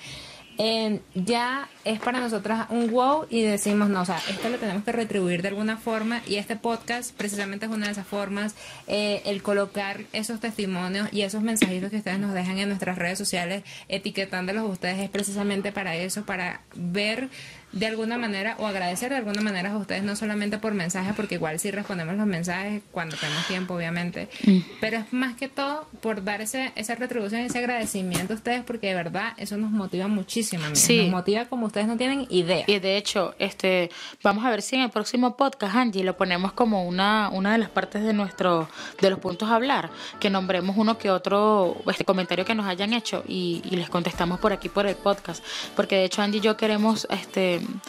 eh, 0.59 1.01
ya 1.15 1.69
es 1.85 2.01
para 2.01 2.19
nosotras 2.19 2.67
un 2.71 2.91
wow 2.91 3.27
y 3.29 3.43
decimos, 3.43 3.91
no, 3.91 4.01
o 4.01 4.05
sea, 4.07 4.19
esto 4.31 4.49
lo 4.49 4.57
tenemos 4.57 4.85
que 4.85 4.93
retribuir 4.93 5.43
de 5.43 5.49
alguna 5.49 5.77
forma 5.77 6.23
y 6.27 6.37
este 6.37 6.57
podcast 6.57 7.15
precisamente 7.15 7.67
es 7.67 7.73
una 7.73 7.87
de 7.87 7.93
esas 7.93 8.07
formas, 8.07 8.55
eh, 8.87 9.21
el 9.27 9.43
colocar 9.43 10.01
esos 10.15 10.41
testimonios 10.41 11.09
y 11.13 11.23
esos 11.23 11.43
mensajitos 11.43 11.91
que 11.91 11.99
ustedes 11.99 12.19
nos 12.19 12.33
dejan 12.33 12.59
en 12.59 12.69
nuestras 12.69 12.97
redes 12.97 13.19
sociales 13.19 13.65
etiquetándolos 13.89 14.71
ustedes 14.71 14.99
es 15.01 15.11
precisamente 15.11 15.73
para 15.73 15.95
eso, 15.97 16.25
para 16.25 16.63
ver 16.75 17.29
de 17.77 17.87
alguna 17.87 18.17
manera 18.17 18.57
o 18.59 18.67
agradecer 18.67 19.11
de 19.11 19.17
alguna 19.17 19.43
manera 19.43 19.73
a 19.73 19.77
ustedes, 19.77 20.03
no 20.03 20.17
solamente 20.17 20.57
por 20.57 20.73
mensajes, 20.73 21.15
porque 21.15 21.35
igual 21.35 21.59
sí 21.59 21.71
respondemos 21.71 22.17
los 22.17 22.27
mensajes 22.27 22.83
cuando 22.91 23.17
tenemos 23.17 23.47
tiempo, 23.47 23.75
obviamente, 23.75 24.29
mm. 24.47 24.59
pero 24.81 24.99
es 24.99 25.13
más 25.13 25.37
que 25.37 25.49
todo 25.49 25.87
por 26.01 26.25
dar 26.25 26.41
ese, 26.41 26.73
esa 26.75 26.95
retribución, 26.95 27.43
ese 27.43 27.59
agradecimiento 27.59 28.33
a 28.33 28.37
ustedes, 28.37 28.65
porque 28.65 28.89
de 28.89 28.95
verdad 28.95 29.35
eso 29.37 29.59
nos 29.59 29.71
motiva 29.71 30.09
muchísimo, 30.09 30.67
nos 30.67 30.89
motiva 31.11 31.45
como 31.45 31.67
ustedes 31.67 31.87
no 31.87 31.99
tienen 31.99 32.27
idea. 32.31 32.65
Y 32.67 32.79
de 32.79 32.97
hecho, 32.97 33.35
este, 33.39 33.91
vamos 34.23 34.45
a 34.47 34.51
ver 34.51 34.63
si 34.63 34.77
en 34.77 34.83
el 34.83 34.91
próximo 34.91 35.37
podcast, 35.37 35.77
Angie, 35.77 36.03
lo 36.03 36.17
ponemos 36.17 36.53
como 36.53 36.87
una, 36.87 37.29
una 37.31 37.53
de 37.53 37.59
las 37.59 37.69
partes 37.69 38.03
de 38.03 38.15
nuestro, 38.15 38.71
de 39.03 39.11
los 39.11 39.19
puntos 39.19 39.51
a 39.51 39.55
hablar, 39.55 39.91
que 40.19 40.31
nombremos 40.31 40.77
uno 40.79 40.97
que 40.97 41.11
otro 41.11 41.77
este 41.89 42.07
comentario 42.07 42.47
que 42.47 42.55
nos 42.55 42.67
hayan 42.67 42.95
hecho 42.95 43.23
y, 43.29 43.61
y 43.65 43.77
les 43.77 43.91
contestamos 43.91 44.41
por 44.41 44.55
aquí 44.55 44.71
por 44.71 44.87
el 44.87 44.97
podcast, 44.97 45.45
porque 45.75 45.97
de 45.97 46.05
hecho 46.05 46.23
Angie 46.23 46.39
y 46.39 46.41
yo 46.41 46.57
queremos 46.57 47.07
este 47.11 47.66
time. 47.67 47.81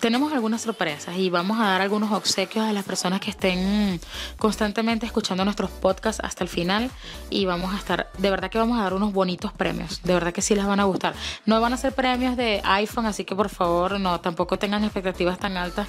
Tenemos 0.00 0.32
algunas 0.32 0.62
sorpresas 0.62 1.16
y 1.16 1.30
vamos 1.30 1.58
a 1.58 1.64
dar 1.64 1.80
algunos 1.80 2.12
obsequios 2.12 2.64
a 2.64 2.72
las 2.72 2.84
personas 2.84 3.20
que 3.20 3.30
estén 3.30 4.00
constantemente 4.38 5.06
escuchando 5.06 5.44
nuestros 5.44 5.70
podcasts 5.70 6.22
hasta 6.24 6.44
el 6.44 6.48
final 6.48 6.90
y 7.30 7.46
vamos 7.46 7.74
a 7.74 7.78
estar, 7.78 8.10
de 8.18 8.30
verdad 8.30 8.50
que 8.50 8.58
vamos 8.58 8.78
a 8.78 8.82
dar 8.82 8.94
unos 8.94 9.12
bonitos 9.12 9.52
premios, 9.52 10.02
de 10.02 10.14
verdad 10.14 10.32
que 10.32 10.42
sí 10.42 10.54
les 10.54 10.66
van 10.66 10.80
a 10.80 10.84
gustar. 10.84 11.14
No 11.46 11.60
van 11.60 11.72
a 11.72 11.76
ser 11.76 11.94
premios 11.94 12.36
de 12.36 12.60
iPhone, 12.64 13.06
así 13.06 13.24
que 13.24 13.34
por 13.34 13.48
favor 13.48 13.98
no, 13.98 14.20
tampoco 14.20 14.58
tengan 14.58 14.84
expectativas 14.84 15.38
tan 15.38 15.56
altas, 15.56 15.88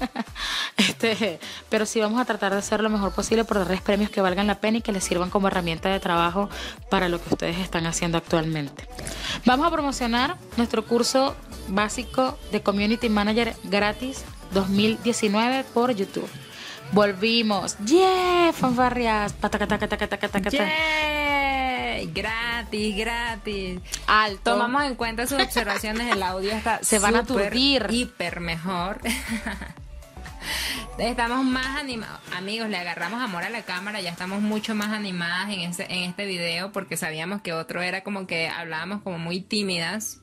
este, 0.76 1.40
pero 1.68 1.86
sí 1.86 2.00
vamos 2.00 2.20
a 2.20 2.24
tratar 2.24 2.52
de 2.52 2.58
hacer 2.58 2.80
lo 2.80 2.90
mejor 2.90 3.12
posible 3.12 3.44
por 3.44 3.58
darles 3.58 3.82
premios 3.82 4.10
que 4.10 4.20
valgan 4.20 4.46
la 4.46 4.60
pena 4.60 4.78
y 4.78 4.82
que 4.82 4.92
les 4.92 5.04
sirvan 5.04 5.30
como 5.30 5.48
herramienta 5.48 5.88
de 5.88 6.00
trabajo 6.00 6.48
para 6.90 7.08
lo 7.08 7.22
que 7.22 7.34
ustedes 7.34 7.58
están 7.58 7.86
haciendo 7.86 8.18
actualmente. 8.18 8.88
Vamos 9.44 9.66
a 9.66 9.70
promocionar 9.70 10.36
nuestro 10.56 10.84
curso 10.84 11.34
básico 11.68 12.38
de 12.52 12.62
Community 12.62 12.89
Manager 13.08 13.54
gratis 13.64 14.24
2019 14.52 15.64
por 15.72 15.94
YouTube. 15.94 16.28
Volvimos. 16.92 17.76
¡Yeah! 17.84 18.52
Fanfarrias. 18.52 19.34
¡Yeah! 20.50 22.00
Gratis, 22.12 22.96
gratis. 22.96 23.80
Alto. 24.06 24.52
Tomamos 24.52 24.84
en 24.84 24.94
cuenta 24.96 25.26
sus 25.26 25.40
observaciones. 25.40 26.12
El 26.12 26.22
audio 26.22 26.50
está 26.52 26.80
Se 26.82 26.98
van 26.98 27.16
a 27.16 27.20
aturdir. 27.20 27.86
Hiper 27.90 28.40
mejor. 28.40 29.00
Estamos 30.98 31.44
más 31.44 31.78
animados. 31.78 32.20
Amigos, 32.34 32.68
le 32.68 32.76
agarramos 32.76 33.22
amor 33.22 33.44
a 33.44 33.50
la 33.50 33.62
cámara. 33.62 34.00
Ya 34.00 34.10
estamos 34.10 34.40
mucho 34.40 34.74
más 34.74 34.88
animadas 34.88 35.50
en 35.50 35.60
este, 35.60 35.92
en 35.92 36.10
este 36.10 36.26
video 36.26 36.72
porque 36.72 36.96
sabíamos 36.96 37.40
que 37.42 37.52
otro 37.52 37.82
era 37.82 38.02
como 38.02 38.26
que 38.26 38.48
hablábamos 38.48 39.02
como 39.02 39.18
muy 39.18 39.40
tímidas 39.40 40.20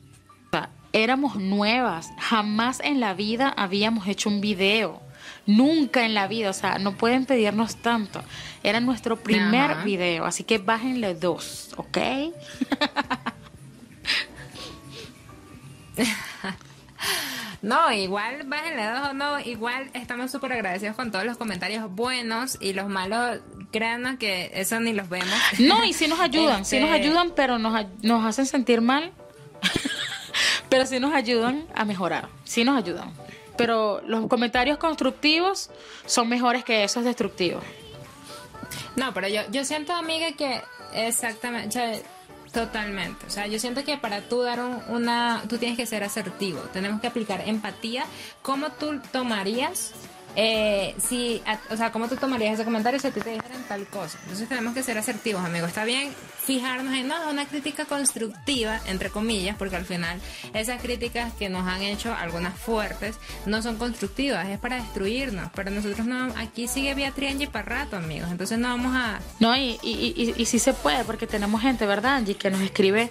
éramos 1.04 1.36
nuevas, 1.36 2.12
jamás 2.18 2.80
en 2.84 3.00
la 3.00 3.14
vida 3.14 3.54
habíamos 3.56 4.08
hecho 4.08 4.30
un 4.30 4.42
video. 4.42 5.02
Nunca 5.46 6.06
en 6.06 6.14
la 6.14 6.28
vida, 6.28 6.50
o 6.50 6.54
sea, 6.54 6.78
no 6.78 6.98
pueden 6.98 7.26
pedirnos 7.26 7.78
tanto. 7.78 8.22
Era 8.64 8.80
nuestro 8.80 9.18
primer 9.18 9.84
video, 9.84 10.26
así 10.26 10.44
que 10.44 10.58
bájenle 10.58 11.16
dos, 11.16 11.74
¿ok? 11.78 11.98
No, 17.60 17.92
igual 17.92 18.44
bájenle 18.46 18.86
dos, 18.86 19.16
no, 19.16 19.40
igual 19.40 19.90
estamos 19.94 20.32
súper 20.32 20.54
agradecidos 20.54 20.96
con 20.96 21.12
todos 21.12 21.26
los 21.26 21.38
comentarios 21.38 21.90
buenos 21.90 22.56
y 22.62 22.74
los 22.74 22.88
malos, 22.88 23.40
créanos 23.72 24.18
que 24.18 24.52
eso 24.54 24.80
ni 24.80 24.94
los 24.94 25.10
vemos. 25.10 25.34
No, 25.58 25.84
y 25.84 25.92
sí 25.92 26.08
nos 26.08 26.20
ayudan, 26.20 26.66
sí 26.66 26.80
nos 26.80 26.92
este 26.92 27.08
ayudan, 27.08 27.34
pero 27.36 27.58
nos, 27.58 27.88
nos 28.04 28.26
hacen 28.26 28.46
sentir 28.46 28.82
mal. 28.82 29.12
Pero 30.69 30.86
sí 30.86 30.99
nos 30.99 31.13
ayudan 31.13 31.65
a 31.73 31.86
mejorar, 31.86 32.30
sí 32.43 32.63
nos 32.63 32.77
ayudan. 32.77 33.12
Pero 33.58 34.01
los 34.06 34.27
comentarios 34.27 34.77
constructivos 34.77 35.69
son 36.06 36.30
mejores 36.30 36.63
que 36.63 36.84
esos 36.84 37.03
destructivos. 37.03 37.63
No, 38.95 39.13
pero 39.13 39.27
yo, 39.27 39.41
yo 39.51 39.63
siento, 39.63 39.93
amiga, 39.93 40.32
que 40.34 40.62
exactamente, 40.93 42.03
totalmente. 42.51 43.25
O 43.25 43.30
sea, 43.30 43.47
yo 43.47 43.60
siento 43.60 43.84
que 43.84 43.97
para 43.97 44.21
tú 44.21 44.41
dar 44.41 44.60
una, 44.89 45.43
tú 45.47 45.58
tienes 45.58 45.77
que 45.77 45.86
ser 45.86 46.03
asertivo. 46.03 46.60
Tenemos 46.73 47.01
que 47.01 47.08
aplicar 47.08 47.47
empatía. 47.47 48.06
¿Cómo 48.41 48.71
tú 48.71 48.99
tomarías 49.12 49.93
eh, 50.39 50.93
si, 51.00 51.41
o 51.71 51.76
sea, 51.76 51.91
¿cómo 51.91 52.08
tú 52.08 52.15
tomarías 52.15 52.54
ese 52.54 52.63
comentario 52.63 53.00
si 53.00 53.08
a 53.08 53.12
ti 53.12 53.21
te 53.21 53.32
dijeran 53.32 53.63
tal 53.67 53.88
cosa? 53.88 54.19
Entonces 54.21 54.47
tenemos 54.47 54.76
que 54.76 54.84
ser 54.84 54.95
asertivos, 54.95 55.43
amigos. 55.43 55.69
Está 55.69 55.84
bien 55.84 56.13
fijarnos 56.45 56.93
en 56.93 57.08
no, 57.08 57.32
una 57.32 57.47
crítica 57.47 57.86
constructiva, 57.86 58.80
entre 58.86 59.10
comillas, 59.10 59.58
porque 59.58 59.78
al 59.78 59.86
final 59.86 60.21
esas 60.54 60.80
críticas 60.80 61.34
que 61.34 61.50
nos 61.50 61.67
han 61.67 61.82
hecho, 61.82 62.13
algunas 62.13 62.54
fuertes, 62.54 63.15
no 63.47 63.63
son 63.63 63.78
constructivas, 63.78 64.47
es 64.47 64.60
para 64.60 64.76
destruirnos. 64.76 65.50
Pero 65.56 65.71
nosotros 65.71 66.06
no, 66.06 66.32
aquí 66.38 66.67
sigue 66.67 66.93
Beatriz 66.93 67.32
Angie 67.32 67.47
para 67.47 67.65
rato, 67.65 67.97
amigos. 67.97 68.30
Entonces 68.30 68.60
no 68.60 68.67
vamos 68.67 68.95
a... 68.95 69.19
No, 69.39 69.58
y, 69.58 69.80
y, 69.82 70.13
y, 70.15 70.36
y 70.38 70.45
sí 70.45 70.60
se 70.60 70.73
puede, 70.73 71.04
porque 71.04 71.26
tenemos 71.26 71.63
gente, 71.63 71.88
¿verdad, 71.88 72.17
Angie, 72.17 72.36
que 72.36 72.52
nos 72.52 72.62
escribe 72.62 73.10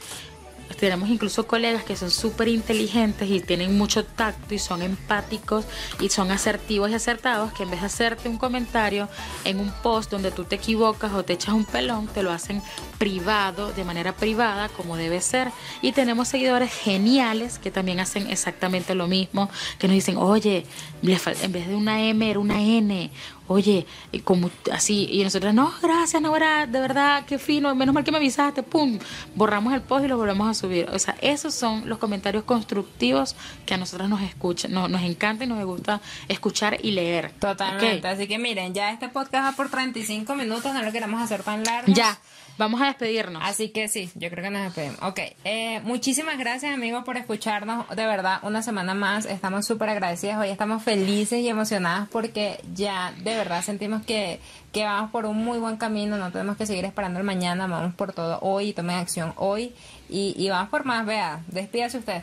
tenemos 0.75 1.09
incluso 1.09 1.47
colegas 1.47 1.85
que 1.85 1.97
son 1.97 2.11
súper 2.11 2.49
inteligentes 2.49 3.31
y 3.31 3.41
tienen 3.41 3.77
mucho 3.79 4.05
tacto 4.05 4.55
y 4.55 4.59
son 4.59 4.83
empáticos 4.83 5.65
y 6.01 6.09
son 6.09 6.31
asertivos 6.31 6.91
y 6.91 6.95
acertados 6.95 7.53
que 7.53 7.63
en 7.63 7.71
vez 7.71 7.81
de 7.81 7.87
hacerte 7.87 8.29
un 8.29 8.37
comentario 8.37 9.09
en 9.45 9.61
un 9.61 9.71
post 9.83 10.11
donde 10.11 10.31
tú 10.31 10.45
te 10.45 10.57
equivocas 10.57 11.13
o 11.13 11.25
te 11.25 11.35
echas 11.35 11.55
un 11.55 11.65
pelón, 11.65 12.09
te 12.09 12.23
lo 12.23 12.33
hacen 12.33 12.63
privado, 12.99 13.73
de 13.73 13.85
manera 13.85 14.13
privada, 14.15 14.69
como 14.69 14.97
debe 14.97 15.21
ser. 15.21 15.51
Y 15.83 15.93
tenemos 15.93 16.29
seguidores 16.29 16.73
geniales 16.73 17.59
que 17.59 17.71
también 17.71 18.01
hacen 18.01 18.31
exactamente 18.31 18.95
lo 18.95 19.07
mismo, 19.07 19.51
que 19.79 19.89
nos 19.89 19.95
dicen, 19.95 20.17
oye, 20.17 20.67
en 21.03 21.53
vez 21.53 21.69
de 21.69 21.75
una 21.75 22.03
M 22.03 22.29
era 22.29 22.39
una 22.39 22.61
N, 22.61 23.11
oye, 23.49 23.87
como 24.25 24.51
así, 24.73 25.09
y 25.11 25.23
nosotros, 25.23 25.55
no, 25.55 25.73
gracias, 25.83 26.21
Nora, 26.23 26.67
de 26.67 26.81
verdad, 26.81 27.25
qué 27.27 27.39
fino, 27.39 27.75
menos 27.75 27.95
mal 27.95 28.05
que 28.05 28.11
me 28.11 28.19
avisaste, 28.19 28.63
pum, 28.63 28.99
borramos 29.35 29.73
el 29.75 29.81
post 29.81 30.05
y 30.05 30.09
lo 30.09 30.17
volvemos 30.17 30.49
a 30.49 30.55
subir. 30.55 30.89
O 30.91 30.99
sea, 30.99 31.17
esos 31.21 31.55
son 31.55 31.89
los 31.89 31.99
comentarios 31.99 32.45
constructivos 32.45 33.37
que 33.65 33.75
a 33.75 33.77
nosotros 33.77 34.09
nos 34.09 34.23
escuchan, 34.23 34.73
nos, 34.73 34.91
nos 34.91 35.03
encanta 35.03 35.45
y 35.45 35.47
nos 35.47 35.65
gusta 35.65 36.01
escuchar 36.29 36.79
y 36.83 36.93
leer. 36.93 37.33
Totalmente, 37.39 38.09
así 38.09 38.27
que 38.27 38.39
miren, 38.39 38.75
ya 38.75 38.91
este 38.91 39.09
podcast 39.09 39.49
va 39.49 39.53
por 39.53 39.71
35 39.71 40.35
minutos, 40.35 40.73
no 40.73 40.83
lo 40.83 40.93
queremos 40.93 41.23
hacer 41.23 41.43
tan 41.43 41.65
largo. 41.65 41.93
Ya. 41.93 42.19
Vamos 42.59 42.81
a 42.81 42.87
despedirnos. 42.87 43.43
Así 43.45 43.69
que 43.69 43.89
sí, 43.89 44.11
yo 44.15 44.31
creo 44.31 44.43
que 44.43 44.51
nos 44.51 44.63
despedimos. 44.63 44.99
Ok, 45.03 45.21
eh, 45.45 45.81
muchísimas 45.85 46.39
gracias 46.39 46.73
amigos 46.73 47.05
por 47.05 47.19
escucharnos. 47.19 47.87
De 47.91 48.07
verdad, 48.07 48.39
una 48.43 48.63
semana 48.63 48.95
más. 48.95 49.27
Estamos 49.27 49.67
súper 49.67 49.91
agradecidas. 49.91 50.39
Hoy 50.39 50.49
estamos 50.49 50.83
felices 50.83 51.41
y 51.41 51.49
emocionadas 51.49 52.09
porque 52.09 52.59
ya 52.75 53.13
de 53.19 53.37
verdad 53.37 53.63
sentimos 53.63 54.05
que, 54.07 54.41
que 54.73 54.85
vamos 54.85 55.11
por 55.11 55.27
un 55.27 55.37
muy 55.37 55.59
buen 55.59 55.77
camino. 55.77 56.17
No 56.17 56.33
tenemos 56.33 56.57
que 56.57 56.67
seguir 56.67 56.87
esperando 56.87 57.19
el 57.19 57.27
mañana. 57.27 57.67
Vamos 57.67 57.95
por 57.95 58.13
todo 58.13 58.39
hoy. 58.41 58.73
Tomen 58.73 58.97
acción 58.97 59.35
hoy. 59.37 59.75
Y, 60.09 60.35
y 60.39 60.49
vamos 60.49 60.71
por 60.71 60.87
más. 60.87 61.05
Vea, 61.05 61.43
despídase 61.49 61.99
usted. 61.99 62.23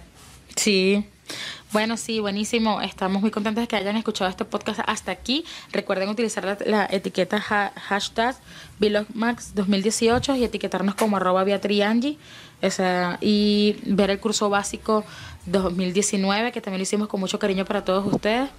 Sí. 0.56 1.06
Bueno, 1.74 1.98
sí, 1.98 2.20
buenísimo. 2.20 2.82
Estamos 2.82 3.22
muy 3.22 3.32
contentos 3.32 3.64
de 3.64 3.68
que 3.68 3.76
hayan 3.76 3.96
escuchado 3.98 4.30
este 4.30 4.46
podcast 4.46 4.82
hasta 4.86 5.12
aquí. 5.12 5.44
Recuerden 5.72 6.08
utilizar 6.08 6.46
la, 6.46 6.58
la 6.66 6.86
etiqueta 6.92 7.44
ha- 7.50 7.72
hashtag 7.88 8.36
Vlogmax 8.80 9.56
2018 9.56 10.36
y 10.36 10.44
etiquetarnos 10.44 10.94
como 10.94 11.18
arroba 11.18 11.44
Beatriangi. 11.44 12.20
O 12.62 12.70
sea, 12.70 13.18
y 13.22 13.78
ver 13.86 14.12
el 14.12 14.20
curso 14.20 14.50
básico 14.52 15.04
2019, 15.48 16.52
que 16.52 16.62
también 16.62 16.80
lo 16.80 16.84
hicimos 16.84 17.08
con 17.08 17.20
mucho 17.20 17.40
cariño 17.40 17.66
para 17.66 17.84
todos 17.84 18.06
ustedes. 18.14 18.50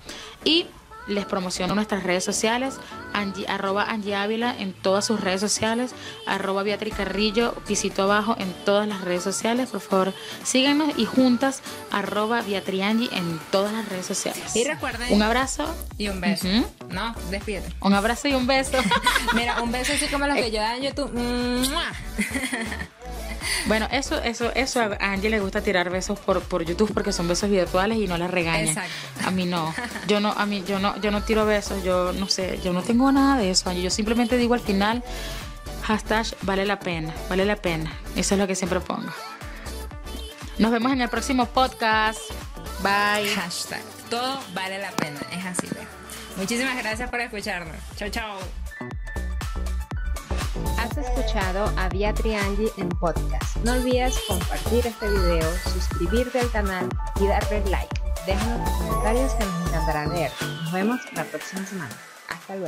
Y 0.44 0.66
les 1.06 1.24
promociono 1.26 1.74
nuestras 1.74 2.02
redes 2.02 2.24
sociales, 2.24 2.74
Angie, 3.12 3.46
arroba 3.48 3.84
Angie 3.90 4.14
Ávila 4.14 4.54
en 4.58 4.72
todas 4.72 5.04
sus 5.04 5.20
redes 5.20 5.40
sociales, 5.40 5.92
arroba 6.26 6.62
Beatriz 6.62 6.94
Carrillo, 6.94 7.54
pisito 7.66 8.02
abajo 8.04 8.36
en 8.38 8.52
todas 8.64 8.88
las 8.88 9.02
redes 9.02 9.22
sociales. 9.22 9.70
Por 9.70 9.80
favor, 9.80 10.12
síganos 10.42 10.92
y 10.98 11.04
juntas, 11.04 11.60
arroba 11.90 12.42
Beatriangi 12.42 13.10
en 13.12 13.38
todas 13.50 13.72
las 13.72 13.88
redes 13.88 14.06
sociales. 14.06 14.54
Y 14.56 14.64
recuerden- 14.64 15.12
Un 15.12 15.22
abrazo. 15.22 15.64
Y 15.98 16.08
un 16.08 16.20
beso. 16.20 16.46
Ujú. 16.48 16.66
No, 16.88 17.14
despídete. 17.30 17.72
Un 17.80 17.94
abrazo 17.94 18.28
y 18.28 18.34
un 18.34 18.46
beso. 18.46 18.78
Mira, 19.34 19.62
un 19.62 19.70
beso 19.72 19.92
así 19.92 20.06
como 20.06 20.26
los 20.26 20.36
que 20.36 20.50
yo 20.50 20.60
da 20.60 20.76
en 20.76 20.82
YouTube. 20.84 21.12
Bueno, 23.66 23.88
eso, 23.90 24.20
eso, 24.22 24.52
eso 24.54 24.80
a 24.80 24.96
Angie 25.00 25.30
le 25.30 25.40
gusta 25.40 25.62
tirar 25.62 25.90
besos 25.90 26.18
por, 26.18 26.42
por 26.42 26.64
YouTube 26.64 26.92
porque 26.92 27.12
son 27.12 27.28
besos 27.28 27.50
virtuales 27.50 27.98
y 27.98 28.06
no 28.06 28.18
la 28.18 28.28
regañan. 28.28 28.68
Exacto. 28.68 28.90
A 29.26 29.30
mí 29.30 29.46
no. 29.46 29.74
Yo 30.06 30.20
no, 30.20 30.32
a 30.32 30.46
mí, 30.46 30.64
yo 30.66 30.78
no, 30.78 31.00
yo 31.00 31.10
no 31.10 31.22
tiro 31.22 31.46
besos, 31.46 31.82
yo 31.84 32.12
no 32.12 32.28
sé, 32.28 32.60
yo 32.62 32.72
no 32.72 32.82
tengo 32.82 33.10
nada 33.12 33.38
de 33.38 33.50
eso, 33.50 33.70
Angie. 33.70 33.82
Yo 33.82 33.90
simplemente 33.90 34.36
digo 34.36 34.54
al 34.54 34.60
final, 34.60 35.02
hashtag 35.82 36.26
vale 36.42 36.64
la 36.64 36.78
pena, 36.78 37.14
vale 37.28 37.44
la 37.44 37.56
pena. 37.56 37.92
Eso 38.16 38.34
es 38.34 38.40
lo 38.40 38.46
que 38.46 38.54
siempre 38.54 38.80
pongo. 38.80 39.12
Nos 40.58 40.70
vemos 40.70 40.92
en 40.92 41.00
el 41.00 41.08
próximo 41.08 41.46
podcast. 41.46 42.20
Bye. 42.82 43.28
Hashtag. 43.34 43.82
Todo 44.08 44.40
vale 44.54 44.78
la 44.78 44.90
pena. 44.92 45.20
Es 45.32 45.44
así, 45.44 45.66
ve. 45.74 45.86
Muchísimas 46.36 46.76
gracias 46.76 47.10
por 47.10 47.20
escucharnos. 47.20 47.76
Chao, 47.96 48.08
chao. 48.08 48.63
Has 50.78 50.96
escuchado 50.96 51.70
a 51.76 51.88
Beatriz 51.88 52.34
Angie 52.34 52.70
en 52.76 52.88
podcast. 52.88 53.56
No 53.64 53.72
olvides 53.72 54.18
compartir 54.28 54.86
este 54.86 55.08
video, 55.08 55.50
suscribirte 55.72 56.40
al 56.40 56.50
canal 56.50 56.88
y 57.20 57.26
darle 57.26 57.62
like. 57.70 58.00
Déjanos 58.26 58.64
tus 58.64 58.86
comentarios 58.86 59.32
que 59.34 59.44
nos 59.44 59.68
encantará 59.68 60.06
leer. 60.06 60.30
Nos 60.40 60.72
vemos 60.72 61.00
la 61.14 61.24
próxima 61.24 61.66
semana. 61.66 61.94
Hasta 62.28 62.56
luego. 62.56 62.62